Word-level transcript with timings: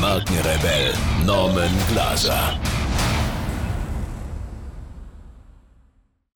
Markenrebell 0.00 0.94
Norman 1.26 1.72
Glaser. 1.88 2.56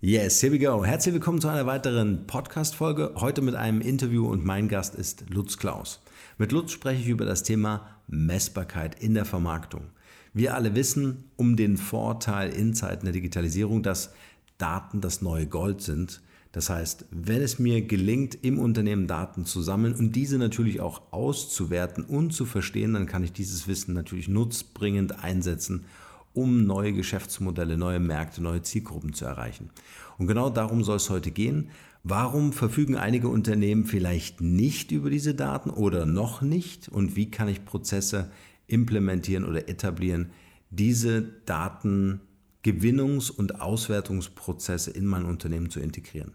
Yes, 0.01 0.43
here 0.43 0.53
we 0.53 0.59
go. 0.59 0.85
Herzlich 0.85 1.15
willkommen 1.15 1.41
zu 1.41 1.47
einer 1.47 1.65
weiteren 1.65 2.27
Podcast-Folge. 2.27 3.13
Heute 3.17 3.41
mit 3.41 3.55
einem 3.55 3.81
Interview 3.81 4.27
und 4.27 4.45
mein 4.45 4.67
Gast 4.67 4.97
ist 4.97 5.31
Lutz 5.31 5.59
Klaus. 5.59 6.03
Mit 6.39 6.51
Lutz 6.51 6.73
spreche 6.73 7.03
ich 7.03 7.09
über 7.09 7.25
das 7.25 7.45
Thema 7.45 7.87
Messbarkeit 8.09 9.01
in 9.01 9.15
der 9.15 9.27
Vermarktung. 9.27 9.91
Wir 10.35 10.57
alle 10.57 10.75
wissen 10.75 11.31
um 11.37 11.55
den 11.55 11.77
Vorteil 11.77 12.51
in 12.51 12.75
Zeiten 12.75 13.05
der 13.05 13.13
Digitalisierung, 13.13 13.85
dass 13.85 14.13
Daten 14.59 15.01
das 15.01 15.23
neue 15.23 15.47
Gold 15.47 15.83
sind. 15.83 16.21
Das 16.53 16.69
heißt, 16.69 17.07
wenn 17.11 17.41
es 17.41 17.59
mir 17.59 17.83
gelingt, 17.83 18.39
im 18.43 18.59
Unternehmen 18.59 19.07
Daten 19.07 19.47
zu 19.47 19.63
sammeln 19.63 19.95
und 19.95 20.15
diese 20.15 20.39
natürlich 20.39 20.81
auch 20.81 21.01
auszuwerten 21.11 22.05
und 22.05 22.33
zu 22.33 22.45
verstehen, 22.45 22.93
dann 22.93 23.07
kann 23.07 23.25
ich 23.25 23.33
dieses 23.33 23.67
Wissen 23.67 23.95
natürlich 23.95 24.29
nutzbringend 24.29 25.25
einsetzen, 25.25 25.87
um 26.35 26.67
neue 26.67 26.93
Geschäftsmodelle, 26.93 27.77
neue 27.77 28.01
Märkte, 28.01 28.43
neue 28.43 28.63
Zielgruppen 28.63 29.15
zu 29.15 29.25
erreichen. 29.25 29.71
Und 30.19 30.27
genau 30.27 30.51
darum 30.51 30.85
soll 30.85 30.97
es 30.97 31.11
heute 31.11 31.31
gehen. 31.31 31.71
Warum 32.05 32.53
verfügen 32.53 32.97
einige 32.97 33.29
Unternehmen 33.29 33.87
vielleicht 33.87 34.41
nicht 34.41 34.93
über 34.93 35.09
diese 35.09 35.35
Daten 35.35 35.71
oder 35.71 36.05
noch 36.05 36.43
nicht? 36.43 36.89
Und 36.89 37.17
wie 37.17 37.31
kann 37.31 37.49
ich 37.49 37.65
Prozesse 37.65 38.31
implementieren 38.67 39.45
oder 39.45 39.69
etablieren, 39.69 40.31
diese 40.71 41.23
Daten 41.23 42.21
Gewinnungs- 42.65 43.31
und 43.31 43.61
Auswertungsprozesse 43.61 44.91
in 44.93 45.05
mein 45.07 45.25
Unternehmen 45.25 45.69
zu 45.69 45.81
integrieren. 45.81 46.33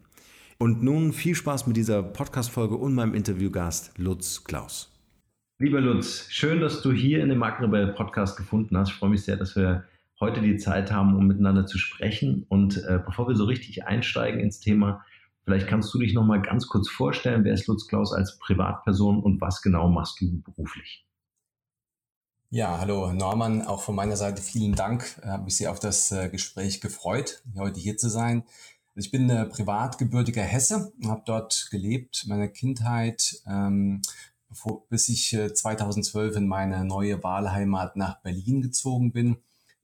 Und 0.59 0.81
nun 0.81 1.13
viel 1.13 1.35
Spaß 1.35 1.67
mit 1.67 1.77
dieser 1.77 2.01
Podcast-Folge 2.01 2.75
und 2.75 2.95
meinem 2.95 3.13
Interviewgast 3.13 3.95
Lutz 3.99 4.43
Klaus. 4.43 4.91
Lieber 5.59 5.79
Lutz, 5.79 6.25
schön, 6.31 6.61
dass 6.61 6.81
du 6.81 6.91
hier 6.91 7.21
in 7.21 7.29
dem 7.29 7.37
Markenrebell 7.37 7.93
Podcast 7.93 8.37
gefunden 8.37 8.75
hast. 8.75 8.89
Ich 8.89 8.95
freue 8.95 9.11
mich 9.11 9.23
sehr, 9.23 9.37
dass 9.37 9.55
wir 9.55 9.83
heute 10.19 10.41
die 10.41 10.57
Zeit 10.57 10.91
haben, 10.91 11.15
um 11.15 11.27
miteinander 11.27 11.67
zu 11.67 11.77
sprechen. 11.77 12.43
Und 12.49 12.77
äh, 12.77 12.99
bevor 13.05 13.27
wir 13.27 13.35
so 13.35 13.45
richtig 13.45 13.85
einsteigen 13.85 14.39
ins 14.39 14.59
Thema, 14.59 15.05
vielleicht 15.45 15.67
kannst 15.67 15.93
du 15.93 15.99
dich 15.99 16.15
noch 16.15 16.25
mal 16.25 16.41
ganz 16.41 16.67
kurz 16.67 16.89
vorstellen. 16.89 17.43
Wer 17.43 17.53
ist 17.53 17.67
Lutz 17.67 17.87
Klaus 17.87 18.11
als 18.11 18.39
Privatperson 18.39 19.21
und 19.21 19.39
was 19.39 19.61
genau 19.61 19.87
machst 19.89 20.19
du 20.21 20.41
beruflich? 20.41 21.05
Ja, 22.49 22.79
hallo 22.79 23.13
Norman, 23.13 23.61
auch 23.61 23.83
von 23.83 23.93
meiner 23.93 24.15
Seite 24.15 24.41
vielen 24.41 24.73
Dank. 24.73 25.03
Ich 25.21 25.27
habe 25.27 25.43
mich 25.43 25.57
sehr 25.57 25.69
auf 25.69 25.79
das 25.79 26.11
äh, 26.11 26.29
Gespräch 26.29 26.81
gefreut, 26.81 27.43
heute 27.57 27.79
hier 27.79 27.97
zu 27.97 28.09
sein. 28.09 28.43
Also 28.97 29.05
ich 29.05 29.11
bin 29.11 29.29
äh, 29.29 29.45
privat 29.45 29.99
gebürtiger 29.99 30.41
Hesse, 30.41 30.91
habe 31.05 31.21
dort 31.23 31.67
gelebt, 31.69 32.25
meine 32.27 32.49
Kindheit, 32.49 33.43
ähm, 33.47 34.01
bevor, 34.49 34.87
bis 34.89 35.07
ich 35.07 35.33
äh, 35.33 35.53
2012 35.53 36.37
in 36.37 36.47
meine 36.47 36.83
neue 36.83 37.21
Wahlheimat 37.21 37.95
nach 37.95 38.19
Berlin 38.21 38.63
gezogen 38.63 39.11
bin. 39.11 39.37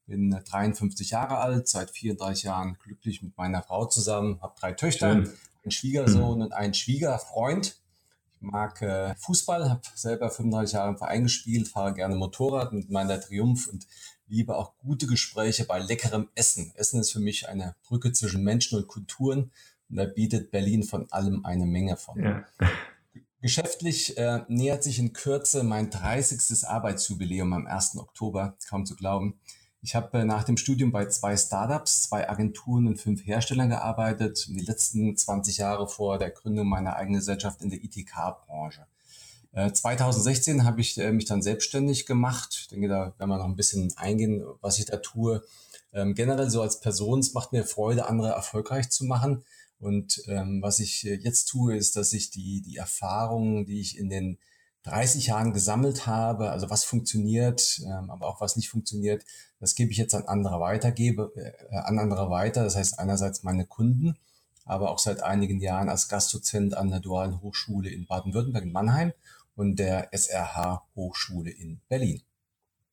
Bin 0.07 0.31
53 0.31 1.11
äh, 1.11 1.11
Jahre 1.11 1.37
alt, 1.37 1.67
seit 1.67 1.91
34 1.91 2.45
Jahren 2.45 2.75
glücklich 2.83 3.21
mit 3.21 3.37
meiner 3.37 3.61
Frau 3.61 3.85
zusammen, 3.85 4.41
habe 4.41 4.55
drei 4.59 4.71
Töchter, 4.71 5.13
Schön. 5.13 5.31
einen 5.63 5.71
Schwiegersohn 5.71 6.41
und 6.41 6.51
einen 6.51 6.73
Schwiegerfreund 6.73 7.77
mag 8.39 8.81
äh, 8.81 9.13
Fußball, 9.15 9.69
habe 9.69 9.81
selber 9.93 10.31
35 10.31 10.73
Jahre 10.73 10.89
im 10.89 10.97
Verein 10.97 11.23
gespielt, 11.23 11.67
fahre 11.67 11.93
gerne 11.93 12.15
Motorrad 12.15 12.73
mit 12.73 12.89
meiner 12.89 13.21
Triumph 13.21 13.67
und 13.67 13.85
liebe 14.27 14.55
auch 14.55 14.77
gute 14.77 15.07
Gespräche 15.07 15.65
bei 15.65 15.79
leckerem 15.79 16.29
Essen. 16.35 16.71
Essen 16.75 16.99
ist 16.99 17.11
für 17.11 17.19
mich 17.19 17.49
eine 17.49 17.75
Brücke 17.83 18.11
zwischen 18.11 18.43
Menschen 18.43 18.77
und 18.77 18.87
Kulturen 18.87 19.51
und 19.89 19.97
da 19.97 20.05
bietet 20.05 20.51
Berlin 20.51 20.83
von 20.83 21.11
allem 21.11 21.45
eine 21.45 21.65
Menge 21.65 21.97
von. 21.97 22.21
Ja. 22.21 22.45
Geschäftlich 23.41 24.17
äh, 24.17 24.39
nähert 24.47 24.83
sich 24.83 24.99
in 24.99 25.11
Kürze 25.11 25.63
mein 25.63 25.89
30. 25.89 26.65
Arbeitsjubiläum 26.65 27.51
am 27.51 27.67
1. 27.67 27.97
Oktober, 27.97 28.55
kaum 28.69 28.85
zu 28.85 28.95
glauben. 28.95 29.37
Ich 29.81 29.95
habe 29.95 30.19
äh, 30.19 30.23
nach 30.23 30.45
dem 30.45 30.55
Studium 30.55 30.93
bei 30.93 31.07
zwei 31.07 31.35
Startups, 31.35 32.03
zwei 32.03 32.29
Agenturen 32.29 32.87
und 32.87 33.01
fünf 33.01 33.25
Herstellern 33.25 33.67
gearbeitet. 33.67 34.47
Die 34.47 34.63
letzten 34.63 35.17
20 35.17 35.57
Jahre 35.57 35.89
vor 35.89 36.17
der 36.17 36.31
Gründung 36.31 36.67
meiner 36.67 36.95
eigenen 36.95 37.19
Gesellschaft 37.19 37.61
in 37.61 37.69
der 37.69 37.83
ITK-Branche. 37.83 38.87
2016 39.53 40.59
äh, 40.59 40.63
habe 40.63 40.81
ich 40.81 40.97
äh, 40.97 41.11
mich 41.11 41.25
dann 41.25 41.41
selbstständig 41.41 42.05
gemacht. 42.05 42.57
Ich 42.61 42.67
denke, 42.69 42.87
da 42.87 43.13
werden 43.17 43.29
wir 43.29 43.37
noch 43.37 43.45
ein 43.45 43.55
bisschen 43.55 43.93
eingehen, 43.97 44.43
was 44.61 44.79
ich 44.79 44.85
da 44.85 44.97
tue. 44.97 45.43
Ähm, 45.93 46.15
generell 46.15 46.49
so 46.49 46.61
als 46.61 46.79
Person, 46.79 47.19
es 47.19 47.33
macht 47.33 47.51
mir 47.51 47.63
Freude, 47.63 48.07
andere 48.07 48.29
erfolgreich 48.29 48.89
zu 48.89 49.05
machen. 49.05 49.43
Und 49.79 50.23
ähm, 50.27 50.61
was 50.61 50.79
ich 50.79 51.03
jetzt 51.03 51.45
tue, 51.45 51.75
ist, 51.75 51.95
dass 51.97 52.13
ich 52.13 52.31
die, 52.31 52.61
die 52.61 52.77
Erfahrungen, 52.77 53.65
die 53.65 53.79
ich 53.81 53.97
in 53.97 54.09
den 54.09 54.39
30 54.83 55.27
Jahren 55.27 55.53
gesammelt 55.53 56.07
habe, 56.07 56.51
also 56.51 56.69
was 56.69 56.83
funktioniert, 56.83 57.81
ähm, 57.85 58.09
aber 58.09 58.27
auch 58.27 58.41
was 58.41 58.55
nicht 58.55 58.69
funktioniert, 58.69 59.23
das 59.59 59.75
gebe 59.75 59.91
ich 59.91 59.97
jetzt 59.97 60.15
an 60.15 60.23
andere 60.23 60.59
weitergebe, 60.59 61.31
äh, 61.35 61.75
an 61.75 61.99
andere 61.99 62.29
weiter. 62.29 62.63
Das 62.63 62.75
heißt 62.75 62.97
einerseits 62.97 63.43
meine 63.43 63.65
Kunden, 63.65 64.17
aber 64.65 64.89
auch 64.89 64.99
seit 64.99 65.21
einigen 65.21 65.59
Jahren 65.59 65.89
als 65.89 66.07
Gastdozent 66.07 66.75
an 66.75 66.89
der 66.89 66.99
Dualen 66.99 67.41
Hochschule 67.41 67.89
in 67.89 68.07
Baden-Württemberg 68.07 68.63
in 68.63 68.71
Mannheim 68.71 69.13
und 69.55 69.77
der 69.77 70.09
SRH 70.13 70.83
Hochschule 70.95 71.51
in 71.51 71.81
Berlin. 71.89 72.21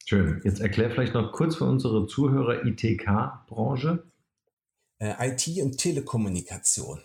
Schön. 0.05 0.41
Jetzt 0.45 0.61
erklär 0.61 0.91
vielleicht 0.91 1.15
noch 1.15 1.33
kurz 1.33 1.57
für 1.57 1.65
unsere 1.65 2.07
Zuhörer 2.07 2.65
ITK-Branche. 2.65 4.05
Äh, 4.99 5.29
IT 5.29 5.63
und 5.63 5.79
Telekommunikation. 5.79 7.01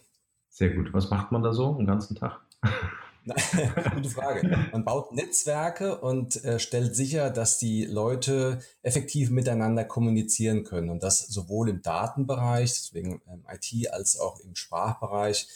Sehr 0.50 0.72
gut. 0.72 0.94
Was 0.94 1.10
macht 1.10 1.32
man 1.32 1.44
da 1.44 1.54
so 1.54 1.74
den 1.74 1.86
ganzen 1.86 2.16
Tag? 2.16 2.42
Gute 3.96 4.10
Frage. 4.10 4.68
Man 4.72 4.86
baut 4.86 5.12
Netzwerke 5.14 5.98
und 5.98 6.44
äh, 6.44 6.60
stellt 6.60 6.96
sicher, 6.96 7.32
dass 7.32 7.58
die 7.58 7.86
Leute 7.86 8.60
effektiv 8.84 9.32
miteinander 9.32 9.84
kommunizieren 9.84 10.64
können. 10.64 10.90
Und 10.90 11.02
das 11.02 11.20
sowohl 11.28 11.70
im 11.70 11.82
Datenbereich, 11.82 12.72
deswegen 12.74 13.22
ähm, 13.28 13.44
IT, 13.52 13.92
als 13.92 14.20
auch 14.20 14.40
im 14.42 14.56
Sprachbereich. 14.56 15.48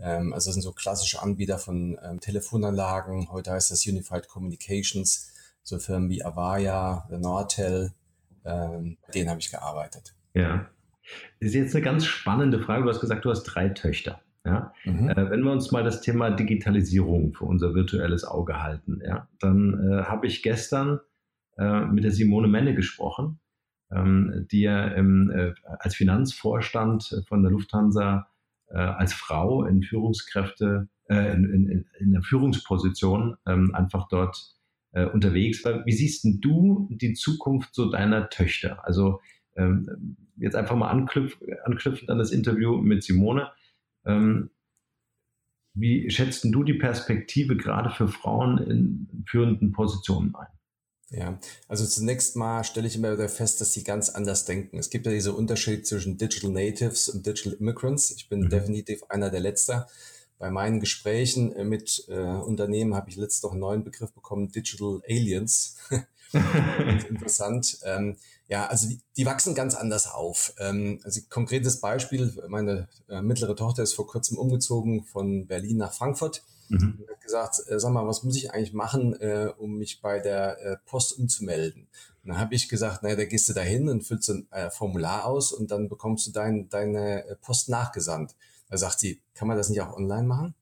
Ähm, 0.00 0.32
also 0.32 0.48
das 0.48 0.54
sind 0.54 0.62
so 0.62 0.72
klassische 0.72 1.22
Anbieter 1.22 1.58
von 1.58 1.98
ähm, 2.02 2.20
Telefonanlagen. 2.20 3.30
Heute 3.30 3.52
heißt 3.52 3.70
das 3.70 3.86
Unified 3.86 4.28
Communications. 4.28 5.32
So 5.62 5.78
Firmen 5.78 6.08
wie 6.10 6.24
Avaya, 6.24 7.08
Nortel, 7.10 7.92
ähm, 8.44 8.98
denen 9.12 9.28
habe 9.28 9.40
ich 9.40 9.50
gearbeitet. 9.50 10.14
Ja. 10.34 10.66
Das 11.40 11.48
ist 11.48 11.54
jetzt 11.54 11.74
eine 11.74 11.84
ganz 11.84 12.04
spannende 12.04 12.60
Frage. 12.60 12.84
Du 12.84 12.90
hast 12.90 13.00
gesagt, 13.00 13.24
du 13.24 13.30
hast 13.30 13.42
drei 13.44 13.68
Töchter. 13.70 14.20
Ja? 14.44 14.72
Mhm. 14.84 15.08
Äh, 15.08 15.30
wenn 15.30 15.42
wir 15.42 15.50
uns 15.50 15.72
mal 15.72 15.82
das 15.82 16.00
Thema 16.00 16.30
Digitalisierung 16.30 17.34
für 17.34 17.44
unser 17.44 17.74
virtuelles 17.74 18.24
Auge 18.24 18.62
halten, 18.62 19.00
ja, 19.04 19.28
dann 19.40 19.90
äh, 19.90 20.04
habe 20.04 20.26
ich 20.28 20.42
gestern 20.42 21.00
äh, 21.58 21.80
mit 21.86 22.04
der 22.04 22.12
Simone 22.12 22.46
Menne 22.46 22.74
gesprochen, 22.74 23.40
ähm, 23.90 24.46
die 24.50 24.62
ja 24.62 24.86
im, 24.86 25.30
äh, 25.30 25.54
als 25.78 25.96
Finanzvorstand 25.96 27.24
von 27.28 27.42
der 27.42 27.50
Lufthansa 27.50 28.28
äh, 28.68 28.78
als 28.78 29.12
Frau 29.12 29.64
in 29.64 29.82
Führungskräfte, 29.82 30.88
äh, 31.08 31.32
in, 31.34 31.44
in, 31.44 31.84
in 31.98 32.12
der 32.12 32.22
Führungsposition 32.22 33.36
ähm, 33.46 33.74
einfach 33.74 34.08
dort 34.08 34.52
unterwegs 35.12 35.62
war. 35.62 35.84
Wie 35.84 35.92
siehst 35.92 36.24
denn 36.24 36.40
du 36.40 36.88
die 36.90 37.12
Zukunft 37.12 37.74
so 37.74 37.90
deiner 37.90 38.30
Töchter? 38.30 38.82
Also 38.86 39.20
ähm, 39.54 40.16
jetzt 40.36 40.56
einfach 40.56 40.76
mal 40.76 40.88
anknüpf, 40.88 41.36
anknüpfend 41.64 42.08
an 42.08 42.18
das 42.18 42.30
Interview 42.30 42.78
mit 42.78 43.02
Simone. 43.02 43.50
Ähm, 44.06 44.50
wie 45.74 46.08
schätzt 46.10 46.44
du 46.44 46.64
die 46.64 46.74
Perspektive 46.74 47.56
gerade 47.56 47.90
für 47.90 48.08
Frauen 48.08 48.56
in 48.58 49.24
führenden 49.26 49.72
Positionen 49.72 50.34
ein? 50.34 50.46
Ja, 51.10 51.38
also 51.68 51.86
zunächst 51.86 52.34
mal 52.34 52.64
stelle 52.64 52.88
ich 52.88 52.96
immer 52.96 53.12
wieder 53.12 53.28
fest, 53.28 53.60
dass 53.60 53.72
sie 53.72 53.84
ganz 53.84 54.08
anders 54.08 54.44
denken. 54.44 54.78
Es 54.78 54.90
gibt 54.90 55.06
ja 55.06 55.12
diese 55.12 55.34
Unterschied 55.34 55.86
zwischen 55.86 56.18
Digital 56.18 56.50
Natives 56.50 57.08
und 57.08 57.24
Digital 57.24 57.52
Immigrants. 57.54 58.10
Ich 58.10 58.28
bin 58.28 58.40
mhm. 58.40 58.50
definitiv 58.50 59.04
einer 59.08 59.30
der 59.30 59.40
Letzter. 59.40 59.88
bei 60.38 60.50
meinen 60.50 60.80
Gesprächen 60.80 61.54
mit 61.68 62.04
äh, 62.08 62.14
Unternehmen 62.14 62.94
habe 62.94 63.08
ich 63.08 63.16
letztens 63.16 63.44
noch 63.44 63.52
einen 63.52 63.60
neuen 63.60 63.84
Begriff 63.84 64.12
bekommen, 64.12 64.50
Digital 64.50 65.00
Aliens. 65.08 65.76
interessant. 67.08 67.78
Ähm, 67.84 68.16
ja, 68.48 68.66
also 68.66 68.88
die, 68.88 69.00
die, 69.16 69.26
wachsen 69.26 69.54
ganz 69.54 69.74
anders 69.74 70.06
auf. 70.08 70.52
Ähm, 70.58 71.00
also 71.04 71.20
konkretes 71.28 71.80
Beispiel, 71.80 72.32
meine 72.48 72.88
äh, 73.08 73.22
mittlere 73.22 73.56
Tochter 73.56 73.82
ist 73.82 73.94
vor 73.94 74.06
kurzem 74.06 74.38
umgezogen 74.38 75.04
von 75.04 75.46
Berlin 75.46 75.78
nach 75.78 75.92
Frankfurt. 75.92 76.42
Mhm. 76.68 76.98
Und 77.00 77.10
hat 77.10 77.20
gesagt, 77.20 77.62
äh, 77.68 77.78
sag 77.78 77.92
mal, 77.92 78.06
was 78.06 78.22
muss 78.22 78.36
ich 78.36 78.52
eigentlich 78.52 78.72
machen, 78.72 79.14
äh, 79.20 79.52
um 79.56 79.78
mich 79.78 80.00
bei 80.00 80.18
der 80.18 80.60
äh, 80.60 80.76
Post 80.86 81.18
umzumelden? 81.18 81.88
Und 82.22 82.30
dann 82.30 82.38
habe 82.38 82.54
ich 82.54 82.68
gesagt, 82.68 83.02
naja, 83.02 83.16
da 83.16 83.24
gehst 83.24 83.48
du 83.48 83.52
da 83.52 83.60
hin 83.60 83.88
und 83.88 84.02
füllst 84.02 84.30
ein 84.30 84.48
äh, 84.50 84.70
Formular 84.70 85.26
aus 85.26 85.52
und 85.52 85.70
dann 85.70 85.88
bekommst 85.88 86.26
du 86.26 86.32
dein, 86.32 86.68
deine 86.68 87.24
äh, 87.24 87.36
Post 87.36 87.68
nachgesandt. 87.68 88.34
Da 88.68 88.76
sagt 88.76 88.98
sie, 88.98 89.20
kann 89.34 89.48
man 89.48 89.56
das 89.56 89.68
nicht 89.68 89.80
auch 89.80 89.96
online 89.96 90.26
machen? 90.26 90.54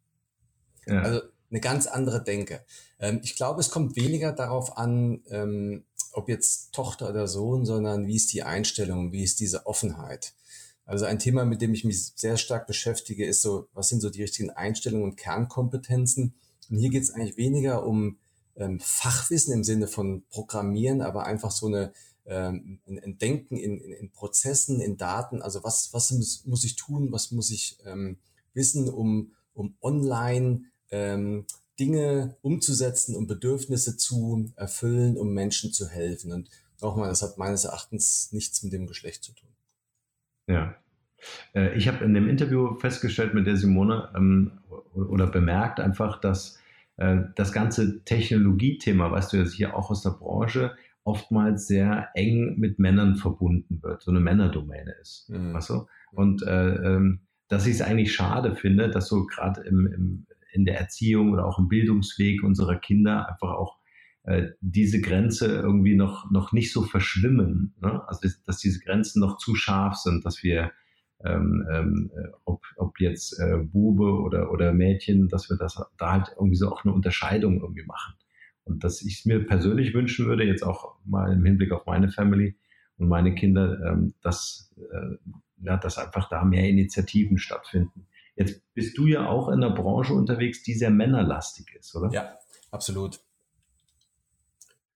Ja. 0.86 1.00
Also 1.00 1.22
eine 1.54 1.60
ganz 1.60 1.86
andere 1.86 2.22
Denke. 2.22 2.64
Ähm, 2.98 3.20
ich 3.22 3.36
glaube, 3.36 3.60
es 3.60 3.70
kommt 3.70 3.94
weniger 3.94 4.32
darauf 4.32 4.76
an, 4.76 5.22
ähm, 5.30 5.84
ob 6.12 6.28
jetzt 6.28 6.74
Tochter 6.74 7.08
oder 7.08 7.28
Sohn, 7.28 7.64
sondern 7.64 8.08
wie 8.08 8.16
ist 8.16 8.32
die 8.32 8.42
Einstellung, 8.42 9.12
wie 9.12 9.22
ist 9.22 9.38
diese 9.38 9.66
Offenheit. 9.66 10.34
Also 10.84 11.04
ein 11.04 11.20
Thema, 11.20 11.44
mit 11.44 11.62
dem 11.62 11.72
ich 11.72 11.84
mich 11.84 12.12
sehr 12.16 12.36
stark 12.36 12.66
beschäftige, 12.66 13.24
ist 13.24 13.40
so, 13.40 13.68
was 13.72 13.88
sind 13.88 14.00
so 14.00 14.10
die 14.10 14.22
richtigen 14.22 14.50
Einstellungen 14.50 15.04
und 15.04 15.16
Kernkompetenzen? 15.16 16.34
Und 16.70 16.78
hier 16.78 16.90
geht 16.90 17.04
es 17.04 17.10
eigentlich 17.10 17.36
weniger 17.36 17.86
um 17.86 18.18
ähm, 18.56 18.80
Fachwissen 18.80 19.54
im 19.54 19.62
Sinne 19.62 19.86
von 19.86 20.24
Programmieren, 20.30 21.02
aber 21.02 21.24
einfach 21.24 21.52
so 21.52 21.66
eine 21.66 21.92
ähm, 22.26 22.80
ein 22.86 23.18
Denken 23.18 23.56
in, 23.56 23.78
in, 23.78 23.92
in 23.92 24.10
Prozessen, 24.10 24.80
in 24.80 24.96
Daten. 24.96 25.40
Also 25.42 25.62
was, 25.62 25.92
was 25.92 26.10
muss, 26.10 26.44
muss 26.46 26.64
ich 26.64 26.74
tun, 26.74 27.12
was 27.12 27.30
muss 27.30 27.50
ich 27.50 27.78
ähm, 27.84 28.18
wissen, 28.54 28.88
um, 28.88 29.32
um 29.52 29.76
online 29.82 30.62
ähm, 30.90 31.46
Dinge 31.78 32.36
umzusetzen, 32.42 33.16
um 33.16 33.26
Bedürfnisse 33.26 33.96
zu 33.96 34.52
erfüllen, 34.56 35.16
um 35.16 35.32
Menschen 35.32 35.72
zu 35.72 35.88
helfen. 35.88 36.32
Und 36.32 36.48
nochmal, 36.80 37.08
das 37.08 37.22
hat 37.22 37.38
meines 37.38 37.64
Erachtens 37.64 38.30
nichts 38.32 38.62
mit 38.62 38.72
dem 38.72 38.86
Geschlecht 38.86 39.24
zu 39.24 39.32
tun. 39.32 39.48
Ja. 40.46 40.76
Äh, 41.54 41.76
ich 41.76 41.88
habe 41.88 42.04
in 42.04 42.14
dem 42.14 42.28
Interview 42.28 42.74
festgestellt 42.76 43.34
mit 43.34 43.46
der 43.46 43.56
Simone 43.56 44.10
ähm, 44.14 44.52
oder 44.94 45.26
bemerkt 45.26 45.80
einfach, 45.80 46.20
dass 46.20 46.58
äh, 46.96 47.22
das 47.34 47.52
ganze 47.52 48.04
Technologiethema, 48.04 49.10
weißt 49.10 49.32
du 49.32 49.38
jetzt 49.38 49.54
hier 49.54 49.76
auch 49.76 49.90
aus 49.90 50.02
der 50.02 50.10
Branche, 50.10 50.76
oftmals 51.02 51.66
sehr 51.66 52.08
eng 52.14 52.58
mit 52.58 52.78
Männern 52.78 53.16
verbunden 53.16 53.82
wird, 53.82 54.02
so 54.02 54.10
eine 54.10 54.20
Männerdomäne 54.20 54.92
ist. 55.00 55.28
Mhm. 55.28 55.52
Weißt 55.52 55.70
du? 55.70 55.86
Und 56.12 56.42
äh, 56.42 56.74
ähm, 56.74 57.20
dass 57.48 57.66
ich 57.66 57.74
es 57.74 57.82
eigentlich 57.82 58.14
schade 58.14 58.56
finde, 58.56 58.88
dass 58.88 59.08
so 59.08 59.26
gerade 59.26 59.60
im, 59.62 59.86
im, 59.86 60.26
in 60.54 60.64
der 60.64 60.78
Erziehung 60.78 61.32
oder 61.32 61.46
auch 61.46 61.58
im 61.58 61.68
Bildungsweg 61.68 62.42
unserer 62.42 62.76
Kinder 62.76 63.28
einfach 63.28 63.50
auch 63.50 63.78
äh, 64.22 64.50
diese 64.60 65.00
Grenze 65.00 65.46
irgendwie 65.46 65.94
noch, 65.94 66.30
noch 66.30 66.52
nicht 66.52 66.72
so 66.72 66.82
verschwimmen. 66.82 67.74
Ne? 67.80 68.02
Also 68.06 68.28
dass 68.46 68.58
diese 68.58 68.80
Grenzen 68.80 69.20
noch 69.20 69.36
zu 69.38 69.54
scharf 69.54 69.96
sind, 69.96 70.24
dass 70.24 70.42
wir 70.42 70.72
ähm, 71.24 71.66
ähm, 71.72 72.10
ob, 72.44 72.62
ob 72.76 73.00
jetzt 73.00 73.38
äh, 73.40 73.56
Bube 73.56 74.20
oder, 74.20 74.50
oder 74.50 74.72
Mädchen, 74.72 75.28
dass 75.28 75.48
wir 75.48 75.56
das 75.56 75.80
da 75.96 76.12
halt 76.12 76.28
irgendwie 76.36 76.56
so 76.56 76.70
auch 76.70 76.84
eine 76.84 76.92
Unterscheidung 76.92 77.60
irgendwie 77.60 77.84
machen. 77.84 78.14
Und 78.64 78.84
dass 78.84 79.02
ich 79.02 79.20
es 79.20 79.24
mir 79.24 79.44
persönlich 79.44 79.94
wünschen 79.94 80.26
würde, 80.26 80.44
jetzt 80.44 80.62
auch 80.62 80.96
mal 81.04 81.32
im 81.32 81.44
Hinblick 81.44 81.72
auf 81.72 81.86
meine 81.86 82.10
Family 82.10 82.56
und 82.96 83.08
meine 83.08 83.34
Kinder, 83.34 83.80
ähm, 83.86 84.14
dass, 84.22 84.74
äh, 84.78 85.16
ja, 85.62 85.76
dass 85.76 85.98
einfach 85.98 86.28
da 86.28 86.44
mehr 86.44 86.68
Initiativen 86.68 87.38
stattfinden. 87.38 88.06
Jetzt 88.36 88.62
bist 88.74 88.98
du 88.98 89.06
ja 89.06 89.28
auch 89.28 89.48
in 89.48 89.62
einer 89.62 89.74
Branche 89.74 90.12
unterwegs, 90.12 90.62
die 90.62 90.74
sehr 90.74 90.90
männerlastig 90.90 91.74
ist, 91.78 91.94
oder? 91.94 92.10
Ja, 92.12 92.38
absolut. 92.70 93.20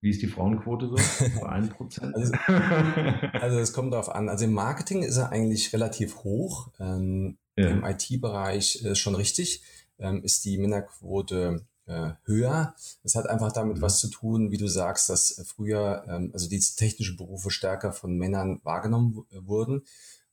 Wie 0.00 0.10
ist 0.10 0.22
die 0.22 0.28
Frauenquote 0.28 0.88
so? 0.88 0.96
Ein 1.44 1.68
Prozent? 1.68 2.14
also, 2.14 2.32
also 3.32 3.58
es 3.58 3.72
kommt 3.72 3.92
darauf 3.92 4.08
an. 4.14 4.28
Also 4.28 4.44
im 4.44 4.52
Marketing 4.52 5.02
ist 5.02 5.16
er 5.16 5.30
eigentlich 5.30 5.72
relativ 5.72 6.18
hoch. 6.24 6.70
Ähm, 6.78 7.38
ja. 7.56 7.70
Im 7.70 7.84
IT-Bereich 7.84 8.84
äh, 8.84 8.94
schon 8.94 9.16
richtig. 9.16 9.62
Ähm, 9.98 10.22
ist 10.22 10.44
die 10.44 10.58
Männerquote 10.58 11.66
äh, 11.86 12.10
höher. 12.24 12.74
Das 13.02 13.16
hat 13.16 13.28
einfach 13.28 13.50
damit 13.50 13.78
mhm. 13.78 13.82
was 13.82 13.98
zu 13.98 14.08
tun, 14.08 14.52
wie 14.52 14.58
du 14.58 14.68
sagst, 14.68 15.10
dass 15.10 15.42
früher 15.44 16.04
ähm, 16.06 16.30
also 16.32 16.48
diese 16.48 16.76
technischen 16.76 17.16
Berufe 17.16 17.50
stärker 17.50 17.92
von 17.92 18.16
Männern 18.16 18.60
wahrgenommen 18.62 19.26
wurden. 19.32 19.82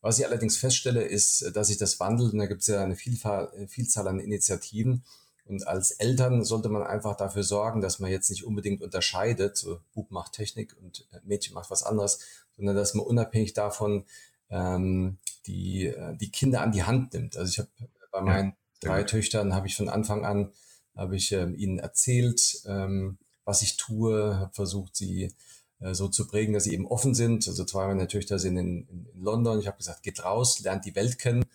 Was 0.05 0.19
ich 0.19 0.25
allerdings 0.27 0.55
feststelle, 0.55 1.01
ist, 1.01 1.55
dass 1.55 1.65
sich 1.65 1.79
das 1.79 1.99
wandelt 1.99 2.31
und 2.31 2.37
da 2.37 2.45
gibt 2.45 2.61
es 2.61 2.67
ja 2.67 2.83
eine 2.83 2.93
äh, 2.93 3.67
Vielzahl 3.67 4.07
an 4.07 4.19
Initiativen. 4.19 5.03
Und 5.45 5.67
als 5.67 5.89
Eltern 5.89 6.43
sollte 6.43 6.69
man 6.69 6.83
einfach 6.83 7.17
dafür 7.17 7.41
sorgen, 7.41 7.81
dass 7.81 7.97
man 7.97 8.11
jetzt 8.11 8.29
nicht 8.29 8.45
unbedingt 8.45 8.83
unterscheidet, 8.83 9.57
so 9.57 9.79
Bub 9.95 10.11
macht 10.11 10.33
Technik 10.33 10.75
und 10.79 11.07
äh, 11.11 11.21
Mädchen 11.23 11.55
macht 11.55 11.71
was 11.71 11.81
anderes, 11.81 12.19
sondern 12.55 12.75
dass 12.75 12.93
man 12.93 13.03
unabhängig 13.03 13.53
davon 13.53 14.05
ähm, 14.51 15.17
die, 15.47 15.87
äh, 15.87 16.15
die 16.15 16.29
Kinder 16.29 16.61
an 16.61 16.71
die 16.71 16.83
Hand 16.83 17.13
nimmt. 17.13 17.35
Also 17.35 17.49
ich 17.49 17.57
habe 17.57 17.69
bei 18.11 18.21
meinen 18.21 18.49
ja, 18.49 18.55
drei 18.81 18.99
gut. 18.99 19.09
Töchtern 19.09 19.55
habe 19.55 19.65
ich 19.65 19.75
von 19.75 19.89
Anfang 19.89 20.23
an 20.23 20.51
habe 20.95 21.15
ich 21.15 21.31
ähm, 21.31 21.55
ihnen 21.55 21.79
erzählt, 21.79 22.61
ähm, 22.67 23.17
was 23.43 23.63
ich 23.63 23.75
tue, 23.75 24.37
habe 24.39 24.53
versucht, 24.53 24.95
sie 24.95 25.33
so 25.79 26.07
zu 26.07 26.27
prägen, 26.27 26.53
dass 26.53 26.63
sie 26.63 26.73
eben 26.73 26.87
offen 26.87 27.13
sind. 27.13 27.47
Also 27.47 27.65
zwei 27.65 27.87
meiner 27.87 28.07
Töchter 28.07 28.39
sind 28.39 28.57
in, 28.57 28.87
in, 28.87 29.07
in 29.13 29.21
London. 29.21 29.59
Ich 29.59 29.67
habe 29.67 29.77
gesagt, 29.77 30.03
geht 30.03 30.23
raus, 30.23 30.59
lernt 30.61 30.85
die 30.85 30.95
Welt 30.95 31.19
kennen. 31.19 31.45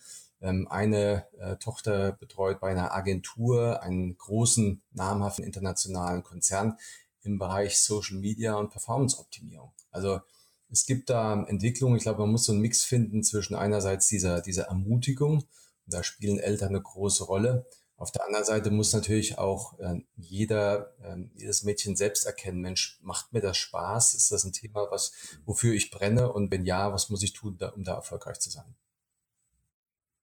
Ähm, 0.41 0.67
eine 0.69 1.25
äh, 1.39 1.55
Tochter 1.57 2.13
betreut 2.13 2.59
bei 2.59 2.71
einer 2.71 2.93
Agentur 2.93 3.81
einen 3.83 4.17
großen, 4.17 4.81
namhaften 4.91 5.45
internationalen 5.45 6.23
Konzern 6.23 6.77
im 7.23 7.37
Bereich 7.37 7.79
Social 7.79 8.17
Media 8.17 8.55
und 8.55 8.71
Performance-Optimierung. 8.71 9.71
Also 9.91 10.19
es 10.71 10.85
gibt 10.85 11.09
da 11.09 11.43
Entwicklungen. 11.43 11.97
Ich 11.97 12.03
glaube, 12.03 12.21
man 12.21 12.31
muss 12.31 12.45
so 12.45 12.53
einen 12.53 12.61
Mix 12.61 12.83
finden 12.83 13.23
zwischen 13.23 13.55
einerseits 13.55 14.07
dieser, 14.07 14.41
dieser 14.41 14.63
Ermutigung, 14.63 15.43
da 15.85 16.03
spielen 16.03 16.39
Eltern 16.39 16.69
eine 16.69 16.81
große 16.81 17.25
Rolle, 17.25 17.67
auf 18.01 18.11
der 18.11 18.25
anderen 18.25 18.45
Seite 18.45 18.71
muss 18.71 18.93
natürlich 18.93 19.37
auch 19.37 19.77
äh, 19.77 20.01
jeder, 20.17 20.91
äh, 21.03 21.17
jedes 21.35 21.63
Mädchen 21.63 21.95
selbst 21.95 22.25
erkennen, 22.25 22.59
Mensch, 22.59 22.99
macht 23.03 23.31
mir 23.31 23.41
das 23.41 23.57
Spaß? 23.57 24.15
Ist 24.15 24.31
das 24.31 24.43
ein 24.43 24.53
Thema, 24.53 24.87
was, 24.89 25.13
wofür 25.45 25.75
ich 25.75 25.91
brenne? 25.91 26.33
Und 26.33 26.49
wenn 26.49 26.65
ja, 26.65 26.91
was 26.91 27.11
muss 27.11 27.21
ich 27.21 27.33
tun, 27.33 27.57
da, 27.59 27.69
um 27.69 27.83
da 27.83 27.93
erfolgreich 27.93 28.39
zu 28.39 28.49
sein? 28.49 28.73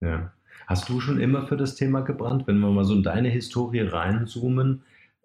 Ja. 0.00 0.32
Hast 0.66 0.88
du 0.88 0.98
schon 1.00 1.20
immer 1.20 1.46
für 1.46 1.56
das 1.56 1.76
Thema 1.76 2.00
gebrannt? 2.00 2.48
Wenn 2.48 2.58
wir 2.58 2.68
mal 2.68 2.84
so 2.84 2.94
in 2.94 3.04
deine 3.04 3.28
Historie 3.28 3.82
reinzoomen, 3.82 4.82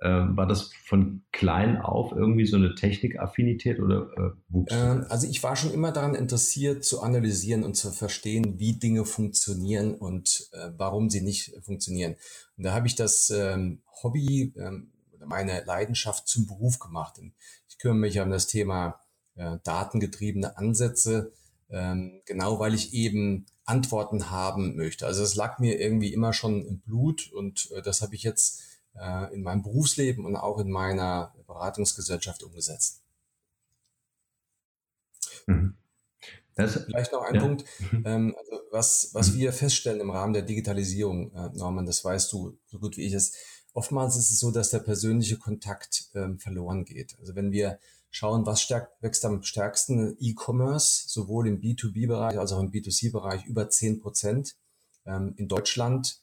war 0.09 0.47
das 0.47 0.71
von 0.85 1.23
klein 1.31 1.81
auf 1.81 2.11
irgendwie 2.11 2.45
so 2.45 2.57
eine 2.57 2.75
Technikaffinität 2.75 3.79
oder 3.79 4.09
äh, 4.17 4.31
wuchs? 4.49 4.73
Ähm, 4.73 5.05
also 5.09 5.27
ich 5.27 5.41
war 5.43 5.55
schon 5.55 5.73
immer 5.73 5.91
daran 5.91 6.15
interessiert 6.15 6.83
zu 6.83 7.01
analysieren 7.01 7.63
und 7.63 7.75
zu 7.75 7.91
verstehen, 7.91 8.59
wie 8.59 8.73
Dinge 8.73 9.05
funktionieren 9.05 9.95
und 9.95 10.49
äh, 10.51 10.71
warum 10.77 11.09
sie 11.09 11.21
nicht 11.21 11.53
funktionieren. 11.63 12.15
Und 12.57 12.65
da 12.65 12.73
habe 12.73 12.87
ich 12.87 12.95
das 12.95 13.29
ähm, 13.29 13.81
Hobby 14.03 14.53
ähm, 14.57 14.91
oder 15.13 15.25
meine 15.25 15.63
Leidenschaft 15.65 16.27
zum 16.27 16.47
Beruf 16.47 16.79
gemacht. 16.79 17.17
Und 17.19 17.33
ich 17.69 17.77
kümmere 17.77 17.99
mich 17.99 18.19
um 18.19 18.29
das 18.29 18.47
Thema 18.47 18.99
äh, 19.35 19.57
datengetriebene 19.63 20.57
Ansätze, 20.57 21.31
ähm, 21.69 22.21
genau 22.25 22.59
weil 22.59 22.73
ich 22.73 22.93
eben 22.93 23.45
Antworten 23.65 24.29
haben 24.29 24.75
möchte. 24.75 25.05
Also 25.05 25.23
es 25.23 25.35
lag 25.35 25.59
mir 25.59 25.79
irgendwie 25.79 26.13
immer 26.13 26.33
schon 26.33 26.65
im 26.65 26.79
Blut 26.79 27.31
und 27.31 27.71
äh, 27.71 27.81
das 27.81 28.01
habe 28.01 28.15
ich 28.15 28.23
jetzt 28.23 28.72
in 29.33 29.41
meinem 29.41 29.63
Berufsleben 29.63 30.23
und 30.23 30.35
auch 30.35 30.59
in 30.59 30.69
meiner 30.69 31.33
Beratungsgesellschaft 31.47 32.43
umgesetzt. 32.43 33.01
Mhm. 35.47 35.75
Vielleicht 36.55 37.11
noch 37.11 37.23
ein 37.23 37.35
ja. 37.35 37.41
Punkt, 37.41 37.65
mhm. 37.91 38.03
ähm, 38.05 38.35
also 38.37 38.61
was, 38.71 39.09
was 39.13 39.31
mhm. 39.31 39.39
wir 39.39 39.53
feststellen 39.53 40.01
im 40.01 40.11
Rahmen 40.11 40.33
der 40.33 40.43
Digitalisierung, 40.43 41.33
äh, 41.33 41.49
Norman, 41.53 41.85
das 41.85 42.05
weißt 42.05 42.31
du 42.31 42.57
so 42.67 42.79
gut 42.79 42.97
wie 42.97 43.05
ich 43.05 43.13
es. 43.13 43.33
Oftmals 43.73 44.15
ist 44.17 44.29
es 44.29 44.39
so, 44.39 44.51
dass 44.51 44.69
der 44.69 44.79
persönliche 44.79 45.39
Kontakt 45.39 46.09
ähm, 46.13 46.37
verloren 46.37 46.85
geht. 46.85 47.17
Also 47.19 47.35
wenn 47.35 47.51
wir 47.51 47.79
schauen, 48.11 48.45
was 48.45 48.61
stärkt, 48.61 49.01
wächst 49.01 49.25
am 49.25 49.41
stärksten, 49.41 50.15
E-Commerce, 50.19 51.05
sowohl 51.07 51.47
im 51.47 51.59
B2B-Bereich 51.59 52.37
als 52.37 52.51
auch 52.51 52.59
im 52.59 52.69
B2C-Bereich 52.69 53.45
über 53.45 53.67
10 53.69 53.99
Prozent. 53.99 54.55
Ähm, 55.07 55.33
in 55.37 55.47
Deutschland 55.47 56.21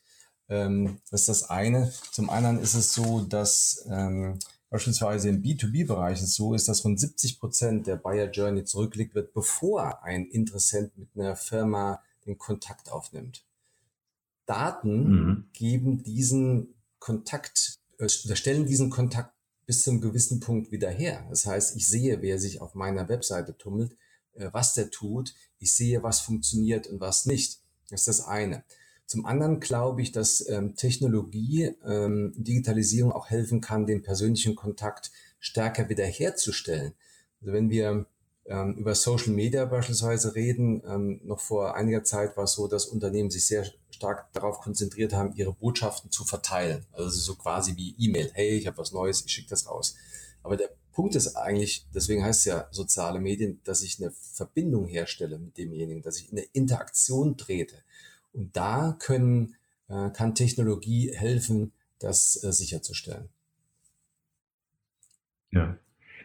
ähm, 0.51 0.99
das 1.11 1.23
ist 1.23 1.29
das 1.29 1.51
eine. 1.51 1.93
Zum 2.11 2.29
anderen 2.29 2.61
ist 2.61 2.75
es 2.75 2.93
so, 2.93 3.21
dass 3.21 3.87
ähm, 3.89 4.39
beispielsweise 4.69 5.29
im 5.29 5.43
B2B-Bereich 5.43 6.21
es 6.21 6.35
so 6.35 6.55
ist, 6.55 6.69
dass 6.69 6.81
von 6.81 6.99
70 6.99 7.39
Prozent 7.39 7.87
der 7.87 7.97
Buyer 7.97 8.31
Journey 8.31 8.65
zurückgelegt 8.65 9.15
wird, 9.15 9.33
bevor 9.33 10.03
ein 10.03 10.27
Interessent 10.27 10.97
mit 10.99 11.09
einer 11.15 11.37
Firma 11.37 12.03
den 12.27 12.37
Kontakt 12.37 12.91
aufnimmt. 12.91 13.45
Daten 14.47 15.11
mhm. 15.11 15.49
geben 15.53 16.03
diesen 16.03 16.75
Kontakt, 16.99 17.79
äh, 17.99 18.09
stellen 18.09 18.67
diesen 18.67 18.91
Kontakt 18.91 19.33
bis 19.67 19.83
zum 19.83 20.01
gewissen 20.01 20.41
Punkt 20.41 20.73
wieder 20.73 20.91
her. 20.91 21.25
Das 21.31 21.47
heißt, 21.47 21.77
ich 21.77 21.87
sehe, 21.87 22.23
wer 22.23 22.41
sich 22.41 22.61
auf 22.61 22.75
meiner 22.75 23.09
Webseite 23.09 23.57
tummelt, 23.57 23.97
äh, 24.35 24.49
was 24.53 24.75
der 24.75 24.91
tut. 24.91 25.35
Ich 25.61 25.73
sehe, 25.73 26.03
was 26.03 26.21
funktioniert 26.21 26.89
und 26.89 27.01
was 27.01 27.27
nicht. 27.27 27.61
Das 27.89 28.01
ist 28.01 28.09
das 28.09 28.21
eine. 28.27 28.65
Zum 29.11 29.27
anderen 29.27 29.59
glaube 29.59 30.03
ich, 30.03 30.13
dass 30.13 30.49
ähm, 30.49 30.77
Technologie, 30.77 31.75
ähm, 31.85 32.33
Digitalisierung 32.37 33.11
auch 33.11 33.29
helfen 33.29 33.61
kann, 33.61 33.85
den 33.85 34.03
persönlichen 34.03 34.55
Kontakt 34.55 35.11
stärker 35.41 35.89
wiederherzustellen. 35.89 36.93
Also 37.41 37.53
wenn 37.53 37.71
wir 37.71 38.07
ähm, 38.47 38.75
über 38.75 38.95
Social 38.95 39.33
Media 39.33 39.65
beispielsweise 39.65 40.37
reden, 40.37 40.85
ähm, 40.87 41.21
noch 41.25 41.41
vor 41.41 41.75
einiger 41.75 42.05
Zeit 42.05 42.37
war 42.37 42.45
es 42.45 42.53
so, 42.53 42.69
dass 42.69 42.87
Unternehmen 42.87 43.31
sich 43.31 43.47
sehr 43.49 43.67
stark 43.91 44.33
darauf 44.33 44.61
konzentriert 44.61 45.13
haben, 45.13 45.35
ihre 45.35 45.55
Botschaften 45.55 46.13
zu 46.13 46.23
verteilen. 46.25 46.87
Also 46.93 47.11
so 47.19 47.35
quasi 47.35 47.75
wie 47.77 47.97
E-Mail. 47.99 48.31
Hey, 48.35 48.51
ich 48.51 48.69
habe 48.69 48.79
was 48.79 48.93
Neues, 48.93 49.25
ich 49.27 49.33
schicke 49.33 49.51
das 49.51 49.69
raus. 49.69 49.97
Aber 50.45 50.57
der 50.57 50.71
Punkt 50.93 51.17
ist 51.17 51.35
eigentlich, 51.35 51.85
deswegen 51.93 52.23
heißt 52.23 52.39
es 52.39 52.45
ja 52.45 52.69
soziale 52.71 53.19
Medien, 53.19 53.61
dass 53.65 53.83
ich 53.83 54.01
eine 54.01 54.13
Verbindung 54.13 54.87
herstelle 54.87 55.37
mit 55.37 55.59
demjenigen, 55.59 56.01
dass 56.01 56.19
ich 56.19 56.31
eine 56.31 56.43
Interaktion 56.53 57.37
trete. 57.37 57.75
Und 58.33 58.57
da 58.57 58.97
können, 58.99 59.55
äh, 59.89 60.11
kann 60.11 60.35
Technologie 60.35 61.13
helfen, 61.15 61.73
das 61.99 62.43
äh, 62.43 62.53
sicherzustellen. 62.53 63.29
Ja. 65.51 65.77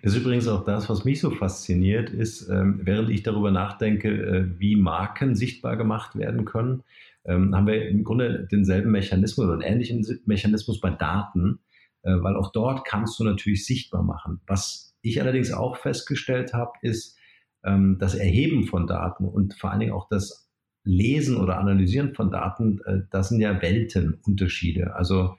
Das 0.03 0.13
ist 0.13 0.21
übrigens 0.21 0.47
auch 0.47 0.63
das, 0.63 0.87
was 0.87 1.03
mich 1.03 1.19
so 1.19 1.31
fasziniert, 1.31 2.11
ist, 2.11 2.47
ähm, 2.47 2.81
während 2.83 3.09
ich 3.09 3.23
darüber 3.23 3.49
nachdenke, 3.49 4.09
äh, 4.09 4.59
wie 4.59 4.75
Marken 4.75 5.35
sichtbar 5.35 5.77
gemacht 5.77 6.15
werden 6.15 6.45
können, 6.45 6.83
ähm, 7.25 7.55
haben 7.55 7.65
wir 7.65 7.87
im 7.89 8.03
Grunde 8.03 8.47
denselben 8.51 8.91
Mechanismus 8.91 9.45
oder 9.45 9.53
einen 9.53 9.63
ähnlichen 9.63 10.05
Mechanismus 10.25 10.79
bei 10.79 10.91
Daten, 10.91 11.59
äh, 12.03 12.11
weil 12.21 12.35
auch 12.35 12.51
dort 12.51 12.85
kannst 12.85 13.19
du 13.19 13.23
natürlich 13.23 13.65
sichtbar 13.65 14.03
machen. 14.03 14.41
Was 14.45 14.95
ich 15.01 15.21
allerdings 15.21 15.51
auch 15.51 15.77
festgestellt 15.77 16.53
habe, 16.53 16.73
ist 16.81 17.17
ähm, 17.63 17.97
das 17.99 18.13
Erheben 18.13 18.65
von 18.67 18.85
Daten 18.85 19.25
und 19.25 19.55
vor 19.55 19.71
allen 19.71 19.79
Dingen 19.79 19.93
auch 19.93 20.07
das 20.07 20.44
Lesen 20.85 21.37
oder 21.37 21.57
Analysieren 21.57 22.13
von 22.13 22.31
Daten, 22.31 22.79
äh, 22.85 23.01
das 23.11 23.29
sind 23.29 23.41
ja 23.41 23.61
Weltenunterschiede. 23.61 24.95
Also 24.95 25.35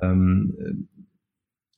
ähm, 0.00 0.88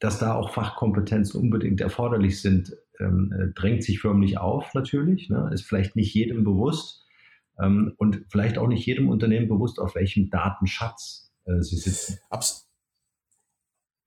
dass 0.01 0.19
da 0.19 0.35
auch 0.35 0.51
Fachkompetenzen 0.51 1.41
unbedingt 1.41 1.81
erforderlich 1.81 2.41
sind, 2.41 2.75
ähm, 2.99 3.33
äh, 3.39 3.53
drängt 3.55 3.85
sich 3.85 4.01
förmlich 4.01 4.39
auf 4.39 4.75
natürlich, 4.75 5.29
ne? 5.29 5.51
ist 5.53 5.67
vielleicht 5.67 5.95
nicht 5.95 6.15
jedem 6.15 6.43
bewusst 6.43 7.07
ähm, 7.59 7.93
und 7.99 8.25
vielleicht 8.29 8.59
auch 8.59 8.67
nicht 8.67 8.85
jedem 8.87 9.09
Unternehmen 9.09 9.49
bewusst, 9.49 9.79
auf 9.79 9.95
welchem 9.95 10.31
Datenschatz 10.31 11.33
äh, 11.45 11.61
sie 11.61 11.77
sitzen. 11.77 12.19
Abs 12.31 12.70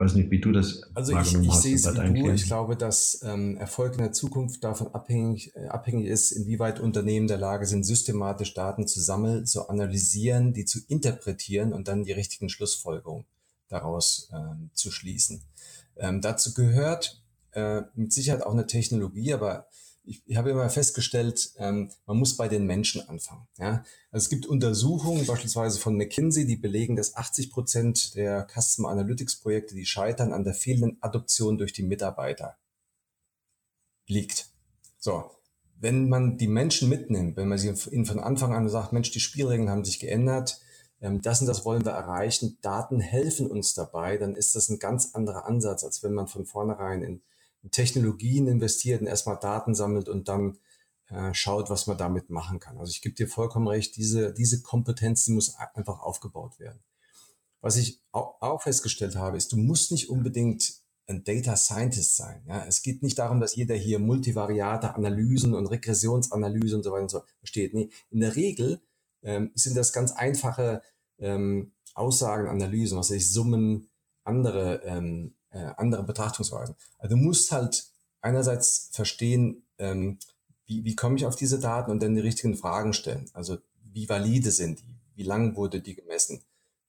weiß 0.03 0.15
nicht, 0.15 0.31
wie 0.31 0.39
du 0.39 0.51
das 0.51 0.81
Also 0.93 1.17
ich, 1.17 1.33
ich 1.33 1.53
sehe 1.53 1.75
es 1.75 1.85
wie 1.85 2.21
du. 2.21 2.31
Ich 2.31 2.45
glaube, 2.45 2.75
dass 2.75 3.21
ähm, 3.23 3.57
Erfolg 3.57 3.93
in 3.93 3.99
der 3.99 4.11
Zukunft 4.11 4.63
davon 4.63 4.87
abhängig, 4.93 5.55
äh, 5.55 5.67
abhängig 5.67 6.07
ist, 6.07 6.31
inwieweit 6.31 6.79
Unternehmen 6.79 7.27
der 7.27 7.37
Lage 7.37 7.65
sind, 7.65 7.83
systematisch 7.83 8.53
Daten 8.53 8.87
zu 8.87 8.99
sammeln, 8.99 9.45
zu 9.45 9.69
analysieren, 9.69 10.53
die 10.53 10.65
zu 10.65 10.79
interpretieren 10.87 11.73
und 11.73 11.87
dann 11.87 12.03
die 12.03 12.11
richtigen 12.11 12.49
Schlussfolgerungen 12.49 13.25
daraus 13.69 14.29
ähm, 14.33 14.69
zu 14.73 14.91
schließen. 14.91 15.41
Ähm, 15.97 16.21
dazu 16.21 16.53
gehört 16.53 17.21
äh, 17.51 17.81
mit 17.95 18.13
Sicherheit 18.13 18.43
auch 18.43 18.53
eine 18.53 18.67
Technologie, 18.67 19.33
aber 19.33 19.67
ich, 20.05 20.21
ich 20.25 20.37
habe 20.37 20.49
immer 20.49 20.69
festgestellt, 20.69 21.53
ähm, 21.57 21.89
man 22.05 22.17
muss 22.17 22.35
bei 22.35 22.47
den 22.47 22.65
Menschen 22.65 23.07
anfangen. 23.07 23.47
Ja? 23.57 23.83
Also 24.11 24.25
es 24.25 24.29
gibt 24.29 24.45
Untersuchungen, 24.45 25.25
beispielsweise 25.25 25.79
von 25.79 25.95
McKinsey, 25.95 26.45
die 26.45 26.57
belegen, 26.57 26.95
dass 26.95 27.15
80 27.15 27.51
Prozent 27.51 28.15
der 28.15 28.47
Customer 28.47 28.89
Analytics 28.89 29.37
Projekte, 29.37 29.75
die 29.75 29.85
scheitern 29.85 30.33
an 30.33 30.43
der 30.43 30.53
fehlenden 30.53 30.97
Adoption 31.01 31.57
durch 31.57 31.73
die 31.73 31.83
Mitarbeiter, 31.83 32.57
liegt. 34.07 34.49
So, 34.97 35.31
wenn 35.79 36.09
man 36.09 36.37
die 36.37 36.47
Menschen 36.47 36.89
mitnimmt, 36.89 37.37
wenn 37.37 37.47
man 37.47 37.57
sie 37.57 37.73
ihnen 37.91 38.05
von 38.05 38.19
Anfang 38.19 38.53
an 38.53 38.69
sagt, 38.69 38.93
Mensch, 38.93 39.11
die 39.11 39.19
Spielregeln 39.19 39.69
haben 39.69 39.85
sich 39.85 39.99
geändert, 39.99 40.59
ähm, 41.01 41.21
das 41.21 41.41
und 41.41 41.47
das 41.47 41.65
wollen 41.65 41.85
wir 41.85 41.91
erreichen, 41.91 42.57
Daten 42.61 42.99
helfen 42.99 43.47
uns 43.47 43.73
dabei, 43.73 44.17
dann 44.17 44.35
ist 44.35 44.55
das 44.55 44.69
ein 44.69 44.79
ganz 44.79 45.13
anderer 45.13 45.45
Ansatz, 45.45 45.83
als 45.83 46.03
wenn 46.03 46.13
man 46.13 46.27
von 46.27 46.45
vornherein 46.45 47.01
in 47.03 47.21
Technologien 47.71 48.47
investiert 48.47 49.01
und 49.01 49.07
erstmal 49.07 49.39
Daten 49.39 49.75
sammelt 49.75 50.09
und 50.09 50.27
dann 50.27 50.57
äh, 51.09 51.33
schaut, 51.33 51.69
was 51.69 51.87
man 51.87 51.97
damit 51.97 52.29
machen 52.29 52.59
kann. 52.59 52.77
Also 52.77 52.91
ich 52.91 53.01
gebe 53.01 53.15
dir 53.15 53.27
vollkommen 53.27 53.67
recht, 53.67 53.95
diese, 53.95 54.33
diese 54.33 54.61
Kompetenz, 54.61 55.25
die 55.25 55.31
muss 55.31 55.55
einfach 55.55 55.99
aufgebaut 56.01 56.59
werden. 56.59 56.83
Was 57.61 57.77
ich 57.77 58.01
auch, 58.11 58.41
auch 58.41 58.61
festgestellt 58.61 59.15
habe, 59.15 59.37
ist, 59.37 59.51
du 59.51 59.57
musst 59.57 59.91
nicht 59.91 60.09
unbedingt 60.09 60.83
ein 61.07 61.23
Data 61.23 61.55
Scientist 61.55 62.15
sein. 62.15 62.43
Ja, 62.47 62.65
es 62.65 62.81
geht 62.81 63.03
nicht 63.03 63.19
darum, 63.19 63.39
dass 63.39 63.55
jeder 63.55 63.75
hier 63.75 63.99
multivariate 63.99 64.95
Analysen 64.95 65.53
und 65.53 65.67
Regressionsanalyse 65.67 66.75
und 66.75 66.83
so 66.83 66.91
weiter 66.91 67.03
und 67.03 67.11
so 67.11 67.21
versteht. 67.39 67.73
Nee, 67.73 67.89
in 68.09 68.21
der 68.21 68.35
Regel 68.35 68.81
ähm, 69.21 69.51
sind 69.55 69.75
das 69.75 69.93
ganz 69.93 70.11
einfache 70.11 70.81
ähm, 71.19 71.73
Aussagen, 71.93 72.47
Analysen, 72.47 72.97
was 72.97 73.11
ich 73.11 73.31
Summen, 73.31 73.89
andere 74.23 74.81
ähm, 74.85 75.35
äh, 75.53 75.73
andere 75.77 76.03
Betrachtungsweisen. 76.03 76.75
Also 76.97 77.15
du 77.15 77.21
musst 77.21 77.51
halt 77.51 77.85
einerseits 78.21 78.89
verstehen, 78.91 79.63
ähm, 79.77 80.19
wie, 80.65 80.83
wie 80.83 80.95
komme 80.95 81.15
ich 81.15 81.25
auf 81.25 81.35
diese 81.35 81.59
Daten 81.59 81.91
und 81.91 82.01
dann 82.01 82.15
die 82.15 82.21
richtigen 82.21 82.55
Fragen 82.55 82.93
stellen. 82.93 83.29
Also 83.33 83.57
wie 83.81 84.09
valide 84.09 84.51
sind 84.51 84.79
die? 84.79 84.95
Wie 85.15 85.23
lang 85.23 85.55
wurde 85.55 85.81
die 85.81 85.95
gemessen? 85.95 86.43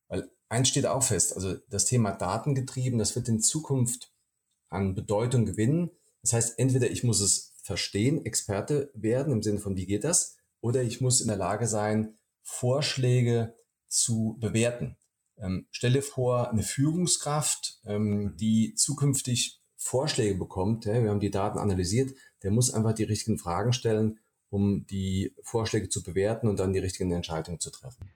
Weil 0.08 0.30
eins 0.48 0.68
steht 0.68 0.86
auch 0.86 1.02
fest, 1.02 1.34
also 1.34 1.54
das 1.68 1.84
Thema 1.84 2.12
Datengetrieben, 2.12 2.98
das 2.98 3.14
wird 3.14 3.28
in 3.28 3.40
Zukunft 3.40 4.12
an 4.70 4.94
Bedeutung 4.94 5.44
gewinnen. 5.44 5.90
Das 6.22 6.32
heißt, 6.32 6.58
entweder 6.58 6.90
ich 6.90 7.04
muss 7.04 7.20
es 7.20 7.52
verstehen, 7.62 8.24
Experte 8.24 8.90
werden 8.94 9.32
im 9.32 9.42
Sinne 9.42 9.58
von, 9.58 9.76
wie 9.76 9.86
geht 9.86 10.04
das? 10.04 10.36
Oder 10.60 10.82
ich 10.82 11.00
muss 11.00 11.20
in 11.20 11.28
der 11.28 11.36
Lage 11.36 11.66
sein, 11.66 12.16
Vorschläge 12.42 13.54
zu 13.88 14.36
bewerten. 14.40 14.96
Ähm, 15.38 15.66
stelle 15.70 16.02
vor, 16.02 16.50
eine 16.50 16.62
Führungskraft, 16.62 17.80
ähm, 17.84 18.36
die 18.36 18.74
zukünftig 18.74 19.60
Vorschläge 19.76 20.36
bekommt, 20.36 20.86
ja, 20.86 21.02
wir 21.02 21.10
haben 21.10 21.20
die 21.20 21.30
Daten 21.30 21.58
analysiert, 21.58 22.12
der 22.42 22.50
muss 22.50 22.72
einfach 22.72 22.94
die 22.94 23.04
richtigen 23.04 23.38
Fragen 23.38 23.72
stellen, 23.72 24.18
um 24.48 24.86
die 24.86 25.34
Vorschläge 25.42 25.88
zu 25.88 26.02
bewerten 26.02 26.48
und 26.48 26.60
dann 26.60 26.72
die 26.72 26.78
richtigen 26.78 27.10
Entscheidungen 27.12 27.60
zu 27.60 27.70
treffen. 27.70 28.08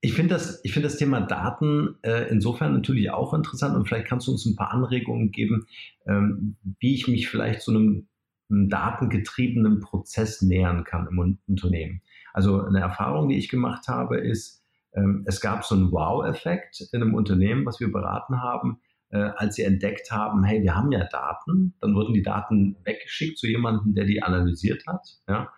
Ich 0.00 0.12
finde 0.12 0.34
das, 0.34 0.60
ich 0.62 0.72
das 0.80 0.98
Thema 0.98 1.20
Daten 1.20 1.96
äh, 2.02 2.28
insofern 2.30 2.74
natürlich 2.74 3.10
auch 3.10 3.34
interessant 3.34 3.74
und 3.74 3.86
vielleicht 3.86 4.06
kannst 4.06 4.28
du 4.28 4.32
uns 4.32 4.46
ein 4.46 4.54
paar 4.54 4.70
Anregungen 4.70 5.32
geben, 5.32 5.66
ähm, 6.06 6.56
wie 6.78 6.94
ich 6.94 7.08
mich 7.08 7.28
vielleicht 7.28 7.62
zu 7.62 7.72
einem, 7.72 8.08
einem 8.48 8.68
datengetriebenen 8.68 9.80
Prozess 9.80 10.42
nähern 10.42 10.84
kann 10.84 11.08
im 11.10 11.38
Unternehmen. 11.48 12.02
Also 12.32 12.62
eine 12.62 12.80
Erfahrung, 12.80 13.28
die 13.28 13.36
ich 13.36 13.48
gemacht 13.48 13.88
habe, 13.88 14.18
ist, 14.18 14.62
ähm, 14.96 15.24
es 15.26 15.40
gab 15.40 15.64
so 15.64 15.74
einen 15.74 15.92
Wow-Effekt 15.92 16.88
in 16.92 17.02
einem 17.02 17.14
Unternehmen, 17.14 17.66
was 17.66 17.78
wir 17.78 17.92
beraten 17.92 18.40
haben, 18.42 18.80
äh, 19.10 19.18
als 19.18 19.54
sie 19.54 19.62
entdeckt 19.62 20.10
haben, 20.10 20.42
hey, 20.42 20.62
wir 20.62 20.74
haben 20.74 20.90
ja 20.90 21.04
Daten, 21.04 21.74
dann 21.80 21.94
wurden 21.94 22.14
die 22.14 22.22
Daten 22.22 22.76
weggeschickt 22.84 23.38
zu 23.38 23.46
jemandem, 23.46 23.94
der 23.94 24.04
die 24.04 24.22
analysiert 24.22 24.84
hat. 24.86 25.06
Ja? 25.28 25.52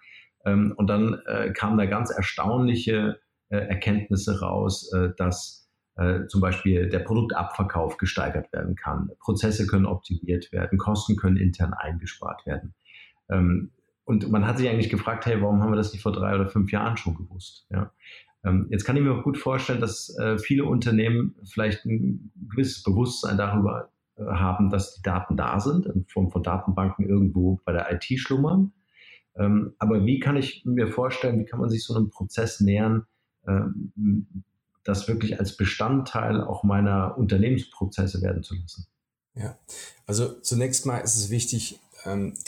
Ähm, 0.44 0.74
und 0.76 0.88
dann 0.88 1.14
äh, 1.26 1.52
kamen 1.52 1.78
da 1.78 1.86
ganz 1.86 2.10
erstaunliche 2.10 3.20
äh, 3.48 3.56
Erkenntnisse 3.56 4.40
raus, 4.40 4.90
dass 5.16 5.64
zum 6.28 6.40
Beispiel 6.40 6.88
der 6.88 7.00
Produktabverkauf 7.00 7.96
gesteigert 7.96 8.52
werden 8.52 8.76
kann, 8.76 9.10
Prozesse 9.18 9.66
können 9.66 9.84
optimiert 9.84 10.52
werden, 10.52 10.78
Kosten 10.78 11.16
können 11.16 11.36
intern 11.36 11.74
eingespart 11.74 12.46
werden. 12.46 12.72
Ähm, 13.28 13.72
und 14.04 14.30
man 14.30 14.46
hat 14.46 14.58
sich 14.58 14.68
eigentlich 14.68 14.90
gefragt, 14.90 15.26
hey, 15.26 15.42
warum 15.42 15.60
haben 15.60 15.72
wir 15.72 15.76
das 15.76 15.92
nicht 15.92 16.02
vor 16.02 16.12
drei 16.12 16.36
oder 16.36 16.46
fünf 16.46 16.70
Jahren 16.70 16.96
schon 16.96 17.16
gewusst? 17.16 17.66
Ja? 17.70 17.92
Ähm, 18.48 18.66
jetzt 18.70 18.84
kann 18.84 18.96
ich 18.96 19.02
mir 19.02 19.12
auch 19.12 19.24
gut 19.24 19.38
vorstellen, 19.38 19.80
dass 19.80 20.16
äh, 20.18 20.38
viele 20.38 20.64
Unternehmen 20.64 21.34
vielleicht 21.44 21.84
ein 21.84 22.30
gewisses 22.48 22.82
Bewusstsein 22.82 23.36
darüber 23.36 23.90
äh, 24.16 24.24
haben, 24.24 24.70
dass 24.70 24.94
die 24.94 25.02
Daten 25.02 25.36
da 25.36 25.60
sind, 25.60 25.86
in 25.86 26.04
Form 26.06 26.30
von 26.30 26.42
Datenbanken 26.42 27.08
irgendwo 27.08 27.60
bei 27.64 27.72
der 27.72 27.92
IT 27.92 28.04
schlummern. 28.18 28.72
Ähm, 29.36 29.74
aber 29.78 30.04
wie 30.04 30.18
kann 30.18 30.36
ich 30.36 30.64
mir 30.64 30.88
vorstellen, 30.88 31.38
wie 31.38 31.44
kann 31.44 31.60
man 31.60 31.68
sich 31.68 31.84
so 31.84 31.94
einem 31.94 32.10
Prozess 32.10 32.60
nähern, 32.60 33.06
ähm, 33.46 33.92
das 34.84 35.06
wirklich 35.08 35.38
als 35.38 35.56
Bestandteil 35.56 36.42
auch 36.42 36.64
meiner 36.64 37.18
Unternehmensprozesse 37.18 38.22
werden 38.22 38.42
zu 38.42 38.54
lassen? 38.54 38.86
Ja, 39.34 39.56
also 40.06 40.40
zunächst 40.40 40.86
mal 40.86 40.98
ist 40.98 41.16
es 41.16 41.30
wichtig, 41.30 41.78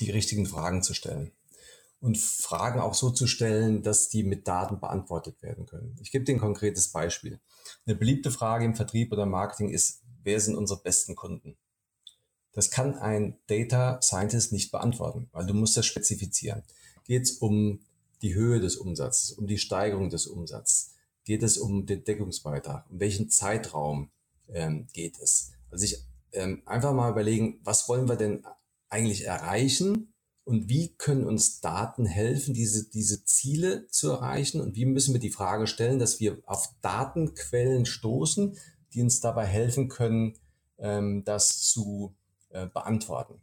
die 0.01 0.11
richtigen 0.11 0.47
Fragen 0.47 0.83
zu 0.83 0.95
stellen 0.95 1.33
und 2.01 2.17
Fragen 2.19 2.81
auch 2.81 2.95
so 2.95 3.11
zu 3.11 3.27
stellen, 3.27 3.83
dass 3.83 4.09
die 4.09 4.23
mit 4.23 4.49
Daten 4.49 4.81
beantwortet 4.81 5.43
werden 5.43 5.67
können. 5.67 5.97
Ich 6.01 6.11
gebe 6.11 6.25
dir 6.25 6.35
ein 6.35 6.41
konkretes 6.41 6.89
Beispiel. 6.89 7.41
Eine 7.87 7.97
beliebte 7.97 8.31
Frage 8.31 8.65
im 8.65 8.75
Vertrieb 8.75 9.13
oder 9.13 9.27
Marketing 9.27 9.69
ist, 9.69 10.03
wer 10.23 10.41
sind 10.41 10.57
unsere 10.57 10.81
besten 10.81 11.15
Kunden? 11.15 11.57
Das 12.53 12.71
kann 12.71 12.95
ein 12.97 13.39
Data 13.47 14.01
Scientist 14.03 14.53
nicht 14.53 14.73
beantworten, 14.73 15.29
weil 15.33 15.47
du 15.47 15.55
musst 15.55 15.77
das 15.77 15.87
spezifizieren. 15.87 16.63
Geht 17.05 17.25
es 17.25 17.33
um 17.33 17.81
die 18.23 18.35
Höhe 18.35 18.61
des 18.61 18.77
Umsatzes, 18.77 19.33
um 19.33 19.47
die 19.47 19.59
Steigerung 19.59 20.11
des 20.11 20.27
Umsatzes? 20.27 20.95
Geht 21.25 21.43
es 21.43 21.59
um 21.59 21.87
den 21.87 22.03
Deckungsbeitrag? 22.03 22.91
Um 22.91 22.99
welchen 22.99 23.31
Zeitraum 23.31 24.11
ähm, 24.49 24.87
geht 24.93 25.19
es? 25.21 25.53
Also 25.71 25.85
ich 25.85 26.03
ähm, 26.33 26.63
einfach 26.67 26.93
mal 26.93 27.11
überlegen, 27.11 27.61
was 27.63 27.89
wollen 27.89 28.09
wir 28.09 28.17
denn 28.17 28.45
eigentlich 28.89 29.27
erreichen 29.27 30.13
und 30.45 30.69
wie 30.69 30.95
können 30.97 31.25
uns 31.25 31.61
Daten 31.61 32.07
helfen, 32.07 32.55
diese, 32.55 32.89
diese 32.89 33.25
Ziele 33.25 33.87
zu 33.89 34.11
erreichen 34.11 34.61
und 34.61 34.75
wie 34.75 34.87
müssen 34.87 35.13
wir 35.13 35.21
die 35.21 35.31
Frage 35.31 35.67
stellen, 35.67 35.99
dass 35.99 36.21
wir 36.21 36.39
auf 36.47 36.69
Datenquellen 36.81 37.87
stoßen, 37.87 38.57
die 38.93 39.03
uns 39.03 39.21
dabei 39.21 39.47
helfen 39.47 39.89
können, 39.89 40.37
ähm, 40.79 41.25
das 41.25 41.63
zu 41.63 42.15
äh, 42.51 42.67
beantworten. 42.67 43.41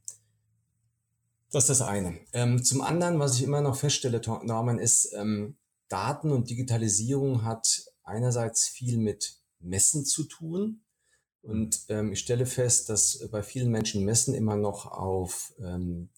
Das 1.51 1.63
ist 1.63 1.79
das 1.79 1.81
eine. 1.81 2.19
Ähm, 2.33 2.63
zum 2.63 2.81
anderen, 2.81 3.19
was 3.19 3.35
ich 3.35 3.43
immer 3.43 3.61
noch 3.61 3.77
feststelle, 3.77 4.19
Norman, 4.43 4.79
ist, 4.79 5.13
ähm, 5.13 5.55
Daten 5.87 6.31
und 6.31 6.49
Digitalisierung 6.49 7.45
hat 7.45 7.85
einerseits 8.03 8.67
viel 8.67 8.97
mit 8.97 9.37
Messen 9.59 10.05
zu 10.05 10.25
tun. 10.25 10.81
Und 11.41 11.85
ähm, 11.87 12.11
ich 12.11 12.19
stelle 12.19 12.45
fest, 12.45 12.89
dass 12.89 13.25
bei 13.31 13.41
vielen 13.41 13.71
Menschen 13.71 14.03
Messen 14.03 14.33
immer 14.33 14.57
noch 14.57 14.85
auf 14.85 15.53
ähm, 15.59 16.09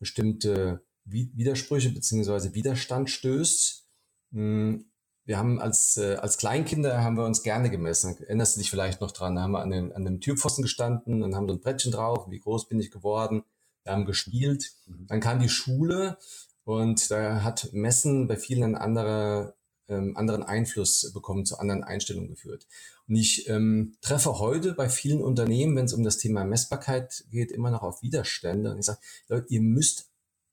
bestimmte 0.00 0.84
Widersprüche 1.04 1.90
beziehungsweise 1.90 2.54
Widerstand 2.54 3.10
stößt. 3.10 3.86
Hm, 4.32 4.90
wir 5.24 5.38
haben 5.38 5.60
als, 5.60 5.96
äh, 5.96 6.16
als 6.16 6.38
Kleinkinder 6.38 7.04
haben 7.04 7.16
wir 7.16 7.24
uns 7.24 7.42
gerne 7.42 7.70
gemessen. 7.70 8.16
Erinnerst 8.20 8.56
du 8.56 8.60
dich 8.60 8.70
vielleicht 8.70 9.00
noch 9.00 9.12
dran? 9.12 9.36
Da 9.36 9.42
haben 9.42 9.52
wir 9.52 9.60
an, 9.60 9.70
dem, 9.70 9.92
an 9.92 10.06
einem 10.06 10.20
Türpfosten 10.20 10.62
gestanden 10.62 11.22
und 11.22 11.36
haben 11.36 11.46
so 11.46 11.54
ein 11.54 11.60
Brettchen 11.60 11.92
drauf. 11.92 12.28
Wie 12.30 12.40
groß 12.40 12.68
bin 12.68 12.80
ich 12.80 12.90
geworden? 12.90 13.44
Wir 13.84 13.92
haben 13.92 14.06
gespielt. 14.06 14.72
Mhm. 14.86 15.06
Dann 15.06 15.20
kam 15.20 15.38
die 15.38 15.48
Schule 15.48 16.18
und 16.64 17.10
da 17.10 17.42
hat 17.42 17.70
Messen 17.72 18.26
bei 18.26 18.36
vielen 18.36 18.74
andere, 18.74 19.54
ähm, 19.90 20.16
anderen 20.16 20.42
Einfluss 20.42 21.10
bekommen, 21.12 21.44
zu 21.44 21.58
anderen 21.58 21.84
Einstellungen 21.84 22.30
geführt. 22.30 22.66
Und 23.08 23.16
ich 23.16 23.48
ähm, 23.48 23.96
treffe 24.00 24.38
heute 24.38 24.72
bei 24.72 24.88
vielen 24.88 25.20
Unternehmen, 25.20 25.76
wenn 25.76 25.84
es 25.84 25.92
um 25.92 26.04
das 26.04 26.16
Thema 26.16 26.44
Messbarkeit 26.44 27.24
geht, 27.30 27.50
immer 27.50 27.70
noch 27.70 27.82
auf 27.82 28.00
Widerstände. 28.02 28.70
Und 28.70 28.78
ich 28.78 28.86
sage, 28.86 29.00
Leute, 29.28 29.46
ihr 29.50 29.60
müsst 29.60 30.08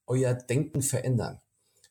euer 0.07 0.33
Denken 0.33 0.81
verändern. 0.81 1.39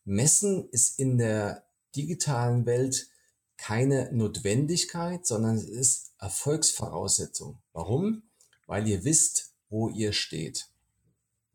Messen 0.04 0.68
ist 0.70 0.98
in 0.98 1.18
der 1.18 1.64
digitalen 1.94 2.66
Welt 2.66 3.08
keine 3.56 4.12
Notwendigkeit, 4.12 5.26
sondern 5.26 5.56
es 5.56 5.64
ist 5.64 6.12
Erfolgsvoraussetzung. 6.18 7.58
Warum? 7.72 8.22
Weil 8.66 8.86
ihr 8.86 9.04
wisst, 9.04 9.52
wo 9.70 9.88
ihr 9.88 10.12
steht. 10.12 10.68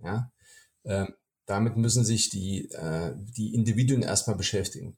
Ja? 0.03 0.31
Ähm, 0.83 1.13
damit 1.45 1.75
müssen 1.77 2.05
sich 2.05 2.29
die, 2.29 2.69
äh, 2.71 3.13
die 3.17 3.53
Individuen 3.53 4.03
erstmal 4.03 4.35
beschäftigen. 4.35 4.97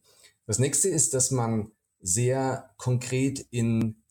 Das 0.53 0.59
nächste 0.59 0.87
ist, 0.87 1.15
dass 1.15 1.31
man 1.31 1.71
sehr 1.99 2.75
konkret 2.77 3.39
in 3.49 4.03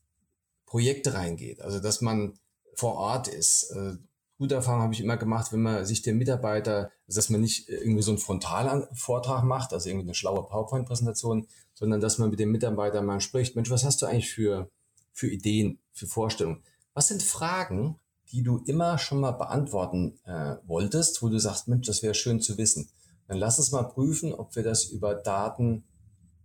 Projekte 0.66 1.14
reingeht, 1.14 1.60
also 1.60 1.78
dass 1.78 2.00
man 2.00 2.36
vor 2.74 2.94
Ort 2.94 3.28
ist. 3.28 3.70
Äh, 3.70 3.92
gute 4.38 4.56
Erfahrung 4.56 4.82
habe 4.82 4.92
ich 4.92 5.00
immer 5.00 5.16
gemacht, 5.16 5.52
wenn 5.52 5.62
man 5.62 5.86
sich 5.86 6.02
den 6.02 6.18
Mitarbeiter, 6.18 6.90
also 7.06 7.18
dass 7.20 7.30
man 7.30 7.42
nicht 7.42 7.68
irgendwie 7.68 8.02
so 8.02 8.10
einen 8.10 8.18
Frontalvortrag 8.18 9.44
macht, 9.44 9.72
also 9.72 9.88
irgendwie 9.88 10.06
eine 10.06 10.16
schlaue 10.16 10.42
PowerPoint-Präsentation, 10.42 11.46
sondern 11.74 12.00
dass 12.00 12.18
man 12.18 12.30
mit 12.30 12.40
dem 12.40 12.50
Mitarbeiter 12.50 13.02
mal 13.02 13.20
spricht, 13.20 13.54
Mensch, 13.54 13.70
was 13.70 13.84
hast 13.84 14.02
du 14.02 14.06
eigentlich 14.06 14.34
für, 14.34 14.68
für 15.12 15.28
Ideen, 15.28 15.78
für 15.92 16.08
Vorstellungen? 16.08 16.64
Was 16.92 17.06
sind 17.06 17.22
Fragen, 17.22 18.00
die 18.32 18.42
du 18.42 18.58
immer 18.66 18.98
schon 18.98 19.20
mal 19.20 19.30
beantworten 19.30 20.18
äh, 20.24 20.56
wolltest, 20.66 21.22
wo 21.22 21.28
du 21.28 21.38
sagst, 21.38 21.68
Mensch, 21.68 21.86
das 21.86 22.02
wäre 22.02 22.14
schön 22.14 22.40
zu 22.40 22.58
wissen. 22.58 22.90
Dann 23.28 23.38
lass 23.38 23.60
uns 23.60 23.70
mal 23.70 23.84
prüfen, 23.84 24.34
ob 24.34 24.56
wir 24.56 24.64
das 24.64 24.86
über 24.86 25.14
Daten 25.14 25.84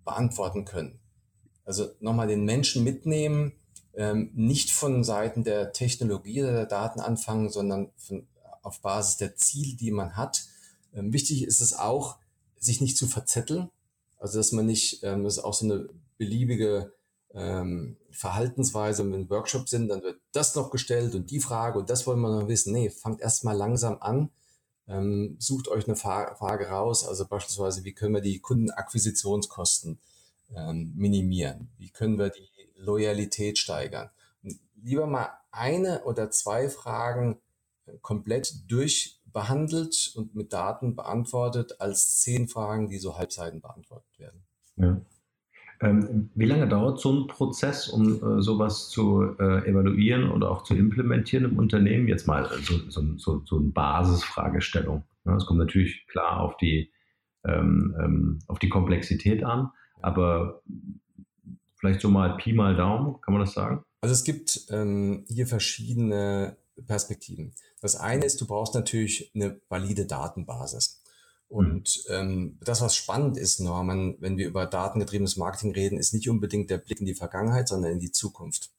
beantworten 0.08 0.66
können. 0.66 1.00
Also 1.66 1.90
nochmal 2.00 2.28
den 2.28 2.46
Menschen 2.46 2.84
mitnehmen, 2.84 3.54
ähm, 3.94 4.32
nicht 4.34 4.72
von 4.72 5.04
Seiten 5.04 5.44
der 5.44 5.74
Technologie 5.74 6.42
oder 6.42 6.54
der 6.54 6.66
Daten 6.66 7.00
anfangen, 7.00 7.50
sondern 7.50 7.92
von, 7.98 8.26
auf 8.64 8.82
Basis 8.82 9.18
der 9.18 9.36
Ziele, 9.36 9.76
die 9.76 9.92
man 9.92 10.16
hat. 10.16 10.46
Ähm, 10.94 11.14
wichtig 11.14 11.44
ist 11.44 11.62
es 11.62 11.74
auch, 11.74 12.18
sich 12.58 12.82
nicht 12.82 12.98
zu 12.98 13.06
verzetteln. 13.06 13.70
Also 14.18 14.40
dass 14.40 14.52
man 14.52 14.66
nicht, 14.66 15.04
ähm, 15.04 15.24
das 15.24 15.38
ist 15.38 15.44
auch 15.44 15.54
so 15.54 15.66
eine 15.66 15.90
beliebige 16.18 16.94
ähm, 17.34 17.98
Verhaltensweise, 18.12 19.10
wenn 19.12 19.30
Workshops 19.30 19.72
sind, 19.72 19.90
dann 19.90 20.02
wird 20.02 20.20
das 20.32 20.56
noch 20.56 20.72
gestellt 20.72 21.14
und 21.14 21.30
die 21.30 21.40
Frage 21.40 21.78
und 21.78 21.90
das 21.90 22.08
wollen 22.08 22.20
wir 22.22 22.30
noch 22.30 22.48
wissen. 22.48 22.74
Nee, 22.74 22.90
fangt 22.90 23.22
erstmal 23.22 23.56
langsam 23.56 23.98
an, 24.00 24.30
ähm, 24.88 25.36
sucht 25.40 25.68
euch 25.68 25.86
eine 25.88 25.96
Frage 25.96 26.68
raus, 26.70 27.06
also 27.06 27.28
beispielsweise, 27.28 27.84
wie 27.84 27.94
können 27.94 28.14
wir 28.14 28.22
die 28.22 28.40
Kundenakquisitionskosten 28.40 30.00
ähm, 30.56 30.94
minimieren? 30.96 31.70
Wie 31.78 31.90
können 31.90 32.18
wir 32.18 32.30
die 32.30 32.50
Loyalität 32.76 33.58
steigern? 33.58 34.10
Lieber 34.82 35.08
mal 35.08 35.30
eine 35.52 36.04
oder 36.04 36.32
zwei 36.32 36.70
Fragen 36.70 37.40
äh, 37.86 37.98
komplett 38.02 38.72
durchbehandelt 38.72 40.14
und 40.16 40.36
mit 40.36 40.54
Daten 40.54 40.96
beantwortet, 40.96 41.82
als 41.82 42.20
zehn 42.20 42.48
Fragen, 42.48 42.90
die 42.90 43.00
so 43.00 43.18
halbseiten 43.18 43.60
beantwortet 43.60 44.20
werden. 44.20 44.46
Ja. 44.78 45.02
Ähm, 45.80 46.30
wie 46.34 46.46
lange 46.46 46.68
dauert 46.68 47.00
so 47.00 47.12
ein 47.12 47.28
Prozess, 47.28 47.88
um 47.88 48.16
äh, 48.16 48.42
sowas 48.42 48.90
zu 48.90 49.36
äh, 49.40 49.70
evaluieren 49.70 50.32
oder 50.32 50.50
auch 50.50 50.64
zu 50.64 50.76
implementieren 50.76 51.46
im 51.46 51.58
Unternehmen? 51.58 52.08
Jetzt 52.08 52.28
mal 52.28 52.50
so, 52.62 52.90
so, 52.90 53.02
so, 53.18 53.42
so 53.46 53.58
eine 53.58 53.68
Basisfragestellung. 53.70 55.04
Es 55.26 55.44
ja, 55.44 55.48
kommt 55.48 55.60
natürlich 55.60 56.08
klar 56.08 56.40
auf 56.40 56.58
die, 56.58 56.92
ähm, 57.46 57.96
ähm, 58.00 58.40
auf 58.48 58.60
die 58.60 58.70
Komplexität 58.70 59.44
an, 59.44 59.70
aber 60.02 60.62
vielleicht 61.76 62.02
so 62.02 62.10
mal 62.10 62.38
Pi 62.38 62.54
mal 62.54 62.76
Daumen, 62.76 63.22
kann 63.22 63.34
man 63.34 63.42
das 63.42 63.54
sagen? 63.54 63.84
Also 64.02 64.14
es 64.14 64.24
gibt 64.24 64.68
ähm, 64.70 65.26
hier 65.28 65.48
verschiedene 65.48 66.58
Perspektiven. 66.86 67.54
Das 67.82 67.96
eine 67.96 68.26
ist, 68.26 68.40
du 68.42 68.48
brauchst 68.48 68.76
natürlich 68.76 69.32
eine 69.36 69.60
valide 69.70 70.06
Datenbasis. 70.06 70.97
Und 71.50 72.04
ähm, 72.10 72.58
das, 72.62 72.82
was 72.82 72.96
spannend 72.96 73.38
ist, 73.38 73.60
Norman, 73.62 74.18
wenn 74.20 74.38
wir 74.38 74.48
über 74.48 74.66
datengetriebenes 74.66 75.38
Marketing 75.38 75.72
reden, 75.72 75.98
ist 75.98 76.14
nicht 76.14 76.30
unbedingt 76.30 76.70
der 76.70 76.78
Blick 76.78 77.00
in 77.00 77.06
die 77.06 77.16
Vergangenheit, 77.16 77.70
sondern 77.70 77.94
in 77.94 78.00
die 78.00 78.12
Zukunft. 78.12 78.72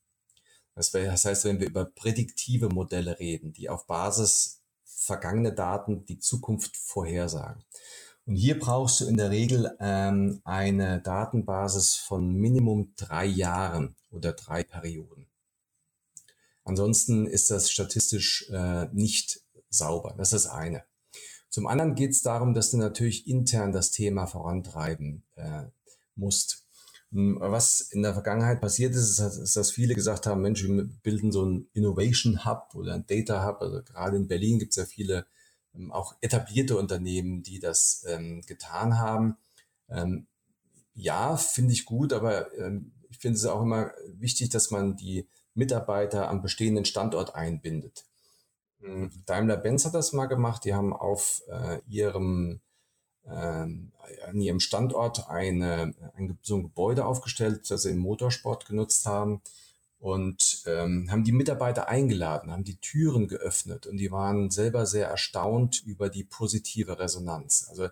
Das 0.75 0.93
heißt, 0.93 1.45
wenn 1.45 1.61
wir 1.61 1.67
über 1.67 1.87
prädiktive 1.87 2.69
Modelle 2.69 3.19
reden, 3.19 3.53
die 3.53 3.69
auf 3.69 3.87
Basis 3.87 4.61
vergangener 4.85 5.51
Daten 5.51 6.05
die 6.05 6.19
Zukunft 6.19 6.77
vorhersagen. 6.77 7.65
Und 8.27 8.37
hier 8.37 8.59
brauchst 8.59 9.01
du 9.01 9.07
in 9.07 9.17
der 9.17 9.31
Regel 9.31 9.75
ähm, 9.81 10.43
eine 10.45 11.01
Datenbasis 11.01 11.95
von 11.95 12.35
Minimum 12.35 12.93
drei 12.97 13.25
Jahren 13.25 13.97
oder 14.11 14.35
drei 14.35 14.63
Perioden. 14.63 15.27
Ansonsten 16.65 17.27
ist 17.27 17.51
das 17.51 17.71
statistisch 17.71 18.51
äh, 18.51 18.87
nicht 18.93 19.41
sauber. 19.71 20.15
Das 20.19 20.35
ist 20.35 20.45
das 20.45 20.53
eine. 20.53 20.85
Zum 21.51 21.67
anderen 21.67 21.95
geht 21.95 22.11
es 22.11 22.23
darum, 22.23 22.55
dass 22.55 22.71
du 22.71 22.77
natürlich 22.77 23.27
intern 23.27 23.73
das 23.73 23.91
Thema 23.91 24.27
vorantreiben 24.27 25.23
äh, 25.37 25.65
musst. 26.15 26.67
Hm, 27.13 27.39
was 27.41 27.81
in 27.81 28.03
der 28.03 28.13
Vergangenheit 28.13 28.61
passiert 28.61 28.95
ist, 28.95 29.19
ist, 29.19 29.57
dass 29.57 29.71
viele 29.71 29.95
gesagt 29.95 30.27
haben, 30.27 30.43
Mensch, 30.43 30.63
wir 30.63 30.85
bilden 31.03 31.33
so 31.33 31.45
ein 31.45 31.69
Innovation 31.73 32.45
Hub 32.45 32.75
oder 32.75 32.95
ein 32.95 33.07
Data 33.07 33.47
Hub. 33.47 33.63
Also 33.63 33.83
gerade 33.83 34.17
in 34.17 34.29
Berlin 34.29 34.59
gibt 34.59 34.73
es 34.73 34.77
ja 34.77 34.85
viele 34.85 35.27
ähm, 35.75 35.91
auch 35.91 36.15
etablierte 36.21 36.77
Unternehmen, 36.77 37.43
die 37.43 37.61
das 37.61 38.05
ähm, 38.07 38.43
getan 38.47 38.99
haben. 38.99 39.37
Ähm, 39.89 40.27
ja, 40.95 41.37
finde 41.37 41.73
ich 41.73 41.87
gut, 41.87 42.13
aber 42.13 42.53
ähm, 42.59 42.93
ich 43.09 43.19
finde 43.19 43.37
es 43.37 43.47
auch 43.47 43.63
immer 43.63 43.93
wichtig, 44.19 44.51
dass 44.51 44.71
man 44.71 44.97
die 44.97 45.29
Mitarbeiter 45.55 46.29
am 46.29 46.43
bestehenden 46.43 46.85
Standort 46.85 47.35
einbindet. 47.35 48.08
Hm, 48.81 49.11
Daimler-Benz 49.27 49.85
hat 49.85 49.95
das 49.95 50.13
mal 50.13 50.27
gemacht. 50.27 50.65
Die 50.65 50.75
haben 50.75 50.93
auf 50.93 51.43
äh, 51.49 51.81
ihrem 51.89 52.61
ähm, 53.31 53.93
an 54.27 54.41
ihrem 54.41 54.61
Standort 54.61 55.29
eine, 55.29 55.95
ein, 56.17 56.39
so 56.43 56.57
ein 56.57 56.63
Gebäude 56.63 57.05
aufgestellt, 57.05 57.71
das 57.71 57.83
sie 57.83 57.91
im 57.91 57.99
Motorsport 57.99 58.67
genutzt 58.67 59.07
haben 59.07 59.43
und 59.99 60.63
ähm, 60.67 61.11
haben 61.11 61.25
die 61.25 61.33
Mitarbeiter 61.33 61.89
eingeladen, 61.89 62.51
haben 62.51 62.65
die 62.65 62.81
Türen 62.81 63.29
geöffnet 63.29 63.87
und 63.87 63.97
die 63.97 64.11
waren 64.11 64.51
selber 64.51 64.87
sehr 64.87 65.09
erstaunt 65.09 65.83
über 65.85 66.09
die 66.09 66.25
positive 66.25 66.99
Resonanz. 66.99 67.67
Also 67.69 67.89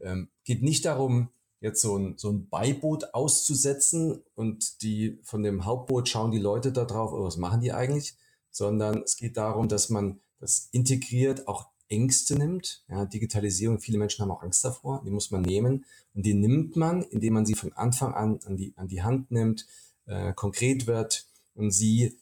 ähm, 0.00 0.30
geht 0.44 0.62
nicht 0.62 0.84
darum, 0.84 1.28
jetzt 1.60 1.80
so 1.80 1.96
ein, 1.96 2.14
so 2.16 2.30
ein 2.30 2.48
Beiboot 2.48 3.14
auszusetzen 3.14 4.22
und 4.34 4.82
die 4.82 5.20
von 5.22 5.42
dem 5.42 5.64
Hauptboot 5.64 6.08
schauen 6.08 6.32
die 6.32 6.38
Leute 6.38 6.72
da 6.72 6.84
drauf, 6.84 7.12
oh, 7.12 7.24
was 7.24 7.36
machen 7.36 7.60
die 7.60 7.72
eigentlich, 7.72 8.16
sondern 8.52 9.02
es 9.02 9.16
geht 9.16 9.36
darum, 9.36 9.68
dass 9.68 9.88
man 9.88 10.20
das 10.38 10.68
integriert, 10.72 11.48
auch 11.48 11.68
Ängste 11.88 12.36
nimmt. 12.36 12.84
Ja, 12.88 13.04
Digitalisierung, 13.04 13.80
viele 13.80 13.98
Menschen 13.98 14.22
haben 14.22 14.30
auch 14.30 14.42
Angst 14.42 14.64
davor, 14.64 15.02
die 15.04 15.10
muss 15.10 15.30
man 15.30 15.42
nehmen. 15.42 15.84
Und 16.14 16.24
die 16.24 16.34
nimmt 16.34 16.76
man, 16.76 17.02
indem 17.02 17.34
man 17.34 17.46
sie 17.46 17.54
von 17.54 17.72
Anfang 17.72 18.14
an 18.14 18.40
an 18.46 18.56
die, 18.56 18.72
an 18.76 18.88
die 18.88 19.02
Hand 19.02 19.30
nimmt, 19.30 19.66
äh, 20.06 20.32
konkret 20.32 20.86
wird 20.86 21.26
und 21.54 21.70
sie 21.70 22.18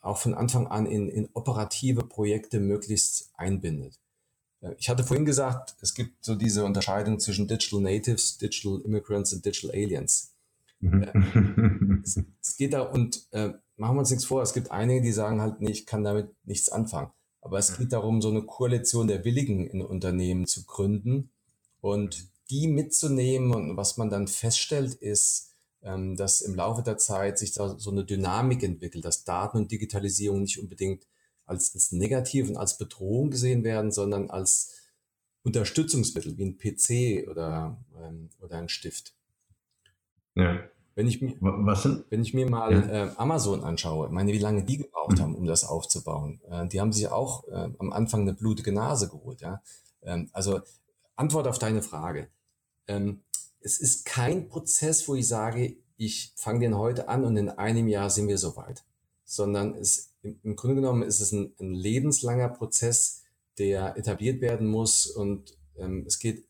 auch 0.00 0.18
von 0.18 0.34
Anfang 0.34 0.66
an 0.66 0.86
in, 0.86 1.08
in 1.08 1.28
operative 1.34 2.04
Projekte 2.04 2.60
möglichst 2.60 3.30
einbindet. 3.34 3.98
Äh, 4.60 4.74
ich 4.78 4.88
hatte 4.88 5.04
vorhin 5.04 5.26
gesagt, 5.26 5.76
es 5.80 5.94
gibt 5.94 6.24
so 6.24 6.34
diese 6.34 6.64
Unterscheidung 6.64 7.20
zwischen 7.20 7.48
Digital 7.48 7.80
Natives, 7.80 8.38
Digital 8.38 8.80
Immigrants 8.84 9.32
und 9.32 9.44
Digital 9.44 9.70
Aliens. 9.70 10.32
Mhm. 10.90 11.02
Äh, 11.02 12.02
es, 12.02 12.20
es, 12.40 12.56
geht 12.56 12.72
da 12.72 12.82
und 12.82 13.26
äh, 13.32 13.52
machen 13.76 13.96
wir 13.96 14.00
uns 14.00 14.10
nichts 14.10 14.24
vor, 14.24 14.42
es 14.42 14.54
gibt 14.54 14.70
einige, 14.70 15.02
die 15.02 15.12
sagen 15.12 15.40
halt, 15.40 15.60
nee, 15.60 15.70
ich 15.70 15.86
kann 15.86 16.04
damit 16.04 16.34
nichts 16.44 16.68
anfangen. 16.68 17.10
Aber 17.40 17.58
es 17.58 17.76
geht 17.76 17.92
darum, 17.92 18.20
so 18.20 18.30
eine 18.30 18.42
Koalition 18.42 19.06
der 19.06 19.24
Willigen 19.24 19.66
in 19.66 19.80
Unternehmen 19.80 20.46
zu 20.46 20.64
gründen 20.64 21.30
und 21.80 22.28
die 22.50 22.66
mitzunehmen. 22.66 23.54
Und 23.54 23.76
was 23.76 23.96
man 23.96 24.10
dann 24.10 24.26
feststellt, 24.26 24.94
ist, 24.94 25.54
ähm, 25.82 26.16
dass 26.16 26.40
im 26.40 26.56
Laufe 26.56 26.82
der 26.82 26.98
Zeit 26.98 27.38
sich 27.38 27.52
da 27.52 27.78
so 27.78 27.90
eine 27.90 28.04
Dynamik 28.04 28.62
entwickelt, 28.64 29.04
dass 29.04 29.24
Daten 29.24 29.58
und 29.58 29.70
Digitalisierung 29.70 30.40
nicht 30.40 30.58
unbedingt 30.58 31.06
als, 31.44 31.72
als 31.74 31.92
negativ 31.92 32.48
und 32.48 32.56
als 32.56 32.78
Bedrohung 32.78 33.30
gesehen 33.30 33.62
werden, 33.62 33.92
sondern 33.92 34.30
als 34.30 34.74
Unterstützungsmittel 35.44 36.36
wie 36.36 36.44
ein 36.44 36.58
PC 36.58 37.28
oder, 37.30 37.80
ähm, 37.96 38.30
oder 38.40 38.58
ein 38.58 38.68
Stift. 38.68 39.14
Ja. 40.34 40.68
Wenn 40.96 41.08
ich 41.08 41.20
mir, 41.20 41.36
Was 41.40 41.82
sind? 41.82 42.06
Wenn 42.08 42.22
ich 42.22 42.32
mir 42.32 42.48
mal 42.48 42.72
ja. 42.72 43.04
äh, 43.04 43.10
Amazon 43.16 43.62
anschaue, 43.62 44.08
meine, 44.08 44.32
wie 44.32 44.38
lange 44.38 44.64
die 44.64 44.78
gebraucht 44.78 45.18
mhm. 45.18 45.22
haben, 45.22 45.34
um 45.36 45.44
das 45.44 45.64
aufzubauen. 45.64 46.40
Äh, 46.50 46.66
die 46.68 46.80
haben 46.80 46.92
sich 46.92 47.06
auch 47.08 47.46
äh, 47.48 47.68
am 47.78 47.92
Anfang 47.92 48.22
eine 48.22 48.32
blutige 48.32 48.72
Nase 48.72 49.08
geholt. 49.08 49.42
Ja? 49.42 49.62
Ähm, 50.02 50.30
also 50.32 50.60
Antwort 51.14 51.48
auf 51.48 51.58
deine 51.58 51.82
Frage. 51.82 52.28
Ähm, 52.88 53.20
es 53.60 53.78
ist 53.78 54.06
kein 54.06 54.48
Prozess, 54.48 55.06
wo 55.06 55.14
ich 55.14 55.28
sage, 55.28 55.76
ich 55.98 56.32
fange 56.34 56.60
den 56.60 56.78
heute 56.78 57.08
an 57.08 57.24
und 57.24 57.36
in 57.36 57.50
einem 57.50 57.88
Jahr 57.88 58.08
sind 58.08 58.28
wir 58.28 58.38
soweit, 58.38 58.84
sondern 59.24 59.74
es, 59.74 60.14
im, 60.22 60.40
im 60.42 60.56
Grunde 60.56 60.76
genommen 60.76 61.02
ist 61.02 61.20
es 61.20 61.30
ein, 61.30 61.52
ein 61.60 61.74
lebenslanger 61.74 62.48
Prozess, 62.48 63.22
der 63.58 63.98
etabliert 63.98 64.40
werden 64.40 64.66
muss. 64.66 65.06
Und 65.06 65.58
ähm, 65.76 66.04
es 66.06 66.18
geht 66.18 66.46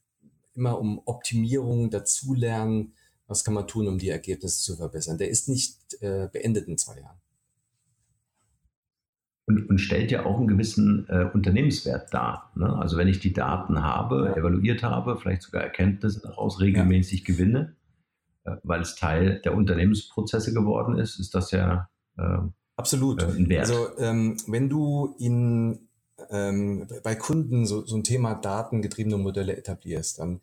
immer 0.54 0.78
um 0.78 1.00
Optimierung, 1.04 1.90
Dazulernen. 1.90 2.94
Was 3.26 3.44
kann 3.44 3.54
man 3.54 3.66
tun, 3.66 3.88
um 3.88 3.98
die 3.98 4.08
Ergebnisse 4.08 4.62
zu 4.62 4.76
verbessern? 4.76 5.18
Der 5.18 5.28
ist 5.28 5.48
nicht 5.48 6.00
äh, 6.00 6.28
beendet 6.32 6.68
in 6.68 6.78
zwei 6.78 7.00
Jahren. 7.00 7.18
Und, 9.46 9.68
und 9.70 9.78
stellt 9.78 10.10
ja 10.10 10.24
auch 10.24 10.38
einen 10.38 10.48
gewissen 10.48 11.06
äh, 11.08 11.30
Unternehmenswert 11.32 12.12
dar. 12.12 12.50
Ne? 12.56 12.76
Also 12.76 12.96
wenn 12.96 13.08
ich 13.08 13.20
die 13.20 13.32
Daten 13.32 13.82
habe, 13.82 14.26
ja. 14.26 14.36
evaluiert 14.36 14.82
habe, 14.82 15.16
vielleicht 15.16 15.42
sogar 15.42 15.62
Erkenntnisse 15.62 16.20
daraus 16.20 16.60
regelmäßig 16.60 17.20
ja. 17.20 17.26
gewinne, 17.26 17.76
äh, 18.44 18.56
weil 18.62 18.80
es 18.80 18.96
Teil 18.96 19.40
der 19.44 19.54
Unternehmensprozesse 19.54 20.52
geworden 20.52 20.98
ist, 20.98 21.20
ist 21.20 21.34
das 21.34 21.52
ja 21.52 21.88
äh, 22.16 22.38
Absolut. 22.76 23.22
Ein 23.22 23.48
Wert. 23.48 23.70
Also 23.70 23.98
ähm, 23.98 24.36
wenn 24.46 24.68
du 24.68 25.14
in 25.18 25.88
ähm, 26.30 26.86
bei 27.02 27.14
Kunden 27.14 27.66
so, 27.66 27.84
so 27.84 27.96
ein 27.96 28.04
Thema 28.04 28.34
datengetriebene 28.34 29.16
Modelle 29.16 29.56
etablierst, 29.56 30.18
dann 30.18 30.28
ähm, 30.28 30.40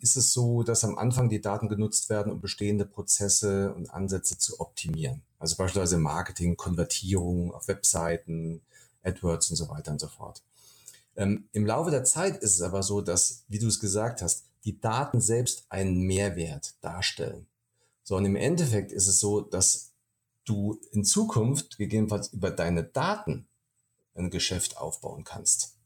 ist 0.00 0.16
es 0.16 0.32
so, 0.32 0.62
dass 0.62 0.84
am 0.84 0.98
Anfang 0.98 1.30
die 1.30 1.40
Daten 1.40 1.68
genutzt 1.68 2.10
werden, 2.10 2.30
um 2.30 2.40
bestehende 2.40 2.84
Prozesse 2.84 3.72
und 3.74 3.90
Ansätze 3.90 4.36
zu 4.36 4.60
optimieren. 4.60 5.22
Also 5.38 5.56
beispielsweise 5.56 5.96
Marketing, 5.96 6.56
Konvertierung 6.56 7.52
auf 7.52 7.66
Webseiten, 7.68 8.60
AdWords 9.02 9.50
und 9.50 9.56
so 9.56 9.68
weiter 9.70 9.92
und 9.92 10.00
so 10.00 10.08
fort. 10.08 10.42
Ähm, 11.16 11.48
Im 11.52 11.64
Laufe 11.64 11.90
der 11.90 12.04
Zeit 12.04 12.36
ist 12.42 12.54
es 12.54 12.62
aber 12.62 12.82
so, 12.82 13.00
dass, 13.00 13.44
wie 13.48 13.58
du 13.58 13.68
es 13.68 13.80
gesagt 13.80 14.20
hast, 14.20 14.44
die 14.64 14.78
Daten 14.80 15.20
selbst 15.20 15.64
einen 15.70 16.02
Mehrwert 16.02 16.74
darstellen. 16.82 17.46
So, 18.02 18.16
und 18.16 18.24
im 18.26 18.36
Endeffekt 18.36 18.92
ist 18.92 19.06
es 19.06 19.18
so, 19.18 19.40
dass 19.40 19.92
du 20.44 20.78
in 20.92 21.04
Zukunft 21.04 21.78
gegebenenfalls 21.78 22.28
über 22.28 22.50
deine 22.50 22.84
Daten 22.84 23.46
ein 24.14 24.30
Geschäft 24.30 24.76
aufbauen 24.76 25.24
kannst. 25.24 25.76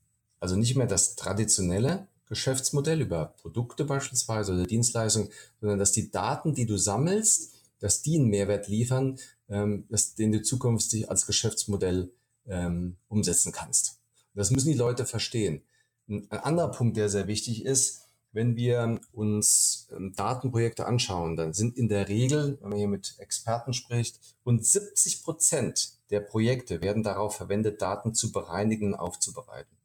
Also 0.41 0.57
nicht 0.57 0.77
mehr 0.77 0.87
das 0.87 1.17
traditionelle 1.17 2.09
Geschäftsmodell 2.29 3.01
über 3.01 3.35
Produkte 3.41 3.85
beispielsweise 3.85 4.53
oder 4.53 4.65
Dienstleistungen, 4.65 5.31
sondern 5.61 5.79
dass 5.79 5.93
die 5.93 6.11
Daten, 6.11 6.55
die 6.55 6.67
du 6.67 6.77
sammelst, 6.77 7.55
dass 7.81 8.03
die 8.03 8.19
einen 8.19 8.29
Mehrwert 8.29 8.69
liefern, 8.69 9.19
ähm, 9.49 9.85
dass, 9.89 10.15
den 10.15 10.33
du 10.33 10.43
zukünftig 10.43 11.11
als 11.11 11.27
Geschäftsmodell 11.27 12.11
ähm, 12.47 12.97
umsetzen 13.09 13.53
kannst. 13.53 14.01
das 14.35 14.51
müssen 14.51 14.71
die 14.71 14.79
Leute 14.79 15.07
verstehen. 15.07 15.63
Ein 16.09 16.31
anderer 16.31 16.71
Punkt, 16.71 16.97
der 16.97 17.09
sehr 17.09 17.27
wichtig 17.27 17.65
ist, 17.65 18.09
wenn 18.33 18.57
wir 18.57 19.01
uns 19.13 19.89
ähm, 19.91 20.13
Datenprojekte 20.15 20.87
anschauen, 20.87 21.37
dann 21.37 21.55
sind 21.55 21.77
in 21.77 21.89
der 21.89 22.09
Regel, 22.09 22.59
wenn 22.61 22.71
man 22.71 22.79
hier 22.79 22.89
mit 22.89 23.17
Experten 23.19 23.73
spricht, 23.73 24.21
rund 24.45 24.65
70 24.65 25.23
Prozent 25.23 25.99
der 26.11 26.21
Projekte 26.21 26.81
werden 26.83 27.03
darauf 27.03 27.37
verwendet, 27.37 27.83
Daten 27.83 28.15
zu 28.15 28.33
bereinigen, 28.33 28.95
aufzubereiten. 28.95 29.78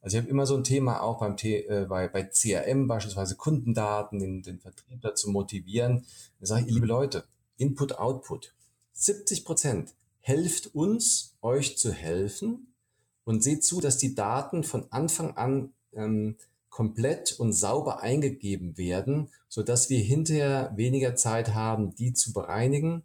Also 0.00 0.16
ich 0.16 0.22
habe 0.22 0.30
immer 0.30 0.46
so 0.46 0.56
ein 0.56 0.64
Thema 0.64 1.02
auch 1.02 1.18
beim 1.18 1.36
T, 1.36 1.66
äh, 1.66 1.86
bei, 1.88 2.08
bei 2.08 2.22
CRM 2.22 2.86
beispielsweise 2.86 3.36
Kundendaten, 3.36 4.18
den, 4.18 4.42
den 4.42 4.60
Vertrieb 4.60 5.00
dazu 5.02 5.30
motivieren. 5.30 6.06
Da 6.40 6.46
sage 6.46 6.66
ich, 6.66 6.72
liebe 6.72 6.86
Leute, 6.86 7.24
Input, 7.56 7.98
Output. 7.98 8.54
70 8.92 9.44
Prozent 9.44 9.94
helft 10.20 10.74
uns, 10.74 11.36
euch 11.40 11.78
zu 11.78 11.92
helfen 11.92 12.74
und 13.24 13.42
seht 13.42 13.64
zu, 13.64 13.80
dass 13.80 13.98
die 13.98 14.14
Daten 14.14 14.64
von 14.64 14.86
Anfang 14.90 15.36
an 15.36 15.72
ähm, 15.92 16.36
komplett 16.70 17.38
und 17.38 17.52
sauber 17.52 18.02
eingegeben 18.02 18.76
werden, 18.78 19.28
so 19.48 19.62
dass 19.62 19.90
wir 19.90 19.98
hinterher 19.98 20.72
weniger 20.76 21.16
Zeit 21.16 21.54
haben, 21.54 21.94
die 21.94 22.12
zu 22.12 22.32
bereinigen, 22.32 23.02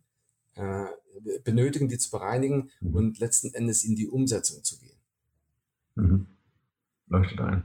äh, 0.55 0.85
benötigen, 1.43 1.87
die 1.87 1.97
zu 1.97 2.11
bereinigen 2.11 2.69
mhm. 2.81 2.95
und 2.95 3.19
letzten 3.19 3.53
Endes 3.53 3.83
in 3.83 3.95
die 3.95 4.07
Umsetzung 4.07 4.63
zu 4.63 4.77
gehen. 4.77 4.97
Mhm. 5.95 6.27
Leuchtet 7.13 7.41
ein. 7.41 7.63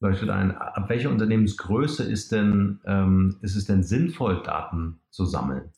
Leuchtet 0.00 0.28
ein. 0.28 0.54
Ab 0.54 0.90
welcher 0.90 1.08
Unternehmensgröße 1.08 2.04
ist 2.04 2.32
denn, 2.32 2.80
ähm, 2.84 3.38
ist 3.40 3.56
es 3.56 3.64
denn 3.64 3.82
sinnvoll, 3.82 4.42
Daten 4.42 5.00
zu 5.10 5.24
sammeln? 5.24 5.72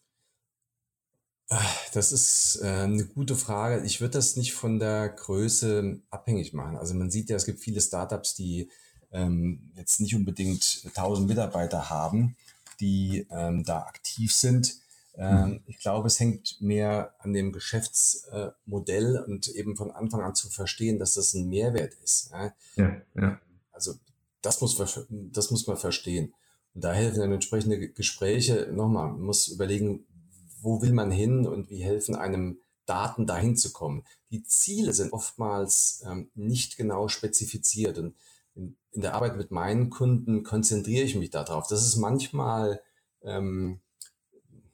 Das 1.92 2.10
ist 2.10 2.58
äh, 2.64 2.66
eine 2.66 3.04
gute 3.04 3.36
Frage. 3.36 3.84
Ich 3.84 4.00
würde 4.00 4.14
das 4.14 4.34
nicht 4.34 4.54
von 4.54 4.80
der 4.80 5.08
Größe 5.10 6.00
abhängig 6.10 6.52
machen. 6.52 6.76
Also 6.76 6.94
man 6.94 7.12
sieht 7.12 7.30
ja, 7.30 7.36
es 7.36 7.44
gibt 7.44 7.60
viele 7.60 7.80
Startups, 7.80 8.34
die 8.34 8.68
ähm, 9.12 9.70
jetzt 9.76 10.00
nicht 10.00 10.16
unbedingt 10.16 10.82
1000 10.84 11.28
Mitarbeiter 11.28 11.90
haben, 11.90 12.34
die 12.80 13.24
ähm, 13.30 13.62
da 13.62 13.82
aktiv 13.82 14.34
sind. 14.34 14.74
Ähm, 15.16 15.44
mhm. 15.44 15.60
Ich 15.66 15.78
glaube, 15.78 16.08
es 16.08 16.18
hängt 16.18 16.60
mehr 16.60 17.14
an 17.18 17.32
dem 17.32 17.52
Geschäftsmodell 17.52 19.24
und 19.26 19.48
eben 19.48 19.76
von 19.76 19.90
Anfang 19.90 20.22
an 20.22 20.34
zu 20.34 20.48
verstehen, 20.48 20.98
dass 20.98 21.14
das 21.14 21.34
ein 21.34 21.48
Mehrwert 21.48 21.94
ist. 22.02 22.30
Ja, 22.76 23.02
ja. 23.14 23.40
Also 23.72 23.94
das 24.42 24.60
muss, 24.60 24.76
das 25.08 25.50
muss 25.50 25.66
man 25.66 25.76
verstehen. 25.76 26.34
Und 26.74 26.84
da 26.84 26.92
helfen 26.92 27.20
dann 27.20 27.32
entsprechende 27.32 27.88
Gespräche. 27.88 28.68
Nochmal, 28.72 29.08
man 29.12 29.22
muss 29.22 29.48
überlegen, 29.48 30.06
wo 30.60 30.82
will 30.82 30.92
man 30.92 31.10
hin 31.10 31.46
und 31.46 31.70
wie 31.70 31.82
helfen 31.82 32.16
einem 32.16 32.58
Daten 32.86 33.26
dahin 33.26 33.56
zu 33.56 33.72
kommen. 33.72 34.04
Die 34.30 34.42
Ziele 34.42 34.92
sind 34.92 35.12
oftmals 35.12 36.02
ähm, 36.06 36.30
nicht 36.34 36.76
genau 36.76 37.08
spezifiziert 37.08 37.98
und 37.98 38.14
in, 38.54 38.76
in, 38.92 39.00
der 39.00 39.14
Arbeit 39.14 39.36
mit 39.36 39.50
meinen 39.50 39.90
Kunden 39.90 40.42
konzentriere 40.42 41.04
ich 41.04 41.16
mich 41.16 41.30
darauf. 41.30 41.66
Das 41.68 41.84
ist 41.84 41.96
manchmal 41.96 42.80
ähm, 43.22 43.80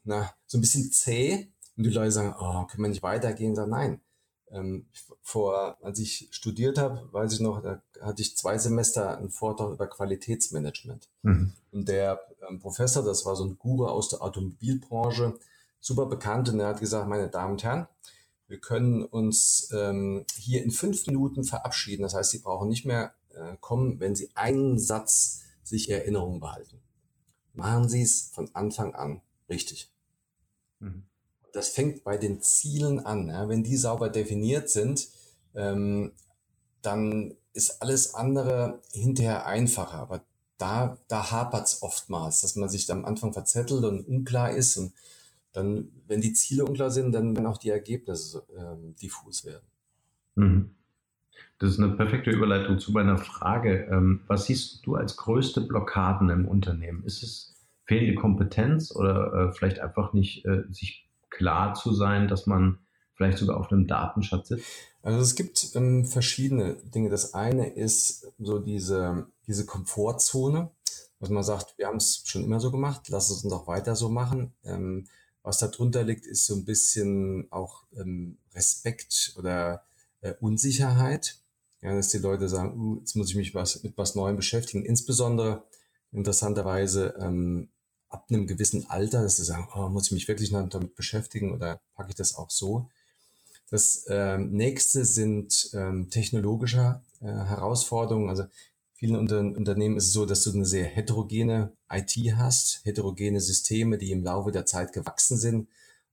na, 0.04 0.32
so 0.46 0.58
ein 0.58 0.60
bisschen 0.60 0.90
zäh 0.90 1.48
und 1.76 1.84
die 1.84 1.90
Leute 1.90 2.12
sagen, 2.12 2.34
oh, 2.38 2.66
können 2.66 2.84
wir 2.84 2.88
nicht 2.88 3.02
weitergehen? 3.02 3.54
Sagen, 3.54 3.70
nein. 3.70 4.00
Ähm, 4.50 4.86
vor, 5.22 5.78
als 5.80 6.00
ich 6.00 6.28
studiert 6.32 6.76
habe, 6.76 7.08
weiß 7.12 7.32
ich 7.34 7.40
noch, 7.40 7.62
da 7.62 7.80
hatte 8.00 8.20
ich 8.20 8.36
zwei 8.36 8.58
Semester 8.58 9.16
einen 9.16 9.30
Vortrag 9.30 9.72
über 9.72 9.86
Qualitätsmanagement. 9.86 11.08
Mhm. 11.22 11.52
Und 11.70 11.88
der 11.88 12.20
ähm, 12.48 12.58
Professor, 12.58 13.04
das 13.04 13.24
war 13.24 13.36
so 13.36 13.44
ein 13.44 13.58
Guru 13.58 13.86
aus 13.86 14.08
der 14.08 14.22
Automobilbranche, 14.22 15.38
super 15.78 16.06
bekannt, 16.06 16.48
und 16.48 16.58
er 16.58 16.68
hat 16.68 16.80
gesagt, 16.80 17.08
meine 17.08 17.28
Damen 17.28 17.52
und 17.52 17.62
Herren, 17.62 17.86
wir 18.48 18.58
können 18.58 19.04
uns 19.04 19.70
ähm, 19.72 20.26
hier 20.34 20.64
in 20.64 20.72
fünf 20.72 21.06
Minuten 21.06 21.44
verabschieden. 21.44 22.02
Das 22.02 22.14
heißt, 22.14 22.32
Sie 22.32 22.40
brauchen 22.40 22.68
nicht 22.68 22.84
mehr 22.84 23.14
äh, 23.32 23.56
kommen, 23.60 24.00
wenn 24.00 24.16
Sie 24.16 24.30
einen 24.34 24.78
Satz 24.80 25.42
sich 25.62 25.88
Erinnerung 25.88 26.40
behalten. 26.40 26.80
Machen 27.54 27.88
Sie 27.88 28.02
es 28.02 28.30
von 28.32 28.50
Anfang 28.52 28.94
an 28.96 29.22
richtig. 29.50 29.90
Mhm. 30.78 31.02
Das 31.52 31.68
fängt 31.70 32.04
bei 32.04 32.16
den 32.16 32.40
Zielen 32.40 33.00
an. 33.00 33.28
Ja? 33.28 33.48
Wenn 33.48 33.64
die 33.64 33.76
sauber 33.76 34.08
definiert 34.08 34.70
sind, 34.70 35.08
ähm, 35.54 36.12
dann 36.82 37.34
ist 37.52 37.82
alles 37.82 38.14
andere 38.14 38.80
hinterher 38.92 39.46
einfacher. 39.46 39.98
Aber 39.98 40.22
da, 40.58 40.96
da 41.08 41.30
hapert 41.30 41.66
es 41.66 41.82
oftmals, 41.82 42.40
dass 42.42 42.56
man 42.56 42.68
sich 42.68 42.90
am 42.90 43.04
Anfang 43.04 43.32
verzettelt 43.32 43.84
und 43.84 44.06
unklar 44.06 44.50
ist. 44.50 44.76
Und 44.76 44.92
dann, 45.52 45.90
wenn 46.06 46.20
die 46.20 46.32
Ziele 46.32 46.64
unklar 46.64 46.90
sind, 46.90 47.12
dann 47.12 47.34
werden 47.34 47.46
auch 47.46 47.58
die 47.58 47.70
Ergebnisse 47.70 48.44
ähm, 48.56 48.94
diffus 48.96 49.44
werden. 49.44 49.66
Mhm. 50.36 50.74
Das 51.58 51.72
ist 51.72 51.78
eine 51.78 51.94
perfekte 51.94 52.30
Überleitung 52.30 52.78
zu 52.78 52.92
meiner 52.92 53.18
Frage. 53.18 53.86
Ähm, 53.90 54.20
was 54.26 54.46
siehst 54.46 54.86
du 54.86 54.94
als 54.94 55.16
größte 55.16 55.60
Blockaden 55.60 56.30
im 56.30 56.48
Unternehmen? 56.48 57.04
Ist 57.04 57.22
es 57.22 57.54
fehlende 57.90 58.14
Kompetenz 58.14 58.94
oder 58.94 59.32
äh, 59.32 59.52
vielleicht 59.52 59.80
einfach 59.80 60.12
nicht 60.12 60.44
äh, 60.44 60.62
sich 60.70 61.08
klar 61.28 61.74
zu 61.74 61.92
sein, 61.92 62.28
dass 62.28 62.46
man 62.46 62.78
vielleicht 63.14 63.38
sogar 63.38 63.56
auf 63.56 63.72
einem 63.72 63.88
Datenschatz 63.88 64.46
sitzt? 64.46 64.64
Also 65.02 65.18
es 65.18 65.34
gibt 65.34 65.74
ähm, 65.74 66.04
verschiedene 66.04 66.74
Dinge. 66.94 67.10
Das 67.10 67.34
eine 67.34 67.68
ist 67.74 68.28
so 68.38 68.60
diese, 68.60 69.26
diese 69.48 69.66
Komfortzone, 69.66 70.70
dass 71.18 71.30
man 71.30 71.42
sagt, 71.42 71.76
wir 71.78 71.88
haben 71.88 71.96
es 71.96 72.22
schon 72.26 72.44
immer 72.44 72.60
so 72.60 72.70
gemacht, 72.70 73.08
lass 73.08 73.28
es 73.28 73.42
uns 73.42 73.52
auch 73.52 73.66
weiter 73.66 73.96
so 73.96 74.08
machen. 74.08 74.52
Ähm, 74.62 75.08
was 75.42 75.58
darunter 75.58 76.04
liegt, 76.04 76.26
ist 76.26 76.46
so 76.46 76.54
ein 76.54 76.64
bisschen 76.64 77.48
auch 77.50 77.82
ähm, 77.96 78.38
Respekt 78.54 79.34
oder 79.36 79.82
äh, 80.20 80.34
Unsicherheit, 80.38 81.40
ja, 81.82 81.96
dass 81.96 82.10
die 82.10 82.18
Leute 82.18 82.48
sagen, 82.48 82.78
uh, 82.78 82.98
jetzt 83.00 83.16
muss 83.16 83.30
ich 83.30 83.36
mich 83.36 83.52
was, 83.52 83.82
mit 83.82 83.98
was 83.98 84.14
Neuem 84.14 84.36
beschäftigen. 84.36 84.84
Insbesondere 84.84 85.64
interessanterweise 86.12 87.14
ähm, 87.18 87.68
ab 88.10 88.26
einem 88.28 88.46
gewissen 88.46 88.90
Alter, 88.90 89.22
dass 89.22 89.36
sie 89.36 89.44
sagen, 89.44 89.68
oh, 89.74 89.88
muss 89.88 90.06
ich 90.06 90.12
mich 90.12 90.28
wirklich 90.28 90.50
damit 90.50 90.94
beschäftigen 90.94 91.52
oder 91.52 91.80
packe 91.94 92.10
ich 92.10 92.16
das 92.16 92.34
auch 92.36 92.50
so? 92.50 92.88
Das 93.70 94.04
ähm, 94.08 94.50
nächste 94.50 95.04
sind 95.04 95.70
ähm, 95.74 96.10
technologische 96.10 97.00
äh, 97.20 97.26
Herausforderungen. 97.26 98.28
Also 98.28 98.44
vielen 98.94 99.14
Unter 99.14 99.38
Unternehmen 99.38 99.96
ist 99.96 100.08
es 100.08 100.12
so, 100.12 100.26
dass 100.26 100.42
du 100.42 100.52
eine 100.52 100.66
sehr 100.66 100.86
heterogene 100.86 101.72
IT 101.88 102.16
hast, 102.36 102.80
heterogene 102.84 103.40
Systeme, 103.40 103.96
die 103.96 104.10
im 104.10 104.24
Laufe 104.24 104.50
der 104.50 104.66
Zeit 104.66 104.92
gewachsen 104.92 105.38
sind. 105.38 105.68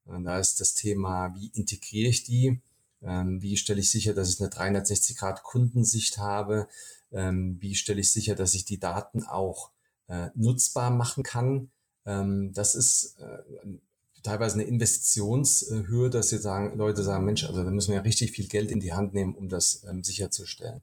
Und 0.05 0.25
da 0.25 0.39
ist 0.39 0.61
das 0.61 0.75
Thema, 0.75 1.33
wie 1.35 1.47
integriere 1.47 2.09
ich 2.09 2.23
die? 2.23 2.61
Ähm, 3.01 3.41
wie 3.41 3.57
stelle 3.57 3.79
ich 3.79 3.89
sicher, 3.89 4.13
dass 4.13 4.29
ich 4.29 4.39
eine 4.39 4.49
360-Grad-Kundensicht 4.49 6.19
habe? 6.19 6.67
Ähm, 7.11 7.57
wie 7.59 7.75
stelle 7.75 8.01
ich 8.01 8.11
sicher, 8.11 8.35
dass 8.35 8.53
ich 8.53 8.65
die 8.65 8.79
Daten 8.79 9.23
auch 9.23 9.71
äh, 10.07 10.29
nutzbar 10.35 10.91
machen 10.91 11.23
kann? 11.23 11.71
Ähm, 12.07 12.53
das 12.53 12.73
ist 12.73 13.17
äh, 13.19 13.43
teilweise 14.23 14.55
eine 14.55 14.63
Investitionshöhe, 14.63 16.09
dass 16.09 16.29
sie 16.29 16.39
sagen, 16.39 16.77
Leute 16.77 17.03
sagen, 17.03 17.25
Mensch, 17.25 17.43
also 17.43 17.63
da 17.63 17.69
müssen 17.69 17.89
wir 17.89 17.97
ja 17.97 18.01
richtig 18.01 18.31
viel 18.31 18.47
Geld 18.47 18.71
in 18.71 18.79
die 18.79 18.93
Hand 18.93 19.13
nehmen, 19.13 19.35
um 19.35 19.49
das 19.49 19.83
ähm, 19.87 20.03
sicherzustellen. 20.03 20.81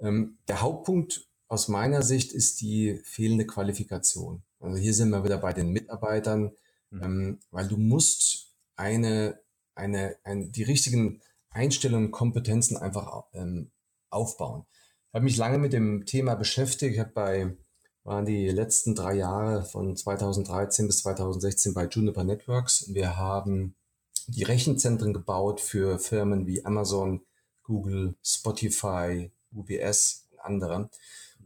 Ähm, 0.00 0.36
der 0.46 0.60
Hauptpunkt 0.60 1.26
aus 1.48 1.68
meiner 1.68 2.02
Sicht 2.02 2.32
ist 2.32 2.60
die 2.60 3.00
fehlende 3.04 3.46
Qualifikation. 3.46 4.42
Also 4.60 4.76
hier 4.76 4.94
sind 4.94 5.10
wir 5.10 5.24
wieder 5.24 5.38
bei 5.38 5.52
den 5.52 5.70
Mitarbeitern, 5.70 6.52
mhm. 6.90 7.38
weil 7.50 7.68
du 7.68 7.76
musst 7.76 8.52
eine, 8.76 9.38
eine, 9.74 10.16
ein, 10.24 10.52
die 10.52 10.62
richtigen 10.62 11.20
Einstellungen, 11.50 12.10
Kompetenzen 12.10 12.76
einfach 12.76 13.24
aufbauen. 14.10 14.64
Ich 15.08 15.14
habe 15.14 15.24
mich 15.24 15.36
lange 15.36 15.58
mit 15.58 15.72
dem 15.72 16.06
Thema 16.06 16.34
beschäftigt. 16.34 16.94
Ich 16.94 16.98
habe 16.98 17.12
bei 17.12 17.56
waren 18.04 18.26
die 18.26 18.48
letzten 18.48 18.94
drei 18.94 19.14
Jahre 19.14 19.64
von 19.64 19.96
2013 19.96 20.86
bis 20.86 20.98
2016 20.98 21.72
bei 21.72 21.86
Juniper 21.86 22.22
Networks. 22.22 22.92
Wir 22.92 23.16
haben 23.16 23.74
die 24.26 24.44
Rechenzentren 24.44 25.12
gebaut 25.12 25.60
für 25.60 25.98
Firmen 25.98 26.46
wie 26.46 26.64
Amazon, 26.64 27.22
Google, 27.62 28.14
Spotify, 28.22 29.30
UBS 29.54 30.26
und 30.30 30.40
andere. 30.40 30.90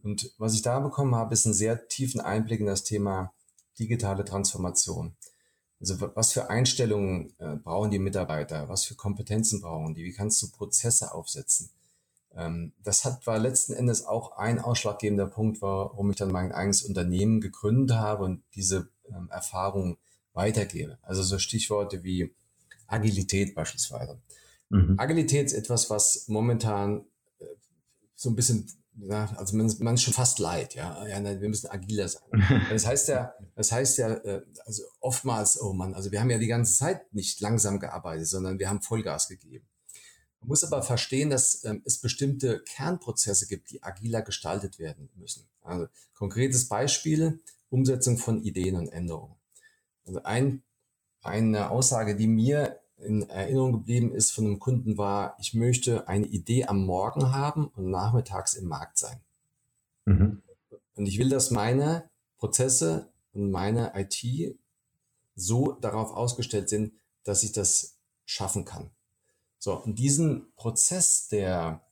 Und 0.03 0.33
was 0.39 0.55
ich 0.55 0.63
da 0.63 0.81
bekommen 0.81 1.15
habe, 1.15 1.33
ist 1.33 1.47
einen 1.47 1.55
sehr 1.55 1.89
tiefen 1.89 2.21
Einblick 2.21 2.61
in 2.61 2.67
das 2.67 2.85
Thema 2.85 3.33
digitale 3.79 4.25
Transformation. 4.25 5.15
Also 5.81 6.01
was 6.15 6.33
für 6.33 6.51
Einstellungen 6.51 7.33
äh, 7.39 7.55
brauchen 7.55 7.93
die 7.93 8.01
Mitarbeiter? 8.01 8.69
Was 8.69 8.85
für 8.85 8.97
Kompetenzen 8.97 9.61
brauchen 9.61 9.95
die? 9.95 10.05
Wie 10.05 10.13
kannst 10.13 10.43
du 10.43 10.51
Prozesse 10.51 11.15
aufsetzen? 11.15 11.71
Ähm, 12.37 12.73
das 12.83 13.05
hat, 13.05 13.27
war 13.27 13.39
letzten 13.39 13.73
Endes 13.73 14.05
auch 14.05 14.37
ein 14.37 14.59
ausschlaggebender 14.59 15.27
Punkt, 15.27 15.63
warum 15.63 16.11
ich 16.11 16.17
dann 16.17 16.31
mein 16.31 16.53
eigenes 16.53 16.83
Unternehmen 16.83 17.41
gegründet 17.41 17.97
habe 17.97 18.25
und 18.25 18.43
diese 18.55 18.89
ähm, 19.09 19.29
Erfahrung 19.31 19.99
weitergebe. 20.35 20.99
Also 21.03 21.23
so 21.23 21.39
Stichworte 21.39 22.05
wie 22.05 22.35
Agilität 22.87 23.55
beispielsweise. 23.55 24.21
Mhm. 24.71 24.95
Agilität 24.99 25.47
ist 25.47 25.55
etwas, 25.55 25.91
was 25.91 26.29
momentan 26.29 27.05
äh, 27.39 27.45
so 28.15 28.31
ein 28.31 28.37
bisschen, 28.37 28.71
ja, 28.97 29.29
also 29.37 29.57
man, 29.57 29.73
man 29.81 29.95
ist 29.95 30.03
schon 30.03 30.15
fast 30.15 30.39
leid, 30.39 30.75
ja, 30.75 31.07
ja 31.07 31.41
wir 31.41 31.49
müssen 31.49 31.69
agiler 31.69 32.09
sein. 32.09 32.23
Das 32.71 32.87
heißt 32.87 33.09
ja, 33.09 33.35
das 33.55 33.73
heißt 33.73 33.99
ja, 33.99 34.13
äh, 34.13 34.43
also 34.65 34.83
oftmals, 35.01 35.61
oh 35.61 35.73
Mann, 35.73 35.95
also 35.95 36.13
wir 36.13 36.21
haben 36.21 36.31
ja 36.31 36.39
die 36.39 36.47
ganze 36.47 36.75
Zeit 36.77 37.13
nicht 37.15 37.41
langsam 37.41 37.81
gearbeitet, 37.81 38.29
sondern 38.29 38.59
wir 38.59 38.69
haben 38.69 38.83
Vollgas 38.83 39.29
gegeben. 39.29 39.67
Man 40.41 40.49
muss 40.49 40.65
aber 40.65 40.83
verstehen, 40.83 41.31
dass 41.31 41.65
ähm, 41.65 41.83
es 41.85 41.99
bestimmte 41.99 42.63
Kernprozesse 42.63 43.47
gibt, 43.47 43.71
die 43.71 43.83
agiler 43.83 44.23
gestaltet 44.23 44.79
werden 44.79 45.09
müssen. 45.17 45.49
Also 45.63 45.87
konkretes 46.15 46.69
Beispiel, 46.69 47.41
Umsetzung 47.71 48.19
von 48.19 48.43
Ideen 48.43 48.77
und 48.77 48.89
Änderungen. 48.89 49.37
Also 50.07 50.23
ein, 50.23 50.63
eine 51.23 51.71
Aussage, 51.71 52.17
die 52.17 52.27
mir 52.27 52.81
in 52.99 53.29
Erinnerung 53.29 53.73
geblieben 53.73 54.13
ist 54.13 54.33
von 54.33 54.45
einem 54.45 54.59
Kunden 54.59 54.99
war, 54.99 55.37
ich 55.39 55.55
möchte 55.55 56.09
eine 56.09 56.27
Idee 56.27 56.65
am 56.65 56.85
Morgen 56.85 57.33
haben 57.33 57.69
und 57.69 57.91
nachmittags 57.91 58.55
im 58.55 58.67
Markt 58.67 58.99
sein. 58.99 59.21
Mhm. 60.05 60.43
Und 60.95 61.07
ich 61.07 61.19
will, 61.19 61.29
dass 61.29 61.51
meine 61.51 62.11
Prozesse 62.39 63.13
und 63.33 63.51
meine 63.51 63.93
IT 63.95 64.59
so 65.37 65.73
darauf 65.73 66.11
ausgestellt 66.13 66.69
sind, 66.69 66.93
dass 67.23 67.45
ich 67.45 67.53
das 67.53 67.99
schaffen 68.25 68.65
kann. 68.65 68.91
So, 69.59 69.75
und 69.75 69.99
diesen 69.99 70.53
Prozess 70.55 71.29
der 71.29 71.83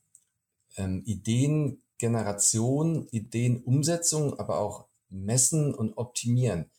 ähm, 0.77 1.03
Ideengeneration, 1.05 3.07
Ideenumsetzung, 3.11 4.39
aber 4.39 4.59
auch 4.59 4.85
messen 5.09 5.73
und 5.73 5.97
optimieren, 5.97 6.69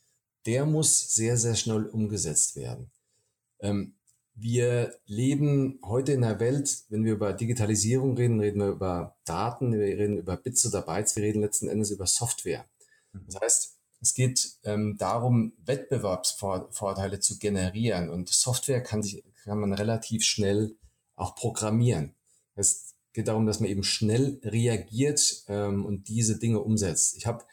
der 0.47 0.67
muss 0.67 1.15
sehr, 1.15 1.37
sehr 1.37 1.57
schnell 1.57 1.87
umgesetzt 1.87 2.57
werden. 2.57 2.91
Ähm, 3.61 3.95
wir 4.35 4.95
leben 5.07 5.81
heute 5.85 6.13
in 6.13 6.23
einer 6.23 6.39
Welt, 6.39 6.85
wenn 6.91 7.05
wir 7.05 7.15
über 7.15 7.33
Digitalisierung 7.33 8.17
reden, 8.17 8.39
reden 8.39 8.61
wir 8.61 8.69
über 8.69 9.17
Daten, 9.25 9.73
wir 9.73 9.81
reden 9.81 10.17
über 10.17 10.37
Bits 10.37 10.65
oder 10.65 10.83
Bytes, 10.83 11.17
wir 11.17 11.25
reden 11.25 11.41
letzten 11.41 11.69
Endes 11.69 11.91
über 11.91 12.07
Software. 12.07 12.65
Das 13.27 13.41
heißt, 13.41 13.78
es 14.01 14.15
geht 14.15 14.59
ähm, 14.65 14.97
darum, 14.99 15.53
Wettbewerbsvorteile 15.65 17.21
zu 17.21 17.39
generieren 17.39 18.11
und 18.11 18.29
Software 18.29 18.83
kann 18.83 19.03
sich 19.03 19.25
kann 19.45 19.61
man 19.61 19.73
relativ 19.73 20.25
schnell 20.25 20.77
auch 21.17 21.35
programmieren. 21.35 22.15
Es 22.55 22.95
geht 23.13 23.29
darum, 23.29 23.47
dass 23.47 23.61
man 23.61 23.71
eben 23.71 23.83
schnell 23.83 24.41
reagiert 24.45 25.45
ähm, 25.49 25.85
und 25.85 26.09
diese 26.09 26.39
Dinge 26.39 26.61
umsetzt. 26.61 27.17
Ich 27.17 27.27
habe, 27.27 27.45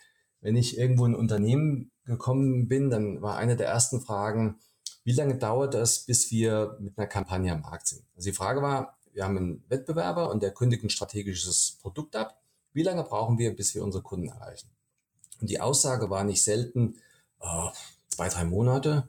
wenn 0.41 0.55
ich 0.55 0.77
irgendwo 0.77 1.05
in 1.05 1.13
ein 1.13 1.19
Unternehmen 1.19 1.91
gekommen 2.05 2.67
bin, 2.67 2.89
dann 2.89 3.21
war 3.21 3.38
eine 3.38 3.55
der 3.55 3.67
ersten 3.67 4.01
Fragen, 4.01 4.60
wie 5.03 5.13
lange 5.13 5.38
dauert 5.38 5.73
das, 5.73 6.05
bis 6.05 6.31
wir 6.31 6.77
mit 6.79 6.97
einer 6.97 7.08
Kampagne 7.08 7.51
am 7.51 7.62
Markt 7.62 7.88
sind? 7.88 8.03
Also 8.15 8.29
die 8.29 8.36
Frage 8.36 8.62
war, 8.62 8.97
wir 9.13 9.23
haben 9.23 9.38
einen 9.38 9.63
Wettbewerber 9.69 10.29
und 10.29 10.43
der 10.43 10.53
kündigt 10.53 10.84
ein 10.84 10.89
strategisches 10.89 11.77
Produkt 11.81 12.15
ab. 12.15 12.41
Wie 12.73 12.84
lange 12.84 13.03
brauchen 13.03 13.38
wir, 13.38 13.55
bis 13.55 13.73
wir 13.73 13.84
unsere 13.84 14.03
Kunden 14.03 14.27
erreichen? 14.27 14.75
Und 15.41 15.50
die 15.50 15.60
Aussage 15.60 16.10
war 16.10 16.24
nicht 16.24 16.43
selten, 16.43 16.95
oh, 17.39 17.69
zwei, 18.08 18.30
drei 18.30 18.45
Monate. 18.45 19.08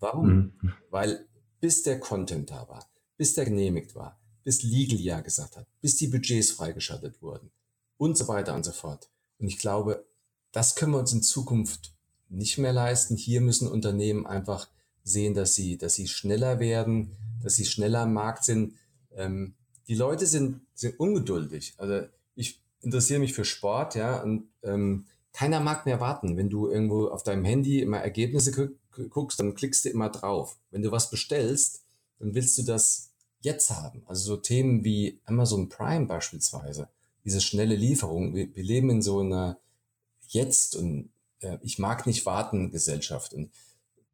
Warum? 0.00 0.54
Mhm. 0.60 0.72
Weil 0.90 1.26
bis 1.60 1.82
der 1.82 2.00
Content 2.00 2.50
da 2.50 2.68
war, 2.68 2.88
bis 3.16 3.34
der 3.34 3.44
genehmigt 3.44 3.94
war, 3.94 4.18
bis 4.42 4.62
Legal 4.62 4.98
ja 4.98 5.20
gesagt 5.20 5.56
hat, 5.56 5.66
bis 5.80 5.96
die 5.96 6.08
Budgets 6.08 6.50
freigeschaltet 6.50 7.22
wurden 7.22 7.50
und 7.98 8.18
so 8.18 8.26
weiter 8.26 8.54
und 8.54 8.64
so 8.64 8.72
fort. 8.72 9.08
Und 9.38 9.46
ich 9.46 9.58
glaube, 9.58 10.04
das 10.50 10.74
können 10.74 10.92
wir 10.92 10.98
uns 10.98 11.12
in 11.12 11.22
Zukunft 11.22 11.94
nicht 12.28 12.58
mehr 12.58 12.72
leisten. 12.72 13.16
Hier 13.16 13.40
müssen 13.40 13.68
Unternehmen 13.68 14.26
einfach 14.26 14.68
sehen, 15.04 15.34
dass 15.34 15.54
sie, 15.54 15.78
dass 15.78 15.94
sie 15.94 16.08
schneller 16.08 16.58
werden, 16.58 17.16
dass 17.42 17.54
sie 17.54 17.64
schneller 17.64 18.00
am 18.00 18.12
Markt 18.12 18.44
sind. 18.44 18.74
Ähm, 19.14 19.54
die 19.88 19.94
Leute 19.94 20.26
sind, 20.26 20.62
sind 20.74 20.98
ungeduldig. 20.98 21.74
Also 21.76 22.06
ich 22.34 22.60
interessiere 22.80 23.20
mich 23.20 23.34
für 23.34 23.44
Sport, 23.44 23.94
ja, 23.94 24.22
und 24.22 24.48
ähm, 24.62 25.06
keiner 25.32 25.60
mag 25.60 25.86
mehr 25.86 26.00
warten. 26.00 26.36
Wenn 26.36 26.50
du 26.50 26.68
irgendwo 26.68 27.08
auf 27.08 27.22
deinem 27.22 27.44
Handy 27.44 27.80
immer 27.80 27.98
Ergebnisse 27.98 28.74
guckst, 29.10 29.40
dann 29.40 29.54
klickst 29.54 29.84
du 29.84 29.88
immer 29.88 30.10
drauf. 30.10 30.58
Wenn 30.70 30.82
du 30.82 30.90
was 30.90 31.10
bestellst, 31.10 31.84
dann 32.18 32.34
willst 32.34 32.58
du 32.58 32.62
das 32.62 33.10
jetzt 33.40 33.70
haben. 33.70 34.02
Also 34.06 34.24
so 34.24 34.36
Themen 34.36 34.84
wie 34.84 35.20
Amazon 35.24 35.68
Prime 35.68 36.06
beispielsweise, 36.06 36.88
diese 37.24 37.40
schnelle 37.40 37.76
Lieferung. 37.76 38.34
Wir, 38.34 38.54
wir 38.54 38.62
leben 38.62 38.90
in 38.90 39.02
so 39.02 39.20
einer 39.20 39.58
Jetzt 40.28 40.76
und 40.76 41.10
äh, 41.40 41.58
ich 41.62 41.78
mag 41.78 42.06
nicht 42.06 42.24
warten 42.24 42.70
Gesellschaft. 42.70 43.34
Und 43.34 43.50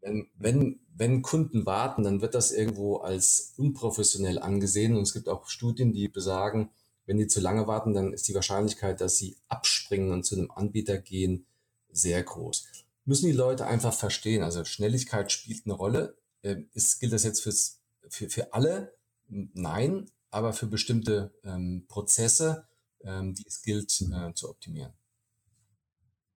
wenn, 0.01 0.29
wenn, 0.37 0.81
wenn 0.97 1.23
Kunden 1.23 1.67
warten, 1.67 2.03
dann 2.03 2.21
wird 2.21 2.35
das 2.35 2.51
irgendwo 2.51 2.97
als 2.97 3.55
unprofessionell 3.57 4.39
angesehen. 4.39 4.97
Und 4.97 5.03
es 5.03 5.13
gibt 5.13 5.29
auch 5.29 5.49
Studien, 5.49 5.93
die 5.93 6.09
besagen, 6.09 6.71
wenn 7.09 7.17
die 7.17 7.27
zu 7.27 7.41
lange 7.41 7.67
warten, 7.67 7.95
dann 7.95 8.13
ist 8.13 8.29
die 8.29 8.35
Wahrscheinlichkeit, 8.35 9.01
dass 9.01 9.17
sie 9.17 9.39
abspringen 9.49 10.13
und 10.13 10.25
zu 10.25 10.37
einem 10.37 10.51
Anbieter 10.51 10.99
gehen, 10.99 11.47
sehr 11.91 12.23
groß. 12.23 12.69
Müssen 13.07 13.27
die 13.27 13.33
Leute 13.33 13.67
einfach 13.67 13.95
verstehen. 13.95 14.43
Also 14.43 14.63
Schnelligkeit 14.67 15.33
spielt 15.33 15.63
eine 15.65 15.73
Rolle. 15.73 16.19
Ist, 16.43 16.95
ähm, 16.95 17.01
gilt 17.01 17.13
das 17.15 17.25
jetzt 17.25 17.41
fürs, 17.41 17.81
für, 18.11 18.29
für 18.29 18.53
alle? 18.53 18.93
Nein, 19.27 20.11
aber 20.31 20.53
für 20.53 20.67
bestimmte 20.67 21.33
ähm, 21.45 21.87
Prozesse, 21.89 22.69
ähm, 23.03 23.33
die 23.33 23.47
es 23.47 23.63
gilt 23.63 23.91
äh, 24.03 24.35
zu 24.35 24.51
optimieren. 24.51 24.93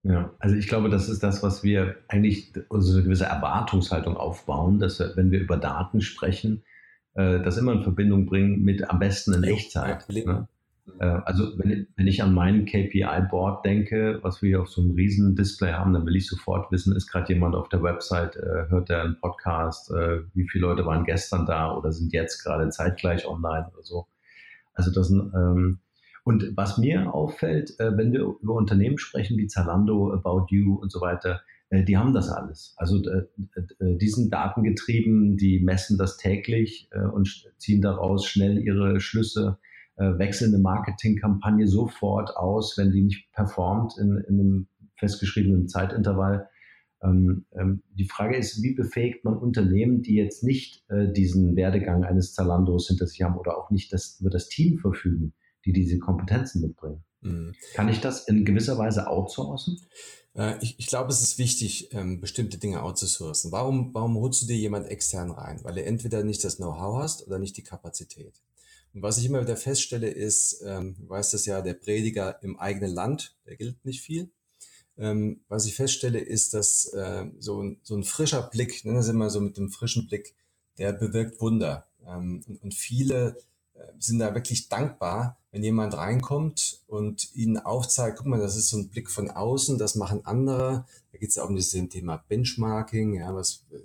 Ja, 0.01 0.33
also 0.39 0.55
ich 0.55 0.67
glaube, 0.67 0.89
das 0.89 1.07
ist 1.07 1.21
das, 1.21 1.43
was 1.43 1.61
wir 1.61 1.97
eigentlich, 2.07 2.51
also 2.71 2.93
eine 2.93 3.03
gewisse 3.03 3.25
Erwartungshaltung 3.25 4.17
aufbauen, 4.17 4.79
dass 4.79 4.97
wir, 4.97 5.15
wenn 5.15 5.29
wir 5.29 5.39
über 5.39 5.57
Daten 5.57 6.01
sprechen, 6.01 6.63
äh, 7.13 7.41
das 7.43 7.57
immer 7.57 7.73
in 7.73 7.83
Verbindung 7.83 8.25
bringen 8.25 8.63
mit 8.63 8.89
am 8.89 8.97
besten 8.97 9.33
in 9.33 9.43
Echtzeit. 9.43 10.03
Ja, 10.09 10.25
ne? 10.25 10.47
Äh, 10.99 11.05
also 11.05 11.57
wenn, 11.57 11.87
wenn 11.95 12.07
ich 12.07 12.23
an 12.23 12.33
mein 12.33 12.65
KPI-Board 12.65 13.65
denke, 13.65 14.19
was 14.21 14.41
wir 14.41 14.49
hier 14.49 14.61
auf 14.61 14.69
so 14.69 14.81
einem 14.81 14.91
riesen 14.91 15.35
Display 15.35 15.73
haben, 15.73 15.93
dann 15.93 16.05
will 16.05 16.15
ich 16.15 16.27
sofort 16.27 16.71
wissen, 16.71 16.95
ist 16.95 17.11
gerade 17.11 17.33
jemand 17.33 17.55
auf 17.55 17.69
der 17.69 17.83
Website, 17.83 18.35
äh, 18.35 18.69
hört 18.69 18.89
der 18.89 19.03
einen 19.03 19.19
Podcast, 19.19 19.91
äh, 19.91 20.21
wie 20.33 20.47
viele 20.47 20.67
Leute 20.67 20.85
waren 20.85 21.05
gestern 21.05 21.45
da 21.45 21.75
oder 21.75 21.91
sind 21.91 22.13
jetzt 22.13 22.43
gerade 22.43 22.69
zeitgleich 22.69 23.27
online 23.27 23.69
oder 23.73 23.83
so. 23.83 24.07
Also 24.73 24.91
das 24.91 25.11
ähm, 25.11 25.79
und 26.23 26.55
was 26.55 26.77
mir 26.77 27.13
auffällt, 27.13 27.77
äh, 27.79 27.97
wenn 27.97 28.13
wir 28.13 28.21
über 28.41 28.55
Unternehmen 28.55 28.97
sprechen 28.97 29.37
wie 29.37 29.47
Zalando, 29.47 30.13
About 30.13 30.47
You 30.49 30.75
und 30.75 30.91
so 30.91 31.01
weiter, 31.01 31.41
äh, 31.69 31.83
die 31.83 31.97
haben 31.97 32.13
das 32.13 32.29
alles. 32.29 32.73
Also 32.77 33.03
äh, 33.09 33.23
die 33.79 34.07
sind 34.07 34.31
datengetrieben, 34.31 35.35
die 35.35 35.59
messen 35.59 35.97
das 35.97 36.17
täglich 36.17 36.89
und 37.13 37.51
ziehen 37.57 37.81
daraus 37.81 38.25
schnell 38.25 38.57
ihre 38.59 38.99
Schlüsse 38.99 39.57
äh, 39.95 40.17
wechseln 40.17 40.53
eine 40.53 40.61
Marketingkampagne 40.61 41.67
sofort 41.67 42.35
aus, 42.35 42.77
wenn 42.77 42.91
die 42.91 43.03
nicht 43.03 43.31
performt 43.31 43.97
in, 43.97 44.17
in 44.27 44.39
einem 44.39 44.67
festgeschriebenen 44.97 45.67
Zeitintervall. 45.67 46.49
Ähm, 47.03 47.45
ähm, 47.51 47.83
die 47.93 48.07
Frage 48.07 48.37
ist, 48.37 48.63
wie 48.63 48.73
befähigt 48.73 49.25
man 49.25 49.37
Unternehmen, 49.37 50.01
die 50.01 50.15
jetzt 50.15 50.43
nicht 50.43 50.83
äh, 50.89 51.11
diesen 51.11 51.55
Werdegang 51.55 52.03
eines 52.03 52.33
Zalandos 52.33 52.87
hinter 52.87 53.07
sich 53.07 53.21
haben 53.21 53.37
oder 53.37 53.57
auch 53.57 53.69
nicht 53.69 53.91
das, 53.91 54.17
über 54.19 54.29
das 54.29 54.47
Team 54.47 54.79
verfügen, 54.79 55.33
die 55.65 55.73
diese 55.73 55.99
Kompetenzen 55.99 56.61
mitbringen? 56.61 57.03
Mhm. 57.21 57.53
Kann 57.73 57.89
ich 57.89 57.99
das 57.99 58.27
in 58.27 58.45
gewisser 58.45 58.77
Weise 58.77 59.07
outsourcen? 59.07 59.79
Äh, 60.35 60.55
ich, 60.61 60.79
ich 60.79 60.87
glaube, 60.87 61.09
es 61.09 61.21
ist 61.21 61.37
wichtig, 61.37 61.89
ähm, 61.93 62.19
bestimmte 62.21 62.57
Dinge 62.57 62.83
outzusourcen. 62.83 63.51
Warum, 63.51 63.93
warum 63.93 64.15
holst 64.15 64.41
du 64.41 64.47
dir 64.47 64.57
jemand 64.57 64.87
extern 64.87 65.31
rein? 65.31 65.59
Weil 65.63 65.75
du 65.75 65.83
entweder 65.83 66.23
nicht 66.23 66.43
das 66.43 66.57
Know-how 66.57 67.01
hast 67.01 67.27
oder 67.27 67.39
nicht 67.39 67.57
die 67.57 67.63
Kapazität. 67.63 68.41
Und 68.93 69.01
was 69.01 69.17
ich 69.17 69.25
immer 69.25 69.41
wieder 69.41 69.57
feststelle, 69.57 70.09
ist, 70.09 70.61
ähm, 70.65 70.95
du 70.99 71.09
weißt 71.09 71.33
das 71.33 71.45
ja, 71.45 71.61
der 71.61 71.73
Prediger 71.73 72.41
im 72.43 72.59
eigenen 72.59 72.93
Land, 72.93 73.35
der 73.45 73.55
gilt 73.55 73.83
nicht 73.85 74.01
viel. 74.01 74.29
Ähm, 74.97 75.41
was 75.47 75.65
ich 75.65 75.75
feststelle, 75.75 76.19
ist, 76.19 76.53
dass 76.53 76.85
äh, 76.93 77.25
so, 77.39 77.61
ein, 77.61 77.79
so 77.81 77.95
ein 77.95 78.03
frischer 78.03 78.43
Blick, 78.43 78.85
nennen 78.85 78.97
wir 78.97 79.01
es 79.01 79.07
immer 79.07 79.29
so 79.31 79.41
mit 79.41 79.57
dem 79.57 79.69
frischen 79.69 80.07
Blick, 80.07 80.35
der 80.77 80.93
bewirkt 80.93 81.41
Wunder. 81.41 81.87
Ähm, 82.05 82.43
und, 82.47 82.61
und 82.61 82.73
viele 82.75 83.37
äh, 83.73 83.79
sind 83.97 84.19
da 84.19 84.35
wirklich 84.35 84.69
dankbar, 84.69 85.39
wenn 85.51 85.63
jemand 85.63 85.95
reinkommt 85.95 86.81
und 86.85 87.33
ihnen 87.35 87.57
aufzeigt, 87.57 88.17
guck 88.17 88.27
mal, 88.27 88.39
das 88.39 88.55
ist 88.55 88.69
so 88.69 88.77
ein 88.77 88.89
Blick 88.89 89.09
von 89.09 89.31
außen, 89.31 89.79
das 89.79 89.95
machen 89.95 90.25
andere. 90.25 90.85
Da 91.11 91.17
geht 91.17 91.29
es 91.29 91.39
auch 91.39 91.49
um 91.49 91.55
das 91.55 91.69
Thema 91.69 92.23
Benchmarking, 92.27 93.15
ja, 93.15 93.33
was 93.33 93.65
äh, 93.71 93.77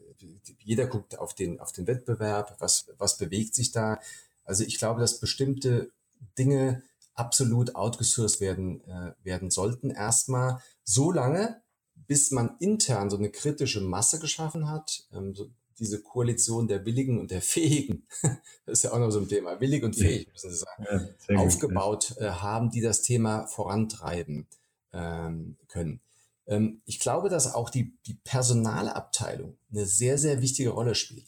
jeder 0.60 0.86
guckt 0.86 1.18
auf 1.18 1.34
den, 1.34 1.60
auf 1.60 1.72
den 1.72 1.86
Wettbewerb, 1.86 2.56
was, 2.58 2.88
was 2.98 3.16
bewegt 3.16 3.54
sich 3.54 3.72
da. 3.72 3.98
Also 4.48 4.64
ich 4.64 4.78
glaube, 4.78 5.00
dass 5.00 5.20
bestimmte 5.20 5.92
Dinge 6.38 6.82
absolut 7.14 7.74
outgesourced 7.74 8.40
werden, 8.40 8.80
äh, 8.88 9.12
werden 9.22 9.50
sollten. 9.50 9.90
Erstmal 9.90 10.62
so 10.84 11.12
lange, 11.12 11.60
bis 11.94 12.30
man 12.30 12.56
intern 12.58 13.10
so 13.10 13.18
eine 13.18 13.30
kritische 13.30 13.82
Masse 13.82 14.18
geschaffen 14.18 14.70
hat, 14.70 15.04
ähm, 15.12 15.34
so 15.34 15.50
diese 15.78 16.00
Koalition 16.00 16.66
der 16.66 16.86
Willigen 16.86 17.20
und 17.20 17.30
der 17.30 17.42
Fähigen, 17.42 18.06
das 18.66 18.78
ist 18.78 18.82
ja 18.84 18.92
auch 18.92 18.98
noch 18.98 19.10
so 19.10 19.20
ein 19.20 19.28
Thema, 19.28 19.60
willig 19.60 19.84
und 19.84 19.94
fähig, 19.94 20.28
müssen 20.32 20.50
Sie 20.50 20.56
sagen, 20.56 21.14
ja, 21.28 21.38
aufgebaut 21.38 22.14
äh, 22.18 22.30
haben, 22.30 22.70
die 22.70 22.80
das 22.80 23.02
Thema 23.02 23.46
vorantreiben 23.46 24.46
ähm, 24.92 25.56
können. 25.68 26.00
Ähm, 26.46 26.80
ich 26.86 26.98
glaube, 26.98 27.28
dass 27.28 27.54
auch 27.54 27.70
die, 27.70 27.96
die 28.06 28.14
Personalabteilung 28.24 29.56
eine 29.70 29.86
sehr, 29.86 30.18
sehr 30.18 30.40
wichtige 30.40 30.70
Rolle 30.70 30.94
spielt. 30.94 31.26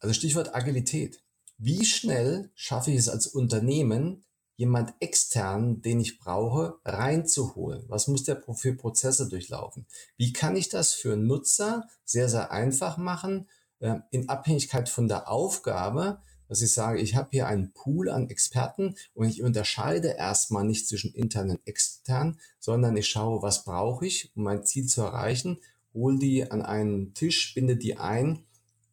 Also 0.00 0.14
Stichwort 0.14 0.54
Agilität. 0.54 1.23
Wie 1.58 1.84
schnell 1.84 2.50
schaffe 2.54 2.90
ich 2.90 2.98
es 2.98 3.08
als 3.08 3.26
Unternehmen, 3.26 4.24
jemand 4.56 4.94
extern, 5.00 5.82
den 5.82 6.00
ich 6.00 6.18
brauche, 6.18 6.78
reinzuholen? 6.84 7.84
Was 7.88 8.08
muss 8.08 8.24
der 8.24 8.42
für 8.54 8.74
Prozesse 8.74 9.28
durchlaufen? 9.28 9.86
Wie 10.16 10.32
kann 10.32 10.56
ich 10.56 10.68
das 10.68 10.92
für 10.94 11.16
Nutzer 11.16 11.88
sehr, 12.04 12.28
sehr 12.28 12.52
einfach 12.52 12.96
machen, 12.96 13.48
äh, 13.80 13.96
in 14.10 14.28
Abhängigkeit 14.28 14.88
von 14.88 15.08
der 15.08 15.28
Aufgabe, 15.28 16.20
dass 16.48 16.60
ich 16.62 16.72
sage, 16.72 17.00
ich 17.00 17.14
habe 17.14 17.28
hier 17.32 17.46
einen 17.46 17.72
Pool 17.72 18.10
an 18.10 18.28
Experten 18.28 18.96
und 19.14 19.28
ich 19.28 19.42
unterscheide 19.42 20.08
erstmal 20.08 20.64
nicht 20.64 20.86
zwischen 20.86 21.12
intern 21.14 21.50
und 21.50 21.66
extern, 21.66 22.38
sondern 22.58 22.96
ich 22.96 23.08
schaue, 23.08 23.42
was 23.42 23.64
brauche 23.64 24.06
ich, 24.06 24.30
um 24.36 24.44
mein 24.44 24.64
Ziel 24.64 24.86
zu 24.86 25.02
erreichen, 25.02 25.58
hole 25.94 26.18
die 26.18 26.50
an 26.50 26.62
einen 26.62 27.14
Tisch, 27.14 27.54
binde 27.54 27.76
die 27.76 27.96
ein 27.96 28.44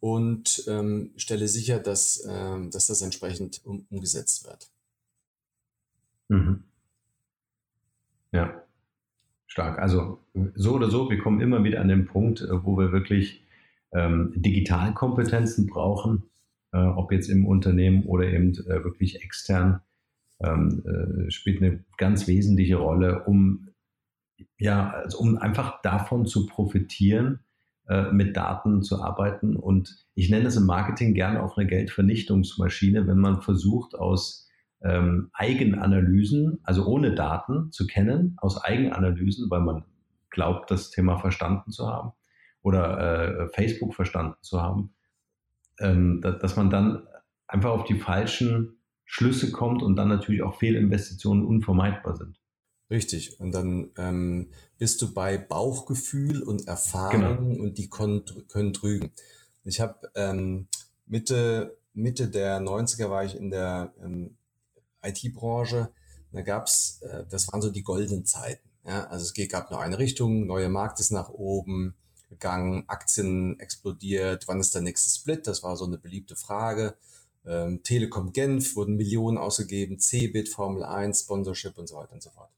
und 0.01 0.65
ähm, 0.67 1.11
stelle 1.15 1.47
sicher, 1.47 1.79
dass, 1.79 2.27
ähm, 2.27 2.71
dass 2.71 2.87
das 2.87 3.01
entsprechend 3.01 3.61
um, 3.63 3.85
umgesetzt 3.89 4.45
wird. 4.45 4.69
Mhm. 6.27 6.63
Ja, 8.33 8.63
stark. 9.47 9.79
Also 9.79 10.19
so 10.55 10.73
oder 10.73 10.89
so, 10.89 11.09
wir 11.09 11.19
kommen 11.19 11.39
immer 11.39 11.63
wieder 11.63 11.81
an 11.81 11.87
den 11.87 12.05
Punkt, 12.05 12.41
äh, 12.41 12.65
wo 12.65 12.77
wir 12.77 12.91
wirklich 12.91 13.43
ähm, 13.93 14.33
Digitalkompetenzen 14.35 15.67
brauchen, 15.67 16.23
äh, 16.73 16.77
ob 16.77 17.11
jetzt 17.11 17.29
im 17.29 17.45
Unternehmen 17.45 18.03
oder 18.05 18.25
eben 18.25 18.53
äh, 18.53 18.83
wirklich 18.83 19.21
extern, 19.21 19.81
ähm, 20.39 20.83
äh, 20.83 21.29
spielt 21.29 21.61
eine 21.61 21.83
ganz 21.97 22.27
wesentliche 22.27 22.77
Rolle, 22.77 23.23
um 23.25 23.67
ja, 24.57 24.89
also 24.91 25.19
um 25.19 25.37
einfach 25.37 25.81
davon 25.83 26.25
zu 26.25 26.47
profitieren, 26.47 27.39
mit 28.13 28.37
Daten 28.37 28.83
zu 28.83 29.03
arbeiten. 29.03 29.57
Und 29.57 30.05
ich 30.13 30.29
nenne 30.29 30.47
es 30.47 30.55
im 30.55 30.65
Marketing 30.65 31.13
gerne 31.13 31.43
auch 31.43 31.57
eine 31.57 31.67
Geldvernichtungsmaschine, 31.67 33.05
wenn 33.05 33.17
man 33.17 33.41
versucht, 33.41 33.95
aus 33.95 34.49
ähm, 34.83 35.29
Eigenanalysen, 35.33 36.59
also 36.63 36.85
ohne 36.85 37.13
Daten 37.13 37.71
zu 37.71 37.87
kennen, 37.87 38.35
aus 38.37 38.63
Eigenanalysen, 38.63 39.49
weil 39.49 39.61
man 39.61 39.85
glaubt, 40.29 40.71
das 40.71 40.89
Thema 40.89 41.17
verstanden 41.17 41.71
zu 41.71 41.87
haben 41.87 42.13
oder 42.63 43.43
äh, 43.43 43.49
Facebook 43.49 43.93
verstanden 43.93 44.37
zu 44.41 44.61
haben, 44.61 44.93
ähm, 45.79 46.21
dass, 46.21 46.39
dass 46.39 46.55
man 46.55 46.69
dann 46.69 47.07
einfach 47.47 47.71
auf 47.71 47.83
die 47.83 47.99
falschen 47.99 48.77
Schlüsse 49.05 49.51
kommt 49.51 49.83
und 49.83 49.95
dann 49.97 50.07
natürlich 50.07 50.41
auch 50.41 50.55
Fehlinvestitionen 50.55 51.45
unvermeidbar 51.45 52.15
sind. 52.15 52.40
Richtig. 52.91 53.39
Und 53.39 53.53
dann 53.53 53.89
ähm, 53.97 54.49
bist 54.77 55.01
du 55.01 55.13
bei 55.13 55.37
Bauchgefühl 55.37 56.43
und 56.43 56.67
Erfahrung 56.67 57.51
genau. 57.51 57.63
und 57.63 57.77
die 57.77 57.89
können, 57.89 58.25
können 58.49 58.73
trügen. 58.73 59.11
Ich 59.63 59.79
habe 59.79 60.11
ähm, 60.13 60.67
Mitte, 61.07 61.77
Mitte 61.93 62.27
der 62.27 62.59
90er 62.59 63.09
war 63.09 63.23
ich 63.23 63.37
in 63.37 63.49
der 63.49 63.93
ähm, 64.03 64.35
IT-Branche. 65.01 65.89
Da 66.33 66.41
gab's, 66.41 67.01
äh, 67.03 67.23
das 67.29 67.47
waren 67.47 67.61
so 67.61 67.71
die 67.71 67.83
goldenen 67.83 68.25
Zeiten. 68.25 68.67
Ja? 68.85 69.05
Also 69.05 69.23
es 69.23 69.49
gab 69.49 69.71
nur 69.71 69.79
eine 69.79 69.97
Richtung, 69.97 70.45
neue 70.45 70.67
Markt 70.67 70.99
ist 70.99 71.11
nach 71.11 71.29
oben 71.29 71.95
gegangen, 72.29 72.83
Aktien 72.87 73.57
explodiert, 73.59 74.49
wann 74.49 74.59
ist 74.59 74.75
der 74.75 74.81
nächste 74.81 75.09
Split? 75.09 75.47
Das 75.47 75.63
war 75.63 75.77
so 75.77 75.85
eine 75.85 75.97
beliebte 75.97 76.35
Frage. 76.35 76.95
Ähm, 77.45 77.83
Telekom 77.83 78.33
Genf 78.33 78.75
wurden 78.75 78.97
Millionen 78.97 79.37
ausgegeben, 79.37 79.99
Cebit, 79.99 80.49
Formel 80.49 80.83
1, 80.83 81.21
Sponsorship 81.21 81.77
und 81.77 81.87
so 81.87 81.95
weiter 81.95 82.13
und 82.13 82.23
so 82.23 82.29
fort. 82.31 82.49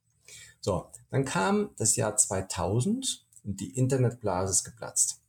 So, 0.63 0.85
dann 1.11 1.25
kam 1.25 1.71
das 1.77 1.97
Jahr 1.97 2.15
2000 2.15 3.25
und 3.43 3.59
die 3.59 3.77
Internetblase 3.77 4.51
ist 4.51 4.63
geplatzt. 4.63 5.19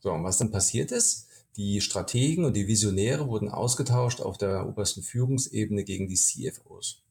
So, 0.00 0.12
und 0.12 0.22
was 0.22 0.36
dann 0.36 0.50
passiert 0.50 0.92
ist, 0.92 1.28
die 1.56 1.80
Strategen 1.80 2.44
und 2.44 2.54
die 2.54 2.66
Visionäre 2.66 3.26
wurden 3.26 3.48
ausgetauscht 3.48 4.20
auf 4.20 4.36
der 4.36 4.68
obersten 4.68 5.02
Führungsebene 5.02 5.84
gegen 5.84 6.08
die 6.08 6.16
CFOs. 6.16 7.02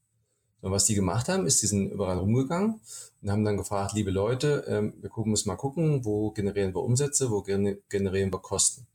So, 0.62 0.68
und 0.68 0.74
was 0.74 0.86
die 0.86 0.94
gemacht 0.94 1.28
haben, 1.28 1.48
ist, 1.48 1.64
die 1.64 1.68
sind 1.68 1.90
überall 1.90 2.20
rumgegangen 2.20 2.82
und 3.24 3.32
haben 3.32 3.44
dann 3.44 3.58
gefragt, 3.58 3.94
liebe 3.96 4.12
Leute, 4.12 4.64
ähm, 4.68 4.94
wir 5.02 5.10
gucken, 5.10 5.32
müssen 5.32 5.50
mal 5.50 5.56
gucken, 5.56 6.06
wo 6.06 6.30
generieren 6.30 6.76
wir 6.76 6.84
Umsätze, 6.84 7.32
wo 7.32 7.42
generieren 7.42 8.32
wir 8.32 8.40
Kosten. 8.40 8.86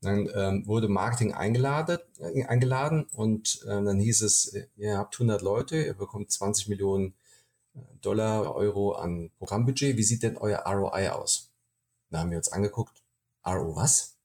dann 0.00 0.28
ähm, 0.34 0.66
wurde 0.66 0.88
Marketing 0.88 1.32
eingeladen, 1.34 1.98
äh, 2.18 2.46
eingeladen 2.46 3.06
und 3.12 3.62
äh, 3.62 3.68
dann 3.68 4.00
hieß 4.00 4.22
es, 4.22 4.56
ihr 4.76 4.98
habt 4.98 5.14
100 5.14 5.40
Leute, 5.40 5.76
ihr 5.76 5.94
bekommt 5.94 6.32
20 6.32 6.66
Millionen 6.66 7.14
Dollar, 8.00 8.54
Euro 8.54 8.92
an 8.92 9.30
Programmbudget. 9.38 9.96
Wie 9.96 10.02
sieht 10.02 10.22
denn 10.22 10.36
euer 10.36 10.64
ROI 10.66 11.10
aus? 11.10 11.50
Da 12.10 12.20
haben 12.20 12.30
wir 12.30 12.38
uns 12.38 12.52
angeguckt, 12.52 13.02
RO 13.46 13.76
was? 13.76 14.16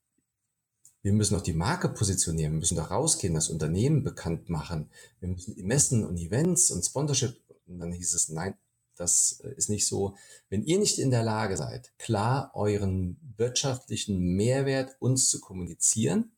Wir 1.01 1.13
müssen 1.13 1.35
doch 1.35 1.41
die 1.41 1.53
Marke 1.53 1.89
positionieren, 1.89 2.51
wir 2.53 2.59
müssen 2.59 2.75
doch 2.75 2.91
rausgehen, 2.91 3.33
das 3.33 3.49
Unternehmen 3.49 4.03
bekannt 4.03 4.49
machen. 4.49 4.89
Wir 5.21 5.29
müssen 5.29 5.55
Messen 5.65 6.05
und 6.05 6.17
Events 6.17 6.71
und 6.71 6.83
Sponsorship. 6.83 7.37
Und 7.67 7.79
dann 7.79 7.93
hieß 7.93 8.13
es, 8.13 8.29
nein, 8.29 8.55
das 8.97 9.39
ist 9.55 9.69
nicht 9.69 9.87
so. 9.87 10.15
Wenn 10.49 10.63
ihr 10.63 10.77
nicht 10.77 10.99
in 10.99 11.09
der 11.09 11.23
Lage 11.23 11.55
seid, 11.55 11.93
klar 11.97 12.51
euren 12.53 13.17
wirtschaftlichen 13.37 14.19
Mehrwert 14.19 14.97
uns 14.99 15.29
zu 15.29 15.39
kommunizieren, 15.39 16.31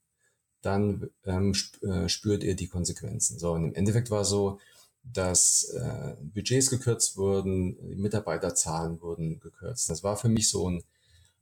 dann 0.62 1.10
ähm, 1.26 1.56
äh, 1.82 2.08
spürt 2.08 2.43
ihr 2.43 2.56
die 2.56 2.67
Konsequenzen. 2.67 3.39
So, 3.39 3.54
und 3.54 3.63
im 3.65 3.74
Endeffekt 3.74 4.12
war 4.12 4.26
so, 4.26 4.60
dass 5.04 5.64
äh, 5.76 6.16
Budgets 6.22 6.70
gekürzt 6.70 7.18
wurden, 7.18 7.78
die 7.90 7.96
Mitarbeiterzahlen 7.96 9.02
wurden 9.02 9.40
gekürzt. 9.40 9.90
Das 9.90 10.04
war 10.04 10.18
für 10.18 10.30
mich 10.30 10.50
so 10.50 10.70
ein, 10.70 10.84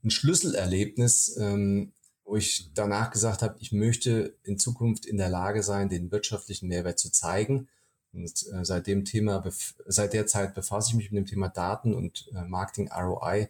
ein 0.04 0.10
Schlüsselerlebnis, 0.10 1.38
ähm, 1.38 1.91
wo 2.24 2.36
ich 2.36 2.72
danach 2.74 3.12
gesagt 3.12 3.41
habe, 3.41 3.57
ich 3.60 3.72
möchte 3.72 4.36
in 4.43 4.60
Zukunft 4.60 5.05
in 5.05 5.18
der 5.18 5.30
Lage 5.30 5.64
sein, 5.64 5.89
den 5.89 6.12
wirtschaftlichen 6.12 6.68
Mehrwert 6.68 6.99
zu 6.99 7.12
zeigen 7.12 7.68
Und 8.14 8.45
äh, 8.53 8.64
seit 8.64 8.88
dem 8.88 9.03
Thema, 9.03 9.43
seit 9.88 10.14
der 10.14 10.28
Zeit 10.28 10.53
befasse 10.53 10.89
ich 10.89 10.95
mich 10.95 11.12
mit 11.12 11.18
dem 11.18 11.26
Thema 11.26 11.49
Daten 11.49 11.93
und 11.93 12.30
äh, 12.34 12.43
Marketing 12.43 12.89
ROI. 12.91 13.49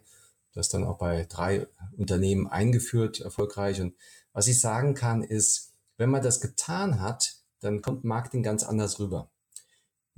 Das 0.52 0.68
dann 0.68 0.84
auch 0.84 0.98
bei 0.98 1.26
drei 1.28 1.68
Unternehmen 1.96 2.48
eingeführt, 2.48 3.20
erfolgreich. 3.20 3.80
Und 3.80 3.94
was 4.32 4.48
ich 4.48 4.60
sagen 4.60 4.94
kann, 4.94 5.22
ist, 5.22 5.72
wenn 5.96 6.10
man 6.10 6.22
das 6.22 6.40
getan 6.40 7.00
hat, 7.00 7.36
dann 7.60 7.82
kommt 7.82 8.04
Marketing 8.04 8.42
ganz 8.42 8.64
anders 8.64 8.98
rüber. 8.98 9.30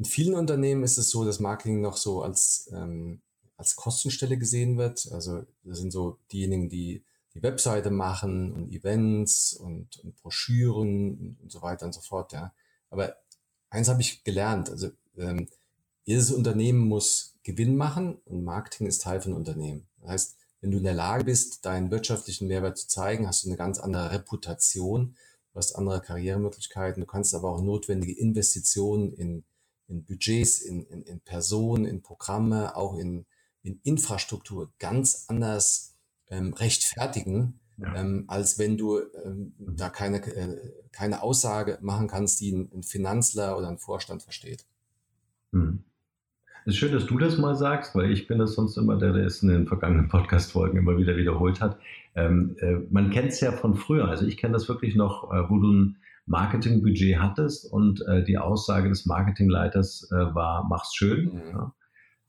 In 0.03 0.07
vielen 0.07 0.35
Unternehmen 0.35 0.83
ist 0.83 0.99
es 0.99 1.11
so, 1.11 1.25
dass 1.25 1.39
Marketing 1.39 1.81
noch 1.81 1.97
so 1.97 2.23
als, 2.25 2.69
ähm, 2.73 3.21
als 3.57 3.77
Kostenstelle 3.77 4.37
gesehen 4.37 4.77
wird. 4.77 5.09
Also 5.13 5.45
das 5.63 5.79
sind 5.79 5.93
so 5.93 6.19
diejenigen, 6.33 6.69
die 6.69 7.05
die 7.35 7.43
Webseite 7.45 7.93
machen 7.93 8.53
und 8.53 8.73
Events 8.73 9.53
und, 9.53 10.01
und 10.01 10.17
Broschüren 10.17 11.17
und, 11.21 11.37
und, 11.41 11.53
so 11.53 11.63
weiter 11.63 11.87
und 11.87 11.93
so 11.93 12.01
fort. 12.01 12.33
Ja. 12.33 12.53
Aber 12.91 13.15
eins 13.71 13.89
habe 13.89 14.01
ich 14.01 14.25
gelernt, 14.25 14.71
also 14.71 14.91
ähm, 15.17 15.47
jedes 16.03 16.33
Unternehmen 16.33 16.81
muss 16.81 17.37
Gewinn 17.45 17.77
machen 17.77 18.19
und 18.25 18.43
Marketing 18.43 18.89
ist 18.89 19.03
Teil 19.03 19.21
von 19.21 19.35
Unternehmen. 19.35 19.87
Das 20.01 20.11
heißt, 20.11 20.37
wenn 20.63 20.73
du 20.73 20.79
in 20.79 20.85
der 20.85 20.95
Lage 20.95 21.23
bist, 21.23 21.65
deinen 21.65 21.93
wirtschaftlichen 21.93 22.49
Mehrwert 22.49 22.77
zu 22.77 22.89
zeigen, 22.89 23.29
hast 23.29 23.45
du 23.45 23.51
eine 23.51 23.57
ganz 23.57 23.79
andere 23.79 24.11
Reputation, 24.11 25.15
du 25.53 25.59
hast 25.59 25.77
andere 25.77 26.01
Karrieremöglichkeiten, 26.01 27.03
du 27.03 27.07
kannst 27.07 27.37
aber 27.37 27.53
auch 27.53 27.63
notwendige 27.63 28.19
Investitionen 28.19 29.13
in, 29.13 29.45
in 29.93 30.05
Budgets, 30.05 30.59
in, 30.63 30.85
in, 30.85 31.03
in 31.03 31.21
Personen, 31.21 31.85
in 31.85 32.03
Programme, 32.03 32.75
auch 32.75 32.99
in, 32.99 33.27
in 33.63 33.79
Infrastruktur 33.85 34.73
ganz 34.79 35.27
anders 35.29 35.95
ähm, 36.31 36.55
rechtfertigen, 36.55 37.61
ja. 37.77 37.95
ähm, 37.95 38.25
als 38.27 38.59
wenn 38.59 38.77
du 38.79 38.99
ähm, 38.99 39.55
da 39.59 39.91
keine, 39.91 40.19
äh, 40.19 40.73
keine 40.93 41.23
Aussage 41.23 41.79
machen 41.83 42.09
kannst, 42.09 42.41
die 42.41 42.53
ein, 42.53 42.71
ein 42.75 42.83
Finanzler 42.83 43.57
oder 43.59 43.69
ein 43.69 43.79
Vorstand 43.79 44.23
versteht. 44.23 44.65
Hm. 45.53 45.85
Es 46.65 46.75
ist 46.75 46.79
schön, 46.79 46.93
dass 46.93 47.07
du 47.07 47.19
das 47.19 47.39
mal 47.39 47.57
sagst, 47.57 47.95
weil 47.95 48.13
ich 48.13 48.29
bin 48.29 48.39
das 48.39 48.55
sonst 48.55 48.77
immer 48.77 48.97
der, 48.97 49.13
der 49.13 49.27
es 49.27 49.43
in 49.43 49.49
den 49.49 49.67
vergangenen 49.67 50.09
Podcast-Folgen 50.09 50.79
immer 50.79 50.97
wieder 50.97 51.17
wiederholt 51.17 51.61
hat. 51.61 51.79
Ähm, 52.15 52.57
äh, 52.61 52.77
man 52.91 53.11
kennt 53.11 53.33
es 53.33 53.41
ja 53.41 53.53
von 53.53 53.75
früher. 53.75 54.09
Also 54.09 54.27
ich 54.27 54.37
kenne 54.37 54.53
das 54.53 54.69
wirklich 54.69 54.95
noch, 54.95 55.33
äh, 55.33 55.51
wo 55.51 55.59
du 55.59 55.73
ein 55.73 55.97
Marketingbudget 56.33 57.19
hattest 57.21 57.71
und 57.71 58.03
äh, 58.09 58.25
die 58.25 58.39
Aussage 58.39 58.89
des 58.89 59.05
Marketingleiters 59.05 60.11
äh, 60.11 60.35
war, 60.35 60.67
mach's 60.67 60.95
schön. 60.95 61.35
Mhm. 61.35 61.43
Ja. 61.53 61.75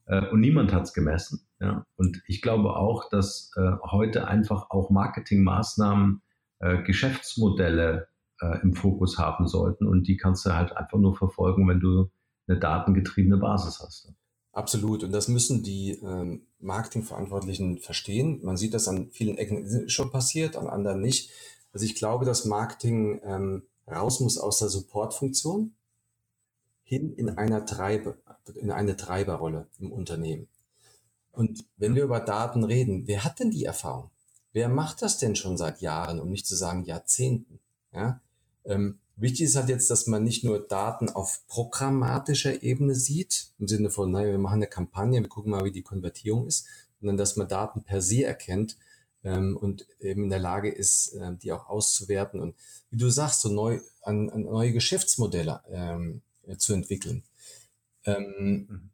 Äh, 0.05 0.29
und 0.29 0.41
niemand 0.41 0.73
hat 0.73 0.83
es 0.83 0.93
gemessen. 0.93 1.47
Ja. 1.61 1.85
Und 1.95 2.21
ich 2.27 2.41
glaube 2.41 2.75
auch, 2.75 3.09
dass 3.09 3.51
äh, 3.55 3.71
heute 3.81 4.27
einfach 4.27 4.69
auch 4.71 4.89
Marketingmaßnahmen 4.89 6.21
äh, 6.59 6.83
Geschäftsmodelle 6.83 8.07
im 8.61 8.73
Fokus 8.73 9.17
haben 9.19 9.47
sollten. 9.47 9.87
Und 9.87 10.05
die 10.09 10.17
kannst 10.17 10.45
du 10.45 10.53
halt 10.53 10.75
einfach 10.75 10.97
nur 10.97 11.15
verfolgen, 11.15 11.65
wenn 11.69 11.79
du 11.79 12.09
eine 12.45 12.59
datengetriebene 12.59 13.37
Basis 13.37 13.79
hast. 13.79 14.11
Absolut. 14.51 15.05
Und 15.05 15.13
das 15.13 15.29
müssen 15.29 15.63
die 15.63 15.91
ähm, 16.03 16.41
Marketingverantwortlichen 16.59 17.77
verstehen. 17.77 18.41
Man 18.43 18.57
sieht 18.57 18.73
das 18.73 18.89
an 18.89 19.11
vielen 19.11 19.37
Ecken 19.37 19.87
schon 19.87 20.11
passiert, 20.11 20.57
an 20.57 20.67
anderen 20.67 20.99
nicht. 20.99 21.31
Also 21.71 21.85
ich 21.85 21.95
glaube, 21.95 22.25
dass 22.25 22.43
Marketing 22.43 23.21
ähm, 23.23 23.63
raus 23.87 24.19
muss 24.19 24.37
aus 24.37 24.59
der 24.59 24.69
Supportfunktion 24.69 25.75
hin 26.83 27.13
in 27.13 27.29
einer 27.29 27.65
Treibe, 27.65 28.17
in 28.55 28.71
eine 28.71 28.97
Treiberrolle 28.97 29.67
im 29.79 29.91
Unternehmen. 29.91 30.47
Und 31.31 31.65
wenn 31.77 31.95
wir 31.95 32.03
über 32.03 32.19
Daten 32.19 32.63
reden, 32.63 33.07
wer 33.07 33.23
hat 33.23 33.39
denn 33.39 33.51
die 33.51 33.65
Erfahrung? 33.65 34.11
Wer 34.51 34.69
macht 34.69 35.01
das 35.01 35.17
denn 35.17 35.35
schon 35.35 35.57
seit 35.57 35.81
Jahren, 35.81 36.19
um 36.19 36.29
nicht 36.29 36.45
zu 36.45 36.55
sagen 36.55 36.85
Jahrzehnten? 36.85 37.59
Ja? 37.91 38.21
Ähm, 38.65 38.99
wichtig 39.15 39.45
ist 39.45 39.55
halt 39.55 39.69
jetzt, 39.69 39.89
dass 39.89 40.05
man 40.05 40.23
nicht 40.23 40.43
nur 40.43 40.59
Daten 40.59 41.09
auf 41.09 41.41
programmatischer 41.47 42.61
Ebene 42.61 42.93
sieht, 42.93 43.51
im 43.57 43.67
Sinne 43.67 43.89
von, 43.89 44.11
naja, 44.11 44.29
wir 44.29 44.37
machen 44.37 44.55
eine 44.55 44.67
Kampagne, 44.67 45.19
wir 45.19 45.27
gucken 45.27 45.51
mal, 45.51 45.65
wie 45.65 45.71
die 45.71 45.81
Konvertierung 45.81 46.45
ist, 46.45 46.67
sondern 46.99 47.17
dass 47.17 47.35
man 47.35 47.47
Daten 47.47 47.83
per 47.83 48.01
se 48.01 48.23
erkennt 48.23 48.77
ähm, 49.23 49.57
und 49.57 49.87
eben 49.99 50.25
in 50.25 50.29
der 50.29 50.39
Lage 50.39 50.69
ist, 50.69 51.13
äh, 51.13 51.35
die 51.35 51.51
auch 51.51 51.67
auszuwerten 51.67 52.39
und 52.39 52.55
wie 52.89 52.97
du 52.97 53.09
sagst, 53.09 53.41
so 53.41 53.49
neu 53.49 53.79
an, 54.01 54.29
an 54.29 54.43
neue 54.43 54.73
Geschäftsmodelle 54.73 55.61
ähm, 55.69 56.21
äh, 56.45 56.57
zu 56.57 56.73
entwickeln. 56.73 57.23
Ähm, 58.05 58.67
mhm. 58.69 58.89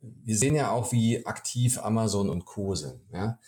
Wir 0.00 0.36
sehen 0.36 0.54
ja 0.54 0.70
auch, 0.70 0.92
wie 0.92 1.26
aktiv 1.26 1.78
Amazon 1.78 2.28
und 2.28 2.44
Co. 2.44 2.74
sind. 2.74 3.00
Ja? 3.12 3.38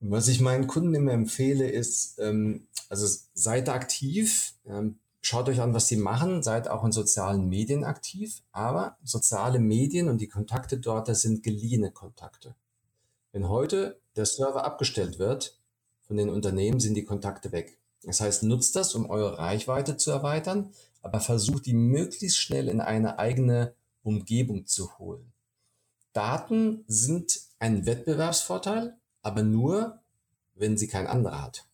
Was 0.00 0.26
ich 0.28 0.40
meinen 0.40 0.66
Kunden 0.66 0.94
immer 0.94 1.12
empfehle, 1.12 1.70
ist, 1.70 2.18
ähm, 2.18 2.66
also 2.88 3.06
seid 3.34 3.68
aktiv, 3.68 4.54
ähm, 4.66 4.98
schaut 5.20 5.48
euch 5.48 5.60
an, 5.60 5.74
was 5.74 5.86
sie 5.86 5.96
machen, 5.96 6.42
seid 6.42 6.66
auch 6.66 6.82
in 6.84 6.90
sozialen 6.90 7.48
Medien 7.48 7.84
aktiv, 7.84 8.42
aber 8.50 8.96
soziale 9.04 9.60
Medien 9.60 10.08
und 10.08 10.20
die 10.20 10.28
Kontakte 10.28 10.78
dort, 10.78 11.08
das 11.08 11.20
sind 11.20 11.44
geliehene 11.44 11.92
Kontakte. 11.92 12.56
Wenn 13.30 13.48
heute 13.48 14.01
der 14.16 14.26
Server 14.26 14.64
abgestellt 14.64 15.18
wird 15.18 15.58
von 16.06 16.16
den 16.16 16.28
Unternehmen, 16.28 16.80
sind 16.80 16.94
die 16.94 17.04
Kontakte 17.04 17.52
weg. 17.52 17.78
Das 18.02 18.20
heißt, 18.20 18.42
nutzt 18.42 18.76
das, 18.76 18.94
um 18.94 19.08
eure 19.08 19.38
Reichweite 19.38 19.96
zu 19.96 20.10
erweitern, 20.10 20.72
aber 21.02 21.20
versucht 21.20 21.66
die 21.66 21.74
möglichst 21.74 22.38
schnell 22.38 22.68
in 22.68 22.80
eine 22.80 23.18
eigene 23.18 23.74
Umgebung 24.02 24.66
zu 24.66 24.98
holen. 24.98 25.32
Daten 26.12 26.84
sind 26.88 27.40
ein 27.58 27.86
Wettbewerbsvorteil, 27.86 28.96
aber 29.22 29.42
nur, 29.42 30.00
wenn 30.54 30.76
sie 30.76 30.88
kein 30.88 31.06
anderer 31.06 31.42
hat. 31.42 31.66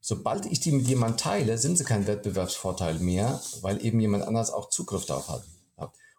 Sobald 0.00 0.46
ich 0.46 0.60
die 0.60 0.72
mit 0.72 0.88
jemand 0.88 1.20
teile, 1.20 1.58
sind 1.58 1.76
sie 1.76 1.84
kein 1.84 2.06
Wettbewerbsvorteil 2.06 2.98
mehr, 2.98 3.40
weil 3.60 3.84
eben 3.84 4.00
jemand 4.00 4.24
anders 4.24 4.50
auch 4.50 4.70
Zugriff 4.70 5.04
darauf 5.04 5.28
hat. 5.28 5.44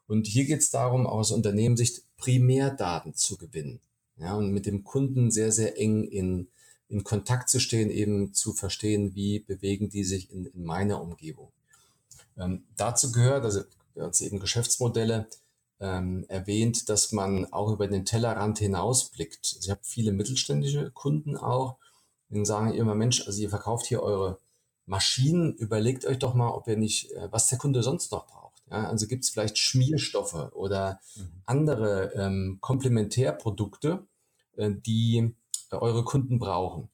Und 0.10 0.26
hier 0.26 0.46
geht 0.46 0.62
es 0.62 0.72
darum, 0.72 1.06
aus 1.06 1.32
Unternehmenssicht 1.32 2.02
Primärdaten 2.18 3.14
zu 3.14 3.38
gewinnen. 3.38 3.80
Ja, 4.20 4.36
und 4.36 4.52
mit 4.52 4.66
dem 4.66 4.84
Kunden 4.84 5.32
sehr, 5.32 5.52
sehr 5.52 5.80
eng 5.80 6.04
in, 6.04 6.50
in 6.90 7.04
Kontakt 7.04 7.50
zu 7.50 7.60
stehen, 7.60 7.90
eben 7.90 8.34
zu 8.34 8.54
verstehen, 8.54 9.16
wie 9.16 9.40
bewegen 9.40 9.90
die 9.90 10.04
sich 10.04 10.32
in, 10.32 10.46
in 10.46 10.64
meiner 10.64 11.02
Umgebung. 11.02 11.52
Ähm, 12.38 12.64
dazu 12.76 13.12
gehört, 13.12 13.46
also 13.46 13.62
wir 13.94 14.04
haben 14.04 14.14
eben 14.20 14.40
Geschäftsmodelle 14.40 15.28
ähm, 15.80 16.26
erwähnt, 16.28 16.90
dass 16.90 17.12
man 17.12 17.52
auch 17.54 17.72
über 17.72 17.88
den 17.88 18.06
Tellerrand 18.06 18.60
hinausblickt. 18.60 19.40
Also 19.56 19.60
ich 19.66 19.70
habe 19.70 19.82
viele 19.84 20.12
mittelständische 20.12 20.92
Kunden 20.92 21.38
auch, 21.38 21.78
die 22.30 22.46
sagen 22.46 22.74
immer, 22.74 22.96
Mensch, 22.96 23.26
also 23.26 23.42
ihr 23.42 23.50
verkauft 23.50 23.88
hier 23.88 24.04
eure 24.04 24.40
Maschinen, 24.86 25.54
überlegt 25.56 26.06
euch 26.06 26.20
doch 26.20 26.34
mal, 26.34 26.50
ob 26.50 26.68
ihr 26.68 26.78
nicht, 26.78 27.12
äh, 27.12 27.32
was 27.32 27.48
der 27.48 27.58
Kunde 27.58 27.84
sonst 27.84 28.12
noch 28.12 28.28
braucht. 28.28 28.64
Ja, 28.70 28.88
also 28.88 29.08
gibt 29.08 29.24
es 29.24 29.30
vielleicht 29.30 29.58
Schmierstoffe 29.58 30.52
oder 30.54 31.00
mhm. 31.16 31.42
andere 31.46 32.14
ähm, 32.14 32.58
Komplementärprodukte, 32.62 34.06
die 34.68 35.34
äh, 35.72 35.76
eure 35.76 36.04
Kunden 36.04 36.40
brauchen. 36.40 36.90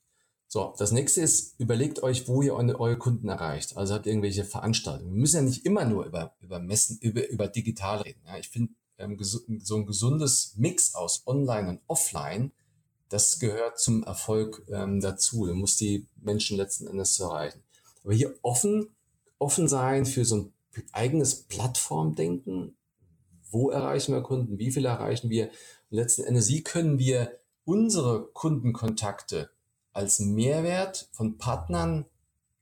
So, 0.48 0.74
das 0.78 0.92
nächste 0.92 1.22
ist, 1.22 1.60
überlegt 1.60 2.04
euch, 2.04 2.28
wo 2.28 2.42
ihr 2.42 2.54
eure 2.56 2.98
Kunden 2.98 3.28
erreicht. 3.28 3.76
Also 3.76 3.94
habt 3.94 4.06
ihr 4.06 4.12
irgendwelche 4.12 4.46
Veranstaltungen. 4.46 5.12
Wir 5.12 5.20
müssen 5.20 5.36
ja 5.38 5.42
nicht 5.42 5.66
immer 5.66 5.86
nur 5.86 6.06
über, 6.06 6.34
über 6.40 6.60
Messen, 6.60 6.98
über, 7.02 7.28
über 7.28 7.48
digital 7.48 8.02
reden. 8.02 8.22
Ja, 8.26 8.38
ich 8.38 8.50
finde, 8.50 8.74
ähm, 8.98 9.18
so 9.22 9.76
ein 9.76 9.86
gesundes 9.86 10.54
Mix 10.56 10.96
aus 10.96 11.24
Online 11.26 11.70
und 11.70 11.82
Offline, 11.88 12.52
das 13.10 13.40
gehört 13.40 13.80
zum 13.80 14.04
Erfolg 14.04 14.66
ähm, 14.70 15.02
dazu. 15.02 15.46
Du 15.46 15.54
musst 15.54 15.82
die 15.82 16.08
Menschen 16.22 16.58
letzten 16.58 16.88
Endes 16.88 17.20
erreichen. 17.20 17.62
Aber 18.04 18.14
hier 18.14 18.36
offen, 18.42 18.96
offen 19.40 19.68
sein 19.68 20.06
für 20.06 20.26
so 20.26 20.36
ein 20.36 20.54
eigenes 20.92 21.44
Plattformdenken. 21.44 22.76
Wo 23.52 23.70
erreichen 23.70 24.14
wir 24.14 24.22
Kunden? 24.22 24.58
Wie 24.58 24.72
viele 24.72 24.90
erreichen 24.90 25.30
wir? 25.30 25.50
Und 25.90 25.98
letzten 25.98 26.24
Endes, 26.24 26.50
wie 26.50 26.64
können 26.64 27.00
wir 27.00 27.38
unsere 27.66 28.30
Kundenkontakte 28.34 29.50
als 29.94 30.20
Mehrwert 30.20 31.10
von 31.12 31.38
Partnern, 31.38 32.06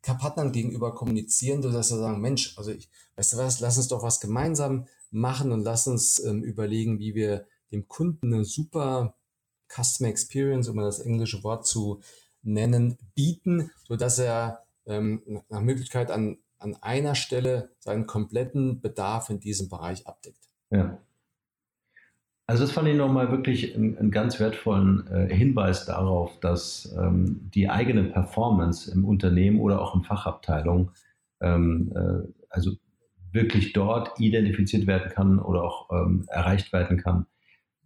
Partnern 0.02 0.52
gegenüber 0.52 0.94
kommunizieren, 0.94 1.62
sodass 1.62 1.90
sie 1.90 1.98
sagen, 1.98 2.22
Mensch, 2.22 2.58
also 2.58 2.72
ich, 2.72 2.90
weißt 3.16 3.34
du 3.34 3.38
was, 3.38 3.60
lass 3.60 3.78
uns 3.78 3.88
doch 3.88 4.04
was 4.04 4.20
gemeinsam 4.20 4.88
machen 5.12 5.52
und 5.52 5.64
lass 5.64 5.88
uns 5.88 6.24
ähm, 6.24 6.44
überlegen, 6.44 7.00
wie 7.00 7.16
wir 7.16 7.46
dem 7.72 7.88
Kunden 7.88 8.34
eine 8.34 8.46
super 8.46 9.16
Customer 9.70 10.10
Experience, 10.10 10.68
um 10.68 10.78
das 10.78 11.00
englische 11.00 11.44
Wort 11.44 11.66
zu 11.66 12.02
nennen, 12.44 12.98
bieten, 13.16 13.72
sodass 13.88 14.20
er 14.20 14.64
ähm, 14.86 15.42
nach 15.50 15.62
Möglichkeit 15.62 16.12
an, 16.12 16.38
an 16.60 16.76
einer 16.82 17.16
Stelle 17.16 17.70
seinen 17.80 18.06
kompletten 18.06 18.82
Bedarf 18.82 19.30
in 19.30 19.40
diesem 19.40 19.70
Bereich 19.70 20.06
abdeckt. 20.06 20.50
Ja. 20.70 21.00
Also 22.46 22.64
das 22.64 22.74
fand 22.74 22.90
ich 22.90 22.98
nochmal 22.98 23.32
wirklich 23.32 23.74
einen, 23.76 24.12
ganz 24.12 24.40
wertvollen 24.40 25.08
äh, 25.08 25.34
Hinweis 25.34 25.86
darauf, 25.86 26.40
dass 26.42 26.94
ähm, 26.98 27.50
die 27.54 27.70
eigene 27.70 28.04
Performance 28.04 28.92
im 28.92 29.06
Unternehmen 29.06 29.62
oder 29.62 29.82
auch 29.82 29.96
in 29.96 30.04
Fachabteilung 30.04 30.92
ähm, 31.42 31.94
äh, 31.96 32.28
also 32.50 32.72
wirklich 33.32 33.74
dort 33.74 34.20
identifiziert 34.20 34.88
werden 34.88 35.10
kann 35.12 35.40
oder 35.40 35.64
auch 35.64 35.90
ähm, 35.92 36.26
erreicht 36.28 36.74
werden 36.74 36.98
kann, 36.98 37.26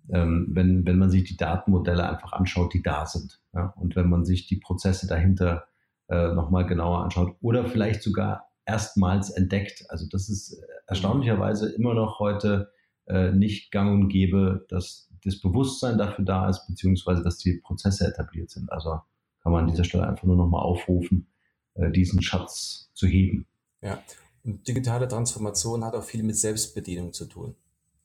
ähm, 0.09 0.47
wenn, 0.49 0.85
wenn 0.85 0.97
man 0.97 1.11
sich 1.11 1.23
die 1.23 1.37
Datenmodelle 1.37 2.09
einfach 2.09 2.33
anschaut, 2.33 2.73
die 2.73 2.81
da 2.81 3.05
sind. 3.05 3.39
Ja? 3.53 3.73
Und 3.77 3.95
wenn 3.95 4.09
man 4.09 4.25
sich 4.25 4.47
die 4.47 4.57
Prozesse 4.57 5.07
dahinter 5.07 5.67
äh, 6.09 6.33
nochmal 6.33 6.65
genauer 6.65 7.03
anschaut 7.03 7.35
oder 7.41 7.65
vielleicht 7.65 8.01
sogar 8.01 8.49
erstmals 8.65 9.29
entdeckt. 9.29 9.85
Also 9.89 10.07
das 10.09 10.29
ist 10.29 10.53
äh, 10.53 10.65
erstaunlicherweise 10.87 11.69
immer 11.69 11.93
noch 11.93 12.19
heute 12.19 12.71
äh, 13.07 13.31
nicht 13.31 13.71
gang 13.71 13.91
und 13.91 14.09
gäbe, 14.09 14.65
dass 14.69 15.09
das 15.23 15.39
Bewusstsein 15.41 15.97
dafür 15.97 16.25
da 16.25 16.49
ist, 16.49 16.67
beziehungsweise 16.67 17.23
dass 17.23 17.37
die 17.37 17.57
Prozesse 17.57 18.07
etabliert 18.07 18.49
sind. 18.49 18.71
Also 18.71 18.99
kann 19.41 19.51
man 19.51 19.65
an 19.65 19.71
dieser 19.71 19.83
Stelle 19.83 20.07
einfach 20.07 20.23
nur 20.23 20.35
nochmal 20.35 20.61
aufrufen, 20.61 21.27
äh, 21.75 21.91
diesen 21.91 22.21
Schatz 22.21 22.89
zu 22.93 23.07
heben. 23.07 23.45
Ja, 23.81 24.01
und 24.43 24.67
digitale 24.67 25.07
Transformation 25.07 25.83
hat 25.83 25.95
auch 25.95 26.03
viel 26.03 26.23
mit 26.23 26.37
Selbstbedienung 26.37 27.13
zu 27.13 27.25
tun. 27.25 27.55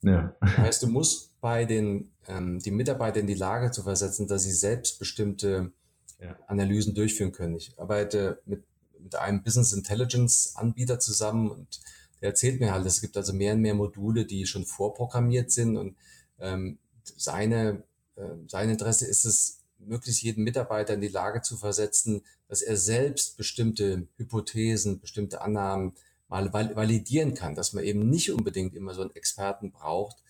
Ja. 0.01 0.35
Das 0.41 0.57
heißt, 0.57 0.83
du 0.83 0.87
musst 0.87 1.39
bei 1.39 1.65
den 1.65 2.11
ähm, 2.27 2.59
die 2.59 2.71
Mitarbeiter 2.71 3.19
in 3.19 3.27
die 3.27 3.33
Lage 3.33 3.71
zu 3.71 3.83
versetzen, 3.83 4.27
dass 4.27 4.43
sie 4.43 4.51
selbst 4.51 4.99
bestimmte 4.99 5.71
ja. 6.19 6.35
Analysen 6.47 6.93
durchführen 6.93 7.31
können. 7.31 7.55
Ich 7.55 7.79
arbeite 7.79 8.41
mit, 8.45 8.63
mit 8.99 9.15
einem 9.15 9.43
Business 9.43 9.73
Intelligence 9.73 10.53
Anbieter 10.55 10.99
zusammen 10.99 11.49
und 11.49 11.81
der 12.23 12.29
erzählt 12.29 12.61
mir 12.61 12.71
halt, 12.71 12.85
es 12.85 13.01
gibt 13.01 13.17
also 13.17 13.33
mehr 13.33 13.53
und 13.53 13.59
mehr 13.59 13.73
Module, 13.73 14.23
die 14.23 14.45
schon 14.45 14.65
vorprogrammiert 14.65 15.51
sind 15.51 15.75
und 15.75 15.97
ähm, 16.39 16.77
seine, 17.03 17.83
äh, 18.15 18.23
sein 18.47 18.69
Interesse 18.69 19.05
ist 19.05 19.25
es, 19.25 19.59
möglichst 19.77 20.23
jeden 20.23 20.45
Mitarbeiter 20.45 20.93
in 20.93 21.01
die 21.01 21.09
Lage 21.09 21.41
zu 21.41 21.57
versetzen, 21.57 22.21
dass 22.47 22.61
er 22.61 22.77
selbst 22.77 23.35
bestimmte 23.35 24.07
Hypothesen, 24.15 25.01
bestimmte 25.01 25.41
Annahmen 25.41 25.91
mal 26.29 26.53
validieren 26.53 27.33
kann, 27.33 27.55
dass 27.55 27.73
man 27.73 27.83
eben 27.83 28.09
nicht 28.09 28.31
unbedingt 28.31 28.73
immer 28.73 28.93
so 28.93 29.01
einen 29.01 29.15
Experten 29.17 29.71
braucht. 29.71 30.23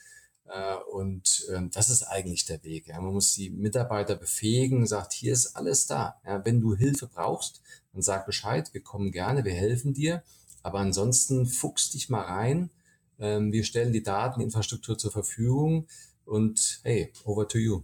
Äh, 0.46 0.74
und 0.92 1.46
ähm, 1.54 1.70
das 1.70 1.92
ist 1.92 2.02
eigentlich 2.02 2.46
der 2.46 2.64
Weg. 2.64 2.88
Man 2.88 3.14
muss 3.14 3.36
die 3.36 3.52
Mitarbeiter 3.52 4.16
befähigen, 4.16 4.88
sagt, 4.88 5.14
hier 5.14 5.32
ist 5.34 5.56
alles 5.56 5.86
da. 5.86 6.20
Wenn 6.44 6.60
du 6.60 6.76
Hilfe 6.76 7.06
brauchst, 7.06 7.62
dann 7.92 8.02
sag 8.02 8.26
Bescheid, 8.26 8.74
wir 8.74 8.82
kommen 8.82 9.12
gerne, 9.12 9.46
wir 9.46 9.54
helfen 9.54 9.94
dir. 9.94 10.24
Aber 10.64 10.80
ansonsten 10.80 11.46
fuchs 11.46 11.92
dich 11.92 12.10
mal 12.10 12.22
rein. 12.22 12.70
Ähm, 13.20 13.52
wir 13.52 13.64
stellen 13.64 13.94
die 13.94 14.02
Dateninfrastruktur 14.02 14.98
zur 14.98 15.12
Verfügung 15.12 15.88
und 16.26 16.80
hey, 16.84 17.12
over 17.26 17.48
to 17.48 17.58
you. 17.58 17.84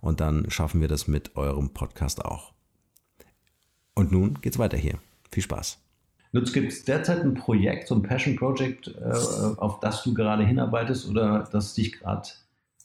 und 0.00 0.20
dann 0.20 0.50
schaffen 0.50 0.80
wir 0.80 0.88
das 0.88 1.08
mit 1.08 1.36
eurem 1.36 1.70
Podcast 1.70 2.24
auch. 2.24 2.52
Und 3.94 4.12
nun 4.12 4.40
geht's 4.40 4.58
weiter 4.58 4.76
hier. 4.76 4.98
Viel 5.30 5.42
Spaß. 5.42 5.78
Lutz, 6.32 6.52
gibt 6.52 6.72
es 6.72 6.84
derzeit 6.84 7.20
ein 7.20 7.34
Projekt, 7.34 7.88
so 7.88 7.94
ein 7.94 8.02
Passion 8.02 8.36
Project, 8.36 8.88
äh, 8.88 9.12
auf 9.56 9.80
das 9.80 10.02
du 10.02 10.12
gerade 10.12 10.44
hinarbeitest 10.44 11.08
oder 11.08 11.48
das 11.50 11.74
dich 11.74 11.92
gerade 11.92 12.28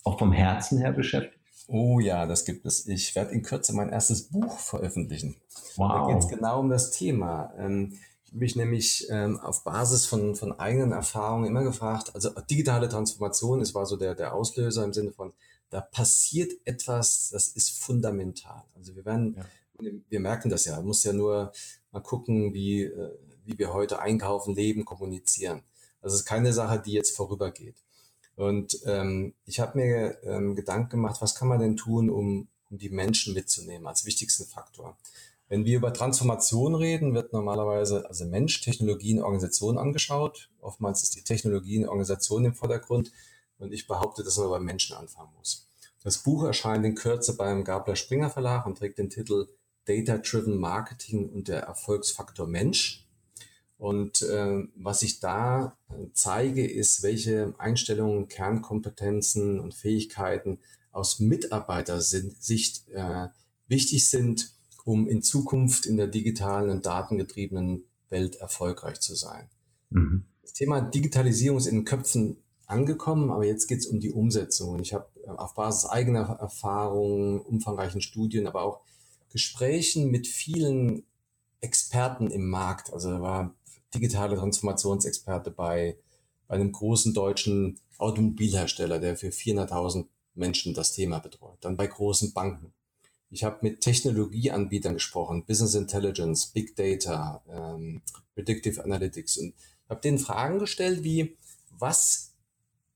auch 0.03 0.17
vom 0.17 0.31
Herzen 0.31 0.77
her 0.77 0.91
beschäftigt? 0.91 1.39
Oh 1.67 1.99
ja, 1.99 2.25
das 2.25 2.45
gibt 2.45 2.65
es. 2.65 2.87
Ich 2.87 3.15
werde 3.15 3.31
in 3.31 3.41
Kürze 3.41 3.73
mein 3.73 3.89
erstes 3.89 4.23
Buch 4.23 4.59
veröffentlichen. 4.59 5.35
Wow. 5.75 5.91
Da 5.91 6.07
geht 6.07 6.23
es 6.23 6.29
genau 6.29 6.59
um 6.59 6.69
das 6.69 6.91
Thema. 6.91 7.53
Ähm, 7.57 7.93
ich 8.25 8.31
habe 8.31 8.39
mich 8.39 8.55
nämlich 8.55 9.07
ähm, 9.09 9.39
auf 9.39 9.63
Basis 9.63 10.05
von, 10.05 10.35
von 10.35 10.57
eigenen 10.59 10.91
Erfahrungen 10.91 11.45
immer 11.45 11.63
gefragt, 11.63 12.11
also 12.15 12.29
digitale 12.49 12.89
Transformation, 12.89 13.61
es 13.61 13.75
war 13.75 13.85
so 13.85 13.95
der, 13.95 14.15
der 14.15 14.33
Auslöser 14.33 14.83
im 14.83 14.93
Sinne 14.93 15.11
von, 15.11 15.33
da 15.73 15.81
passiert 15.81 16.53
etwas, 16.65 17.29
das 17.31 17.47
ist 17.47 17.81
fundamental. 17.81 18.63
Also 18.75 18.95
wir 18.95 19.05
werden, 19.05 19.35
ja. 19.79 19.91
wir 20.07 20.19
merken 20.19 20.49
das 20.49 20.65
ja, 20.65 20.75
man 20.75 20.85
muss 20.85 21.03
ja 21.03 21.13
nur 21.13 21.51
mal 21.91 22.01
gucken, 22.01 22.53
wie, 22.53 22.83
äh, 22.83 23.17
wie 23.43 23.57
wir 23.57 23.73
heute 23.73 23.99
einkaufen, 23.99 24.53
leben, 24.53 24.85
kommunizieren. 24.85 25.63
Also 25.99 26.13
es 26.13 26.21
ist 26.21 26.27
keine 26.27 26.53
Sache, 26.53 26.79
die 26.79 26.91
jetzt 26.91 27.15
vorübergeht. 27.15 27.75
Und 28.35 28.81
ähm, 28.85 29.33
ich 29.45 29.59
habe 29.59 29.79
mir 29.79 30.17
ähm, 30.23 30.55
Gedanken 30.55 30.91
gemacht, 30.91 31.21
was 31.21 31.33
kann 31.33 31.47
man 31.47 31.59
denn 31.59 31.75
tun, 31.75 32.11
um, 32.11 32.47
um 32.69 32.77
die 32.77 32.89
Menschen 32.89 33.33
mitzunehmen 33.33 33.87
als 33.87 34.05
wichtigsten 34.05 34.45
Faktor. 34.45 34.95
Wenn 35.49 35.65
wir 35.65 35.77
über 35.77 35.91
Transformation 35.91 36.75
reden, 36.75 37.15
wird 37.15 37.33
normalerweise 37.33 38.07
also 38.07 38.25
Mensch, 38.25 38.61
Technologie 38.61 39.17
und 39.17 39.23
Organisation 39.23 39.79
angeschaut. 39.79 40.51
Oftmals 40.61 41.01
ist 41.01 41.15
die 41.15 41.23
Technologie 41.23 41.79
und 41.79 41.89
Organisation 41.89 42.45
im 42.45 42.53
Vordergrund. 42.53 43.11
Und 43.57 43.73
ich 43.73 43.87
behaupte, 43.87 44.23
dass 44.23 44.37
man 44.37 44.49
beim 44.49 44.65
Menschen 44.65 44.95
anfangen 44.95 45.31
muss. 45.37 45.67
Das 46.03 46.17
Buch 46.17 46.43
erscheint 46.43 46.85
in 46.85 46.95
Kürze 46.95 47.37
beim 47.37 47.63
Gabler 47.63 47.95
Springer 47.95 48.29
Verlag 48.29 48.65
und 48.65 48.77
trägt 48.77 48.97
den 48.97 49.09
Titel 49.09 49.47
Data 49.85 50.17
Driven 50.17 50.57
Marketing 50.57 51.29
und 51.29 51.47
der 51.47 51.61
Erfolgsfaktor 51.61 52.47
Mensch. 52.47 53.07
Und 53.77 54.21
äh, 54.21 54.63
was 54.75 55.01
ich 55.01 55.19
da 55.19 55.77
zeige, 56.13 56.65
ist, 56.65 57.03
welche 57.03 57.53
Einstellungen, 57.57 58.27
Kernkompetenzen 58.27 59.59
und 59.59 59.73
Fähigkeiten 59.73 60.59
aus 60.91 61.19
Mitarbeitersicht 61.19 62.87
äh, 62.89 63.27
wichtig 63.67 64.07
sind, 64.07 64.51
um 64.85 65.07
in 65.07 65.21
Zukunft 65.21 65.85
in 65.85 65.97
der 65.97 66.07
digitalen 66.07 66.69
und 66.69 66.85
datengetriebenen 66.85 67.85
Welt 68.09 68.35
erfolgreich 68.35 68.99
zu 68.99 69.15
sein. 69.15 69.49
Mhm. 69.89 70.25
Das 70.41 70.53
Thema 70.53 70.81
Digitalisierung 70.81 71.57
ist 71.57 71.67
in 71.67 71.77
den 71.77 71.85
Köpfen 71.85 72.37
angekommen, 72.73 73.29
aber 73.31 73.45
jetzt 73.45 73.67
geht 73.67 73.79
es 73.79 73.87
um 73.87 73.99
die 73.99 74.11
Umsetzung. 74.11 74.79
Ich 74.79 74.93
habe 74.93 75.07
äh, 75.25 75.29
auf 75.29 75.53
Basis 75.53 75.89
eigener 75.89 76.37
Erfahrungen, 76.39 77.39
umfangreichen 77.39 78.01
Studien, 78.01 78.47
aber 78.47 78.63
auch 78.63 78.81
Gesprächen 79.31 80.11
mit 80.11 80.27
vielen 80.27 81.03
Experten 81.61 82.29
im 82.29 82.49
Markt. 82.49 82.91
Also 82.91 83.09
da 83.09 83.21
war 83.21 83.55
digitale 83.93 84.35
Transformationsexperte 84.35 85.51
bei, 85.51 85.97
bei 86.47 86.55
einem 86.55 86.71
großen 86.71 87.13
deutschen 87.13 87.79
Automobilhersteller, 87.97 88.99
der 88.99 89.15
für 89.15 89.29
400.000 89.29 90.07
Menschen 90.35 90.73
das 90.73 90.93
Thema 90.93 91.19
betreut. 91.19 91.57
Dann 91.61 91.77
bei 91.77 91.87
großen 91.87 92.33
Banken. 92.33 92.73
Ich 93.29 93.43
habe 93.43 93.59
mit 93.61 93.81
Technologieanbietern 93.81 94.95
gesprochen, 94.95 95.45
Business 95.45 95.73
Intelligence, 95.73 96.47
Big 96.47 96.75
Data, 96.75 97.43
ähm, 97.49 98.01
Predictive 98.35 98.83
Analytics 98.83 99.37
und 99.37 99.53
habe 99.89 100.01
denen 100.01 100.19
Fragen 100.19 100.59
gestellt 100.59 101.03
wie, 101.03 101.37
was 101.71 102.32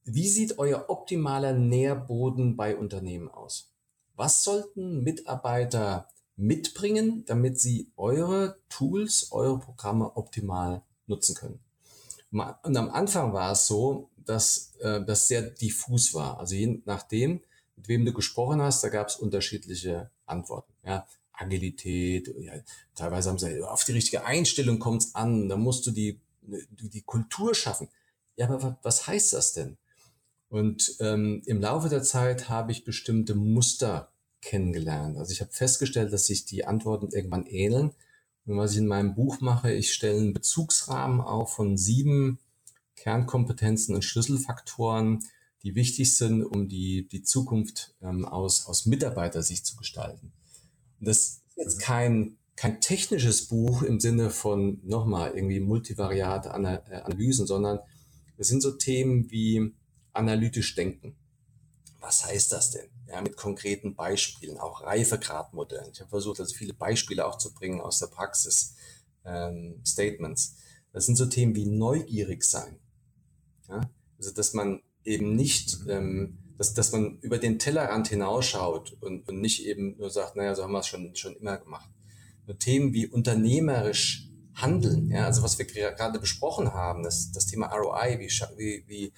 wie 0.07 0.27
sieht 0.27 0.57
euer 0.57 0.85
optimaler 0.89 1.53
Nährboden 1.53 2.55
bei 2.55 2.75
Unternehmen 2.75 3.29
aus? 3.29 3.71
Was 4.15 4.43
sollten 4.43 5.03
Mitarbeiter 5.03 6.09
mitbringen, 6.35 7.23
damit 7.25 7.59
sie 7.59 7.91
eure 7.97 8.57
Tools, 8.69 9.31
eure 9.31 9.59
Programme 9.59 10.15
optimal 10.15 10.81
nutzen 11.07 11.35
können? 11.35 11.59
Und 12.31 12.77
am 12.77 12.89
Anfang 12.89 13.33
war 13.33 13.51
es 13.51 13.67
so, 13.67 14.09
dass 14.25 14.75
äh, 14.79 15.03
das 15.03 15.27
sehr 15.27 15.41
diffus 15.41 16.13
war. 16.13 16.39
Also 16.39 16.55
je 16.55 16.81
nachdem, 16.85 17.41
mit 17.75 17.87
wem 17.87 18.05
du 18.05 18.13
gesprochen 18.13 18.61
hast, 18.61 18.83
da 18.83 18.89
gab 18.89 19.07
es 19.07 19.15
unterschiedliche 19.15 20.09
Antworten. 20.25 20.73
Ja, 20.83 21.07
Agilität, 21.31 22.33
ja, 22.39 22.53
teilweise 22.95 23.29
haben 23.29 23.39
sie 23.39 23.61
auf 23.61 23.83
die 23.83 23.93
richtige 23.93 24.25
Einstellung 24.25 24.79
kommt 24.79 25.03
es 25.03 25.15
an, 25.15 25.47
da 25.47 25.55
musst 25.55 25.85
du 25.85 25.91
die, 25.91 26.19
die, 26.41 26.89
die 26.89 27.01
Kultur 27.01 27.53
schaffen. 27.53 27.89
Ja, 28.35 28.49
aber 28.49 28.77
was 28.81 29.07
heißt 29.07 29.33
das 29.33 29.53
denn? 29.53 29.77
Und 30.49 30.95
ähm, 30.99 31.41
im 31.45 31.61
Laufe 31.61 31.89
der 31.89 32.03
Zeit 32.03 32.49
habe 32.49 32.71
ich 32.71 32.85
bestimmte 32.85 33.35
Muster 33.35 34.11
kennengelernt. 34.41 35.17
Also 35.17 35.31
ich 35.31 35.41
habe 35.41 35.51
festgestellt, 35.51 36.13
dass 36.13 36.27
sich 36.27 36.45
die 36.45 36.65
Antworten 36.65 37.09
irgendwann 37.11 37.45
ähneln. 37.45 37.91
Und 38.45 38.57
was 38.57 38.71
ich 38.71 38.77
in 38.77 38.87
meinem 38.87 39.13
Buch 39.13 39.41
mache, 39.41 39.73
ich 39.73 39.93
stelle 39.93 40.19
einen 40.19 40.33
Bezugsrahmen 40.33 41.19
auf 41.19 41.53
von 41.53 41.77
sieben 41.77 42.39
Kernkompetenzen 42.95 43.93
und 43.93 44.03
Schlüsselfaktoren, 44.03 45.19
die 45.63 45.75
wichtig 45.75 46.15
sind, 46.15 46.43
um 46.43 46.69
die, 46.69 47.07
die 47.07 47.23
Zukunft 47.23 47.93
ähm, 48.01 48.23
aus, 48.25 48.65
aus 48.67 48.85
Mitarbeitersicht 48.85 49.65
zu 49.65 49.75
gestalten. 49.75 50.31
Und 50.99 51.07
das 51.07 51.17
ist 51.17 51.41
jetzt 51.57 51.81
kein, 51.81 52.37
kein 52.55 52.79
technisches 52.79 53.47
Buch 53.47 53.81
im 53.81 53.99
Sinne 53.99 54.29
von 54.29 54.79
nochmal 54.83 55.33
irgendwie 55.35 55.59
multivariate 55.59 56.53
Analysen, 56.53 57.47
sondern 57.47 57.79
es 58.37 58.47
sind 58.47 58.61
so 58.61 58.71
Themen 58.71 59.29
wie 59.29 59.73
analytisch 60.17 60.75
denken. 60.75 61.15
was 61.99 62.25
heißt 62.25 62.51
das 62.51 62.71
denn? 62.71 62.89
Ja, 63.07 63.21
mit 63.21 63.37
konkreten 63.37 63.95
Beispielen, 63.95 64.57
auch 64.57 64.83
Reifegradmodellen. 64.83 65.91
Ich 65.91 65.99
habe 65.99 66.09
versucht, 66.09 66.39
also 66.39 66.53
viele 66.53 66.73
Beispiele 66.73 67.25
auch 67.25 67.37
zu 67.37 67.53
bringen 67.53 67.81
aus 67.81 67.99
der 67.99 68.07
Praxis, 68.07 68.75
ähm, 69.25 69.81
Statements. 69.85 70.57
Das 70.93 71.05
sind 71.05 71.15
so 71.15 71.25
Themen 71.25 71.55
wie 71.55 71.65
neugierig 71.65 72.43
sein. 72.43 72.79
Ja? 73.67 73.89
Also, 74.17 74.31
dass 74.31 74.53
man 74.53 74.81
eben 75.03 75.35
nicht, 75.35 75.83
mhm. 75.83 75.89
ähm, 75.89 76.37
dass, 76.57 76.73
dass 76.73 76.91
man 76.91 77.19
über 77.19 77.37
den 77.37 77.59
Tellerrand 77.59 78.07
hinausschaut 78.07 78.97
und, 79.01 79.27
und 79.27 79.41
nicht 79.41 79.65
eben 79.65 79.97
nur 79.97 80.09
sagt, 80.09 80.35
naja, 80.35 80.55
so 80.55 80.63
haben 80.63 80.71
wir 80.71 80.79
es 80.79 80.87
schon, 80.87 81.15
schon 81.15 81.35
immer 81.35 81.57
gemacht. 81.57 81.89
Nur 82.45 82.57
Themen 82.57 82.93
wie 82.93 83.07
unternehmerisch 83.07 84.29
handeln, 84.55 85.11
ja, 85.11 85.25
also 85.25 85.43
was 85.43 85.59
wir 85.59 85.65
gerade 85.65 86.19
besprochen 86.19 86.73
haben, 86.73 87.03
das, 87.03 87.31
das 87.31 87.45
Thema 87.45 87.67
ROI, 87.67 88.17
wie, 88.19 88.29
wie, 88.57 88.83
wie 88.87 89.13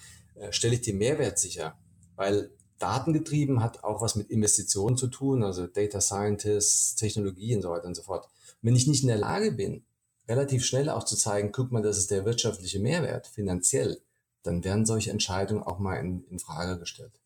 stelle 0.52 0.76
ich 0.76 0.82
den 0.82 0.98
Mehrwert 0.98 1.40
sicher? 1.40 1.78
Weil 2.16 2.52
datengetrieben 2.80 3.62
hat 3.62 3.84
auch 3.84 4.02
was 4.02 4.16
mit 4.16 4.30
Investitionen 4.30 4.98
zu 4.98 5.08
tun, 5.08 5.44
also 5.44 5.68
Data 5.68 6.02
Scientists, 6.02 6.96
Technologie 6.96 7.56
und 7.56 7.62
so 7.62 7.70
weiter 7.70 7.88
und 7.88 7.96
so 7.96 8.04
fort. 8.04 8.28
wenn 8.62 8.76
ich 8.76 8.88
nicht 8.88 9.04
in 9.04 9.08
der 9.08 9.18
Lage 9.18 9.52
bin, 9.54 9.86
relativ 10.28 10.66
schnell 10.66 10.90
auch 10.90 11.04
zu 11.04 11.16
zeigen, 11.16 11.52
guck 11.52 11.72
mal, 11.72 11.82
das 11.82 11.98
ist 11.98 12.12
der 12.12 12.26
wirtschaftliche 12.26 12.80
Mehrwert 12.80 13.28
finanziell, 13.28 14.02
dann 14.44 14.64
werden 14.64 14.86
solche 14.86 15.12
Entscheidungen 15.12 15.64
auch 15.64 15.80
mal 15.80 15.96
in, 15.96 16.24
in 16.30 16.40
Frage 16.40 16.80
gestellt. 16.80 17.20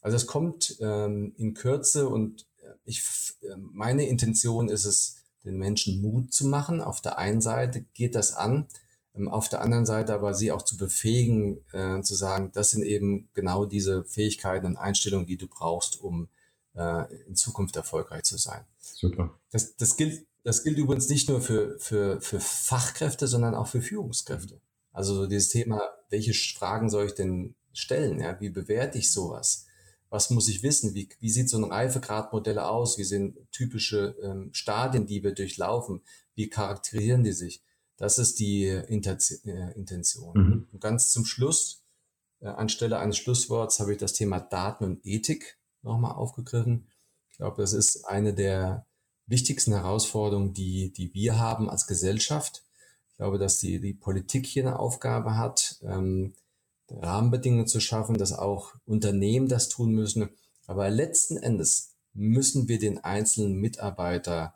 Also 0.00 0.16
es 0.16 0.26
kommt 0.26 0.76
ähm, 0.80 1.34
in 1.36 1.54
Kürze 1.54 2.08
und 2.08 2.46
äh, 2.62 2.72
ich, 2.84 3.02
äh, 3.42 3.56
meine 3.56 4.06
Intention 4.06 4.68
ist 4.68 4.84
es, 4.84 5.16
den 5.44 5.56
Menschen 5.56 6.02
Mut 6.02 6.34
zu 6.34 6.46
machen. 6.46 6.82
Auf 6.82 7.00
der 7.00 7.16
einen 7.18 7.40
Seite 7.40 7.82
geht 7.94 8.14
das 8.14 8.34
an, 8.34 8.66
auf 9.28 9.48
der 9.48 9.60
anderen 9.60 9.86
Seite 9.86 10.14
aber 10.14 10.34
sie 10.34 10.52
auch 10.52 10.62
zu 10.62 10.76
befähigen, 10.76 11.64
äh, 11.72 12.00
zu 12.02 12.14
sagen, 12.14 12.50
das 12.52 12.70
sind 12.70 12.84
eben 12.84 13.28
genau 13.34 13.64
diese 13.64 14.04
Fähigkeiten 14.04 14.66
und 14.66 14.76
Einstellungen, 14.76 15.26
die 15.26 15.36
du 15.36 15.46
brauchst, 15.46 16.00
um 16.00 16.28
äh, 16.74 17.12
in 17.26 17.36
Zukunft 17.36 17.76
erfolgreich 17.76 18.24
zu 18.24 18.36
sein. 18.36 18.64
Super. 18.78 19.38
Das, 19.50 19.76
das, 19.76 19.96
gilt, 19.96 20.26
das 20.44 20.62
gilt 20.62 20.78
übrigens 20.78 21.08
nicht 21.08 21.28
nur 21.28 21.40
für, 21.40 21.78
für, 21.78 22.20
für 22.20 22.40
Fachkräfte, 22.40 23.26
sondern 23.26 23.54
auch 23.54 23.66
für 23.66 23.82
Führungskräfte. 23.82 24.60
Also 24.92 25.14
so 25.14 25.26
dieses 25.26 25.48
Thema, 25.48 25.80
welche 26.08 26.34
Fragen 26.34 26.90
soll 26.90 27.06
ich 27.06 27.14
denn 27.14 27.54
stellen? 27.72 28.20
Ja? 28.20 28.40
Wie 28.40 28.50
bewerte 28.50 28.98
ich 28.98 29.12
sowas? 29.12 29.66
Was 30.08 30.30
muss 30.30 30.48
ich 30.48 30.62
wissen? 30.62 30.94
Wie, 30.94 31.08
wie 31.20 31.30
sieht 31.30 31.48
so 31.48 31.56
ein 31.56 31.70
Reifegradmodell 31.70 32.58
aus? 32.58 32.98
Wie 32.98 33.04
sind 33.04 33.38
typische 33.52 34.16
ähm, 34.22 34.50
Stadien, 34.52 35.06
die 35.06 35.22
wir 35.22 35.32
durchlaufen? 35.32 36.02
Wie 36.34 36.48
charakterisieren 36.48 37.22
die 37.22 37.32
sich? 37.32 37.62
Das 38.00 38.18
ist 38.18 38.40
die 38.40 38.64
äh, 38.64 38.82
Intention. 38.86 40.32
Mhm. 40.34 40.68
Und 40.72 40.80
ganz 40.80 41.10
zum 41.10 41.26
Schluss, 41.26 41.84
äh, 42.40 42.46
anstelle 42.46 42.98
eines 42.98 43.18
Schlussworts, 43.18 43.78
habe 43.78 43.92
ich 43.92 43.98
das 43.98 44.14
Thema 44.14 44.40
Daten 44.40 44.84
und 44.84 45.04
Ethik 45.04 45.58
nochmal 45.82 46.12
aufgegriffen. 46.12 46.88
Ich 47.30 47.36
glaube, 47.36 47.60
das 47.60 47.74
ist 47.74 48.06
eine 48.06 48.32
der 48.32 48.86
wichtigsten 49.26 49.72
Herausforderungen, 49.72 50.54
die, 50.54 50.94
die 50.94 51.12
wir 51.12 51.38
haben 51.38 51.68
als 51.68 51.86
Gesellschaft. 51.86 52.64
Ich 53.10 53.16
glaube, 53.18 53.38
dass 53.38 53.58
die, 53.58 53.82
die 53.82 53.92
Politik 53.92 54.46
hier 54.46 54.66
eine 54.66 54.78
Aufgabe 54.78 55.36
hat, 55.36 55.78
ähm, 55.82 56.32
Rahmenbedingungen 56.88 57.66
zu 57.66 57.80
schaffen, 57.80 58.16
dass 58.16 58.32
auch 58.32 58.76
Unternehmen 58.86 59.46
das 59.46 59.68
tun 59.68 59.92
müssen. 59.92 60.30
Aber 60.66 60.88
letzten 60.88 61.36
Endes 61.36 61.92
müssen 62.14 62.66
wir 62.66 62.78
den 62.78 63.04
einzelnen 63.04 63.56
Mitarbeiter 63.56 64.54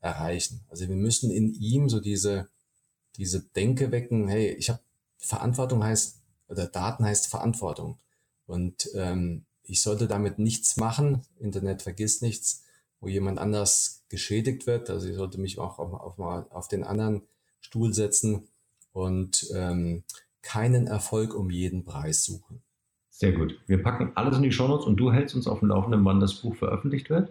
erreichen. 0.00 0.66
Also 0.68 0.86
wir 0.88 0.96
müssen 0.96 1.30
in 1.30 1.54
ihm 1.54 1.88
so 1.88 1.98
diese 1.98 2.51
diese 3.16 3.40
Denke 3.40 3.92
wecken, 3.92 4.28
hey, 4.28 4.48
ich 4.48 4.70
habe 4.70 4.80
Verantwortung 5.18 5.84
heißt, 5.84 6.20
oder 6.48 6.66
Daten 6.66 7.04
heißt 7.04 7.28
Verantwortung. 7.28 7.98
Und 8.46 8.90
ähm, 8.94 9.44
ich 9.62 9.82
sollte 9.82 10.06
damit 10.06 10.38
nichts 10.38 10.76
machen, 10.76 11.22
Internet 11.38 11.82
vergisst 11.82 12.22
nichts, 12.22 12.64
wo 13.00 13.08
jemand 13.08 13.38
anders 13.38 14.04
geschädigt 14.08 14.66
wird. 14.66 14.90
Also 14.90 15.08
ich 15.08 15.16
sollte 15.16 15.40
mich 15.40 15.58
auch 15.58 15.78
auf, 15.78 15.92
auf, 15.92 16.18
mal 16.18 16.46
auf 16.50 16.68
den 16.68 16.84
anderen 16.84 17.22
Stuhl 17.60 17.94
setzen 17.94 18.48
und 18.92 19.46
ähm, 19.54 20.02
keinen 20.42 20.86
Erfolg 20.86 21.34
um 21.34 21.50
jeden 21.50 21.84
Preis 21.84 22.24
suchen. 22.24 22.62
Sehr 23.10 23.32
gut. 23.32 23.58
Wir 23.66 23.82
packen 23.82 24.12
alles 24.16 24.36
in 24.36 24.42
die 24.42 24.52
Shownotes 24.52 24.86
und 24.86 24.96
du 24.96 25.12
hältst 25.12 25.34
uns 25.34 25.46
auf 25.46 25.60
dem 25.60 25.68
Laufenden, 25.68 26.04
wann 26.04 26.20
das 26.20 26.34
Buch 26.34 26.56
veröffentlicht 26.56 27.08
wird. 27.08 27.30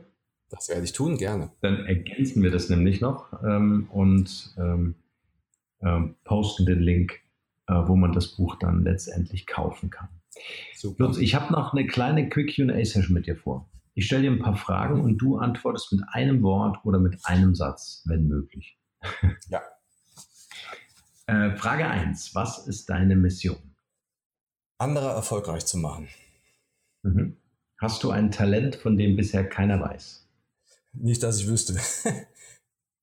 Das 0.50 0.70
werde 0.70 0.84
ich 0.84 0.94
tun, 0.94 1.18
gerne. 1.18 1.52
Dann 1.62 1.86
ergänzen 1.86 2.44
wir 2.44 2.52
das 2.52 2.70
nämlich 2.70 3.02
noch 3.02 3.42
ähm, 3.44 3.88
und 3.92 4.54
ähm, 4.58 4.96
ähm, 5.82 6.16
posten 6.24 6.66
den 6.66 6.80
Link, 6.80 7.20
äh, 7.68 7.74
wo 7.74 7.96
man 7.96 8.12
das 8.12 8.36
Buch 8.36 8.58
dann 8.60 8.84
letztendlich 8.84 9.48
kaufen 9.48 9.90
kann. 9.90 10.10
Super. 10.76 11.06
Lutz, 11.06 11.18
ich 11.18 11.36
habe 11.36 11.52
noch 11.52 11.74
eine 11.74 11.86
kleine 11.86 12.30
Quick 12.30 12.56
QA-Session 12.56 13.14
mit 13.14 13.28
dir 13.28 13.36
vor. 13.36 13.70
Ich 13.94 14.06
stelle 14.06 14.24
dir 14.24 14.32
ein 14.32 14.40
paar 14.40 14.56
Fragen 14.56 15.02
und 15.02 15.18
du 15.18 15.38
antwortest 15.38 15.92
mit 15.92 16.02
einem 16.10 16.42
Wort 16.44 16.78
oder 16.86 17.00
mit 17.00 17.20
einem 17.26 17.56
Satz, 17.56 18.04
wenn 18.06 18.28
möglich. 18.28 18.80
Ja. 19.50 19.62
äh, 21.28 21.56
Frage 21.58 21.88
1. 21.88 22.34
Was 22.34 22.68
ist 22.68 22.90
deine 22.90 23.16
Mission? 23.16 23.58
Andere 24.78 25.10
erfolgreich 25.10 25.66
zu 25.66 25.78
machen. 25.78 26.08
Mhm. 27.04 27.38
Hast 27.78 28.04
du 28.04 28.12
ein 28.12 28.32
Talent, 28.32 28.76
von 28.76 28.98
dem 28.98 29.16
bisher 29.16 29.48
keiner 29.48 29.80
weiß? 29.80 30.28
Nicht, 30.94 31.24
dass 31.24 31.40
ich 31.40 31.48
wüsste. 31.48 31.80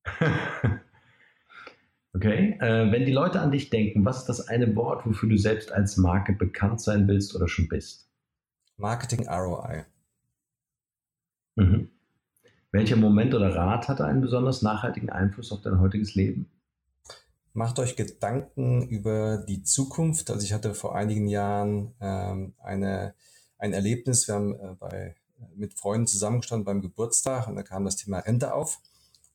Okay. 2.18 2.58
Äh, 2.60 2.90
wenn 2.90 3.06
die 3.06 3.12
Leute 3.12 3.40
an 3.40 3.52
dich 3.52 3.70
denken, 3.70 4.04
was 4.04 4.18
ist 4.18 4.28
das 4.28 4.48
eine 4.48 4.74
Wort, 4.74 5.06
wofür 5.06 5.28
du 5.28 5.36
selbst 5.36 5.70
als 5.70 5.96
Marke 5.96 6.32
bekannt 6.32 6.80
sein 6.80 7.06
willst 7.06 7.36
oder 7.36 7.46
schon 7.46 7.68
bist? 7.68 8.08
Marketing 8.76 9.28
ROI. 9.28 9.84
Mhm. 11.54 11.90
Welcher 12.72 12.96
Moment 12.96 13.34
oder 13.34 13.54
Rat 13.54 13.86
hatte 13.86 14.04
einen 14.04 14.20
besonders 14.20 14.62
nachhaltigen 14.62 15.10
Einfluss 15.10 15.52
auf 15.52 15.62
dein 15.62 15.78
heutiges 15.78 16.16
Leben? 16.16 16.50
Macht 17.52 17.78
euch 17.78 17.94
Gedanken 17.94 18.88
über 18.88 19.38
die 19.38 19.62
Zukunft. 19.62 20.30
Also 20.30 20.44
ich 20.44 20.52
hatte 20.52 20.74
vor 20.74 20.96
einigen 20.96 21.28
Jahren 21.28 21.94
ähm, 22.00 22.54
eine, 22.58 23.14
ein 23.58 23.72
Erlebnis. 23.72 24.26
Wir 24.26 24.34
haben 24.34 24.54
äh, 24.54 24.74
bei, 24.76 25.14
mit 25.54 25.74
Freunden 25.74 26.08
zusammengestanden 26.08 26.64
beim 26.64 26.82
Geburtstag 26.82 27.46
und 27.46 27.54
da 27.54 27.62
kam 27.62 27.84
das 27.84 27.94
Thema 27.94 28.18
Rente 28.18 28.54
auf. 28.54 28.80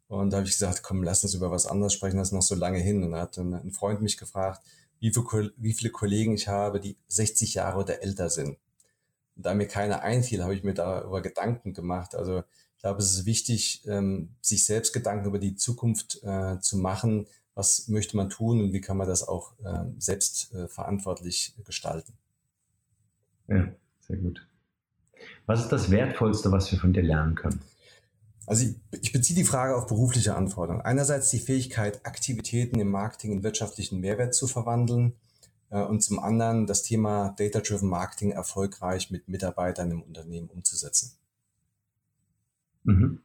Und 0.08 0.32
da 0.32 0.38
habe 0.38 0.48
ich 0.48 0.54
gesagt, 0.54 0.84
komm, 0.84 1.04
lass 1.04 1.24
uns 1.24 1.34
über 1.34 1.50
was 1.52 1.66
anderes 1.66 1.94
sprechen, 1.94 2.18
das 2.18 2.30
ist 2.30 2.34
noch 2.34 2.42
so 2.42 2.56
lange 2.56 2.80
hin. 2.80 3.04
Und 3.04 3.12
da 3.12 3.22
hat 3.22 3.38
ein 3.38 3.72
Freund 3.72 4.02
mich 4.02 4.18
gefragt, 4.18 4.62
wie, 5.00 5.12
viel, 5.12 5.54
wie 5.58 5.74
viele 5.74 5.92
Kollegen 5.92 6.34
ich 6.34 6.48
habe, 6.48 6.80
die 6.80 6.98
60 7.08 7.56
Jahre 7.56 7.80
oder 7.80 8.02
älter 8.04 8.30
sind. 8.30 8.58
Und 9.36 9.46
da 9.46 9.54
mir 9.54 9.68
keiner 9.68 10.02
einfiel, 10.02 10.44
habe 10.44 10.56
ich 10.56 10.64
mir 10.64 10.74
darüber 10.74 11.22
Gedanken 11.22 11.74
gemacht. 11.74 12.16
Also 12.16 12.44
ich 12.76 12.82
glaube, 12.82 13.00
es 13.00 13.14
ist 13.14 13.26
wichtig, 13.26 13.84
ähm, 13.88 14.30
sich 14.42 14.66
selbst 14.66 14.94
Gedanken 14.94 15.28
über 15.28 15.40
die 15.40 15.56
Zukunft 15.56 16.22
äh, 16.24 16.60
zu 16.60 16.78
machen. 16.78 17.28
Was 17.56 17.88
möchte 17.88 18.18
man 18.18 18.30
tun 18.30 18.62
und 18.62 18.74
wie 18.74 18.82
kann 18.82 18.98
man 18.98 19.08
das 19.08 19.28
auch 19.28 19.54
äh, 19.64 19.86
selbst 19.98 20.54
äh, 20.54 20.68
verantwortlich 20.68 21.56
gestalten? 21.66 22.14
Ja, 23.48 23.68
sehr 24.02 24.18
gut. 24.18 24.48
Was 25.46 25.62
ist 25.62 25.70
das 25.70 25.92
Wertvollste, 25.92 26.52
was 26.52 26.72
wir 26.72 26.80
von 26.80 26.94
dir 26.94 27.04
lernen 27.04 27.36
können? 27.36 27.62
Also 28.46 28.66
ich, 28.66 29.02
ich 29.02 29.12
beziehe 29.14 29.38
die 29.38 29.46
Frage 29.46 29.76
auf 29.76 29.88
berufliche 29.88 30.36
Anforderungen. 30.36 30.82
Einerseits 30.82 31.30
die 31.30 31.40
Fähigkeit, 31.40 32.06
Aktivitäten 32.06 32.80
im 32.80 32.90
Marketing 32.90 33.32
in 33.32 33.44
wirtschaftlichen 33.44 34.00
Mehrwert 34.00 34.34
zu 34.34 34.48
verwandeln 34.48 35.14
äh, 35.70 35.82
und 35.82 36.02
zum 36.02 36.20
anderen 36.20 36.68
das 36.68 36.84
Thema 36.84 37.34
Data-Driven 37.38 37.88
Marketing 37.88 38.32
erfolgreich 38.32 39.12
mit 39.12 39.28
Mitarbeitern 39.28 39.92
im 39.92 40.02
Unternehmen 40.02 40.50
umzusetzen. 40.50 41.18
Mhm. 42.84 43.22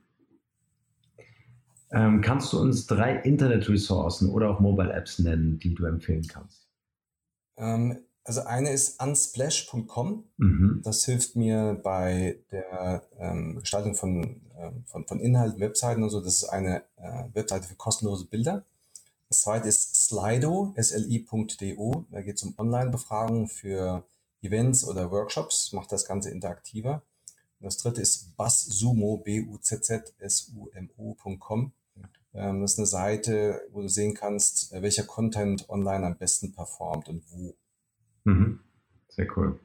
Ähm, 1.91 2.21
kannst 2.21 2.53
du 2.53 2.61
uns 2.61 2.87
drei 2.87 3.17
Internet-Ressourcen 3.17 4.31
oder 4.31 4.51
auch 4.51 4.61
Mobile-Apps 4.61 5.21
nennen, 5.21 5.59
die 5.59 5.75
du 5.75 5.87
empfehlen 5.87 6.27
kannst? 6.29 6.69
Ähm, 7.57 7.99
also 8.29 8.43
eine 8.43 8.71
ist 8.71 9.03
unsplash.com. 9.03 10.25
Mhm. 10.37 10.83
Das 10.85 11.05
hilft 11.05 11.35
mir 11.35 11.81
bei 11.83 12.39
der 12.51 13.03
ähm, 13.19 13.59
Gestaltung 13.61 13.95
von, 13.95 14.43
ähm, 14.57 14.85
von, 14.87 15.07
von 15.07 15.19
Inhalten, 15.19 15.61
Webseiten 15.61 16.03
und 16.03 16.11
so. 16.11 16.21
Das 16.21 16.35
ist 16.35 16.45
eine 16.45 16.83
äh, 16.97 17.25
Webseite 17.33 17.67
für 17.67 17.75
kostenlose 17.75 18.27
Bilder. 18.27 18.65
Das 19.31 19.41
zweite 19.41 19.69
ist 19.69 20.07
Slido, 20.07 20.75
sli.do. 20.77 22.05
Da 22.11 22.23
geht 22.23 22.37
es 22.37 22.43
um 22.43 22.55
Online-Befragungen 22.59 23.49
für 23.49 24.05
Events 24.43 24.87
oder 24.87 25.11
Workshops, 25.11 25.73
macht 25.73 25.91
das 25.91 26.05
Ganze 26.07 26.31
interaktiver. 26.31 27.03
Und 27.61 27.65
das 27.65 27.79
dritte 27.79 28.03
ist 28.03 28.37
buzzsumo, 28.37 29.17
b-u-z-z-s-u-m-o.com. 29.19 31.73
Ähm, 32.35 32.61
das 32.61 32.73
ist 32.73 32.79
eine 32.79 32.87
Seite, 32.87 33.63
wo 33.73 33.81
du 33.83 33.89
sehen 33.89 34.15
kannst, 34.15 34.73
äh, 34.73 34.83
welcher 34.83 35.05
Content 35.05 35.69
online 35.69 36.07
am 36.07 36.17
besten 36.17 36.53
performt 36.53 37.09
und 37.09 37.25
wo. 37.31 37.55
Mhm. 38.29 38.61
Sehr 39.09 39.27
cool. 39.37 39.59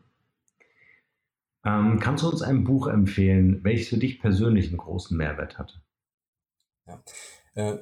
Ähm, 1.65 1.99
kannst 1.99 2.23
du 2.23 2.29
uns 2.29 2.41
ein 2.41 2.63
Buch 2.63 2.87
empfehlen, 2.87 3.63
welches 3.63 3.89
für 3.89 3.97
dich 3.97 4.19
persönlich 4.19 4.69
einen 4.69 4.77
großen 4.77 5.17
Mehrwert 5.17 5.57
hatte? 5.57 5.81
Ja, 6.85 7.03
äh, 7.55 7.77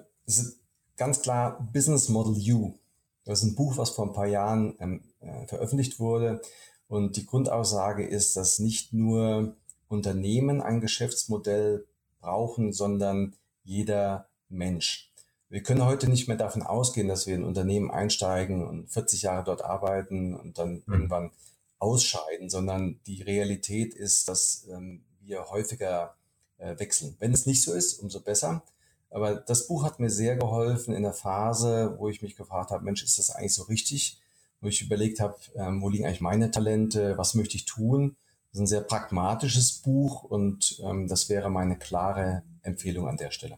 ganz 0.97 1.21
klar 1.21 1.69
Business 1.71 2.09
Model 2.09 2.35
U. 2.53 2.79
Das 3.25 3.43
ist 3.43 3.51
ein 3.51 3.55
Buch, 3.55 3.77
was 3.77 3.91
vor 3.91 4.07
ein 4.07 4.13
paar 4.13 4.27
Jahren 4.27 4.75
ähm, 4.79 5.03
äh, 5.19 5.45
veröffentlicht 5.47 5.99
wurde. 5.99 6.41
Und 6.87 7.15
die 7.15 7.25
Grundaussage 7.25 8.05
ist, 8.05 8.35
dass 8.35 8.59
nicht 8.59 8.91
nur 8.91 9.55
Unternehmen 9.87 10.61
ein 10.61 10.81
Geschäftsmodell 10.81 11.85
brauchen, 12.19 12.73
sondern 12.73 13.35
jeder 13.63 14.29
Mensch. 14.49 15.10
Wir 15.51 15.61
können 15.61 15.83
heute 15.83 16.09
nicht 16.09 16.29
mehr 16.29 16.37
davon 16.37 16.61
ausgehen, 16.61 17.09
dass 17.09 17.27
wir 17.27 17.35
in 17.35 17.43
Unternehmen 17.43 17.91
einsteigen 17.91 18.65
und 18.65 18.89
40 18.89 19.23
Jahre 19.23 19.43
dort 19.43 19.65
arbeiten 19.65 20.33
und 20.33 20.57
dann 20.57 20.81
mhm. 20.85 20.93
irgendwann 20.93 21.31
ausscheiden, 21.77 22.49
sondern 22.49 23.01
die 23.05 23.21
Realität 23.21 23.93
ist, 23.93 24.29
dass 24.29 24.65
ähm, 24.71 25.03
wir 25.19 25.49
häufiger 25.49 26.15
äh, 26.57 26.79
wechseln. 26.79 27.17
Wenn 27.19 27.33
es 27.33 27.47
nicht 27.47 27.63
so 27.63 27.73
ist, 27.73 27.99
umso 27.99 28.21
besser. 28.21 28.63
Aber 29.09 29.35
das 29.35 29.67
Buch 29.67 29.83
hat 29.83 29.99
mir 29.99 30.09
sehr 30.09 30.37
geholfen 30.37 30.95
in 30.95 31.03
der 31.03 31.11
Phase, 31.11 31.95
wo 31.97 32.07
ich 32.07 32.21
mich 32.21 32.37
gefragt 32.37 32.71
habe, 32.71 32.85
Mensch, 32.85 33.03
ist 33.03 33.19
das 33.19 33.31
eigentlich 33.31 33.53
so 33.53 33.63
richtig? 33.63 34.21
Wo 34.61 34.69
ich 34.69 34.81
überlegt 34.81 35.19
habe, 35.19 35.35
ähm, 35.55 35.81
wo 35.81 35.89
liegen 35.89 36.05
eigentlich 36.05 36.21
meine 36.21 36.49
Talente, 36.51 37.17
was 37.17 37.33
möchte 37.33 37.57
ich 37.57 37.65
tun? 37.65 38.15
Das 38.51 38.59
ist 38.59 38.61
ein 38.61 38.67
sehr 38.67 38.81
pragmatisches 38.81 39.73
Buch 39.73 40.23
und 40.23 40.81
ähm, 40.81 41.09
das 41.09 41.27
wäre 41.27 41.49
meine 41.49 41.77
klare 41.77 42.43
Empfehlung 42.61 43.09
an 43.09 43.17
der 43.17 43.31
Stelle. 43.31 43.57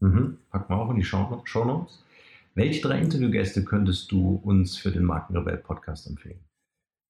Mhm. 0.00 0.38
Packen 0.50 0.72
wir 0.72 0.78
auch 0.78 0.90
in 0.90 0.96
die 0.96 1.04
Show, 1.04 1.40
Show 1.44 1.64
Notes. 1.64 2.02
Welche 2.54 2.80
drei 2.80 3.00
Interviewgäste 3.00 3.64
könntest 3.64 4.10
du 4.10 4.40
uns 4.42 4.76
für 4.76 4.90
den 4.90 5.04
Markenrebell 5.04 5.58
Podcast 5.58 6.06
empfehlen? 6.06 6.40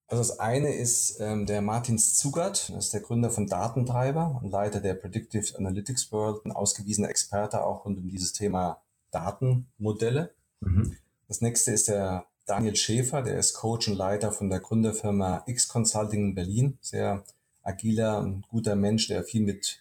Also 0.08 0.22
das 0.22 0.40
eine 0.40 0.74
ist 0.74 1.20
ähm, 1.20 1.44
der 1.44 1.60
Martin 1.60 1.98
Zugert, 1.98 2.70
das 2.70 2.86
ist 2.86 2.94
der 2.94 3.02
Gründer 3.02 3.30
von 3.30 3.46
Datentreiber 3.46 4.40
und 4.42 4.50
Leiter 4.50 4.80
der 4.80 4.94
Predictive 4.94 5.56
Analytics 5.58 6.10
World, 6.12 6.46
ein 6.46 6.52
ausgewiesener 6.52 7.10
Experte 7.10 7.62
auch 7.62 7.84
rund 7.84 7.98
um 7.98 8.08
dieses 8.08 8.32
Thema 8.32 8.80
Datenmodelle. 9.10 10.34
Mhm. 10.60 10.96
Das 11.28 11.42
nächste 11.42 11.72
ist 11.72 11.88
der 11.88 12.24
Daniel 12.46 12.74
Schäfer, 12.74 13.20
der 13.20 13.38
ist 13.38 13.52
Coach 13.52 13.88
und 13.88 13.96
Leiter 13.96 14.32
von 14.32 14.48
der 14.48 14.60
Gründerfirma 14.60 15.42
X 15.46 15.68
Consulting 15.68 16.28
in 16.28 16.34
Berlin. 16.34 16.78
Sehr 16.80 17.22
agiler 17.62 18.20
und 18.20 18.48
guter 18.48 18.76
Mensch, 18.76 19.08
der 19.08 19.22
viel 19.24 19.42
mit 19.42 19.80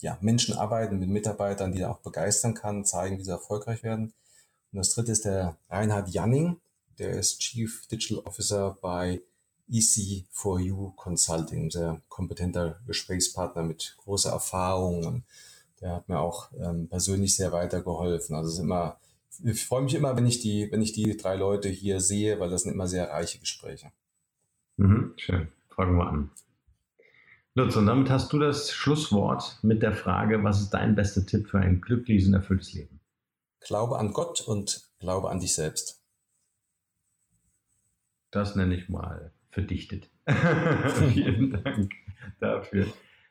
ja, 0.00 0.18
Menschen 0.20 0.54
arbeitet, 0.54 0.98
mit 0.98 1.08
Mitarbeitern, 1.08 1.72
die 1.72 1.80
er 1.80 1.90
auch 1.90 2.00
begeistern 2.00 2.54
kann, 2.54 2.84
zeigen, 2.84 3.18
wie 3.18 3.24
sie 3.24 3.30
erfolgreich 3.30 3.82
werden. 3.82 4.12
Und 4.72 4.78
das 4.78 4.94
dritte 4.94 5.12
ist 5.12 5.24
der 5.24 5.56
Reinhard 5.68 6.08
Janning, 6.08 6.60
der 6.98 7.10
ist 7.10 7.40
Chief 7.40 7.86
Digital 7.86 8.24
Officer 8.24 8.78
bei 8.80 9.20
EC4U 9.70 10.94
Consulting, 10.96 11.70
sehr 11.70 12.00
kompetenter 12.08 12.80
Gesprächspartner 12.86 13.62
mit 13.62 13.96
großer 13.98 14.30
Erfahrung. 14.30 15.24
Der 15.80 15.96
hat 15.96 16.08
mir 16.08 16.18
auch 16.18 16.50
ähm, 16.58 16.88
persönlich 16.88 17.36
sehr 17.36 17.52
weitergeholfen. 17.52 18.34
Also 18.34 18.48
es 18.48 18.54
ist 18.54 18.60
immer, 18.60 18.98
ich 19.44 19.64
freue 19.64 19.82
mich 19.82 19.94
immer, 19.94 20.16
wenn 20.16 20.26
ich 20.26 20.40
die, 20.40 20.70
wenn 20.70 20.82
ich 20.82 20.92
die 20.92 21.16
drei 21.16 21.36
Leute 21.36 21.68
hier 21.68 22.00
sehe, 22.00 22.40
weil 22.40 22.50
das 22.50 22.62
sind 22.62 22.72
immer 22.72 22.88
sehr 22.88 23.10
reiche 23.10 23.38
Gespräche. 23.38 23.92
Mhm, 24.76 25.14
schön. 25.16 25.48
Fragen 25.68 25.96
wir 25.96 26.06
an. 26.06 26.30
Lutz, 27.60 27.76
und 27.76 27.84
damit 27.84 28.08
hast 28.08 28.32
du 28.32 28.38
das 28.38 28.72
Schlusswort 28.72 29.58
mit 29.60 29.82
der 29.82 29.92
Frage, 29.92 30.42
was 30.42 30.62
ist 30.62 30.70
dein 30.70 30.94
bester 30.94 31.26
Tipp 31.26 31.50
für 31.50 31.58
ein 31.58 31.82
glückliches 31.82 32.26
und 32.26 32.32
erfülltes 32.32 32.72
Leben? 32.72 33.00
Glaube 33.60 33.98
an 33.98 34.14
Gott 34.14 34.40
und 34.40 34.88
glaube 34.98 35.28
an 35.28 35.40
dich 35.40 35.54
selbst. 35.54 36.02
Das 38.30 38.56
nenne 38.56 38.74
ich 38.74 38.88
mal 38.88 39.32
verdichtet. 39.50 40.08
vielen 41.12 41.50
Dank 41.62 41.92
dafür. 42.40 42.86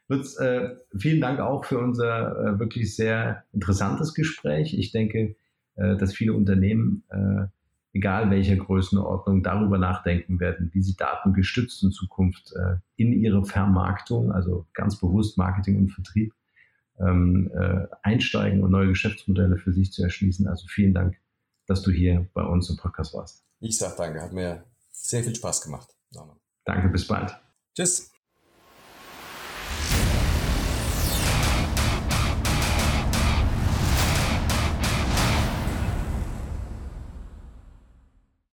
Lutz, 0.07 0.37
äh, 0.37 0.75
vielen 0.95 1.21
Dank 1.21 1.39
auch 1.39 1.65
für 1.65 1.79
unser 1.79 2.53
äh, 2.53 2.59
wirklich 2.59 2.95
sehr 2.95 3.45
interessantes 3.51 4.13
Gespräch. 4.13 4.75
Ich 4.77 4.91
denke, 4.91 5.37
äh, 5.73 5.97
dass 5.97 6.13
viele 6.13 6.33
Unternehmen, 6.33 7.03
äh, 7.09 7.47
egal 7.93 8.29
welcher 8.29 8.55
Größenordnung, 8.55 9.43
darüber 9.43 9.77
nachdenken 9.77 10.39
werden, 10.39 10.69
wie 10.73 10.81
sie 10.81 10.95
datengestützt 10.95 11.83
in 11.83 11.91
Zukunft 11.91 12.53
äh, 12.55 12.75
in 12.95 13.13
ihre 13.13 13.43
Vermarktung, 13.45 14.31
also 14.31 14.67
ganz 14.73 14.99
bewusst 14.99 15.37
Marketing 15.37 15.77
und 15.77 15.89
Vertrieb, 15.89 16.33
ähm, 16.99 17.49
äh, 17.53 17.87
einsteigen 18.03 18.63
und 18.63 18.71
neue 18.71 18.89
Geschäftsmodelle 18.89 19.57
für 19.57 19.73
sich 19.73 19.91
zu 19.91 20.03
erschließen. 20.03 20.47
Also 20.47 20.67
vielen 20.67 20.93
Dank, 20.93 21.17
dass 21.65 21.81
du 21.81 21.91
hier 21.91 22.27
bei 22.33 22.43
uns 22.43 22.69
im 22.69 22.77
Podcast 22.77 23.13
warst. 23.13 23.43
Ich 23.59 23.77
sage 23.77 23.95
danke, 23.97 24.21
hat 24.21 24.33
mir 24.33 24.63
sehr 24.91 25.23
viel 25.23 25.35
Spaß 25.35 25.61
gemacht. 25.61 25.95
Danke, 26.65 26.89
bis 26.89 27.07
bald. 27.07 27.35
Tschüss. 27.75 28.11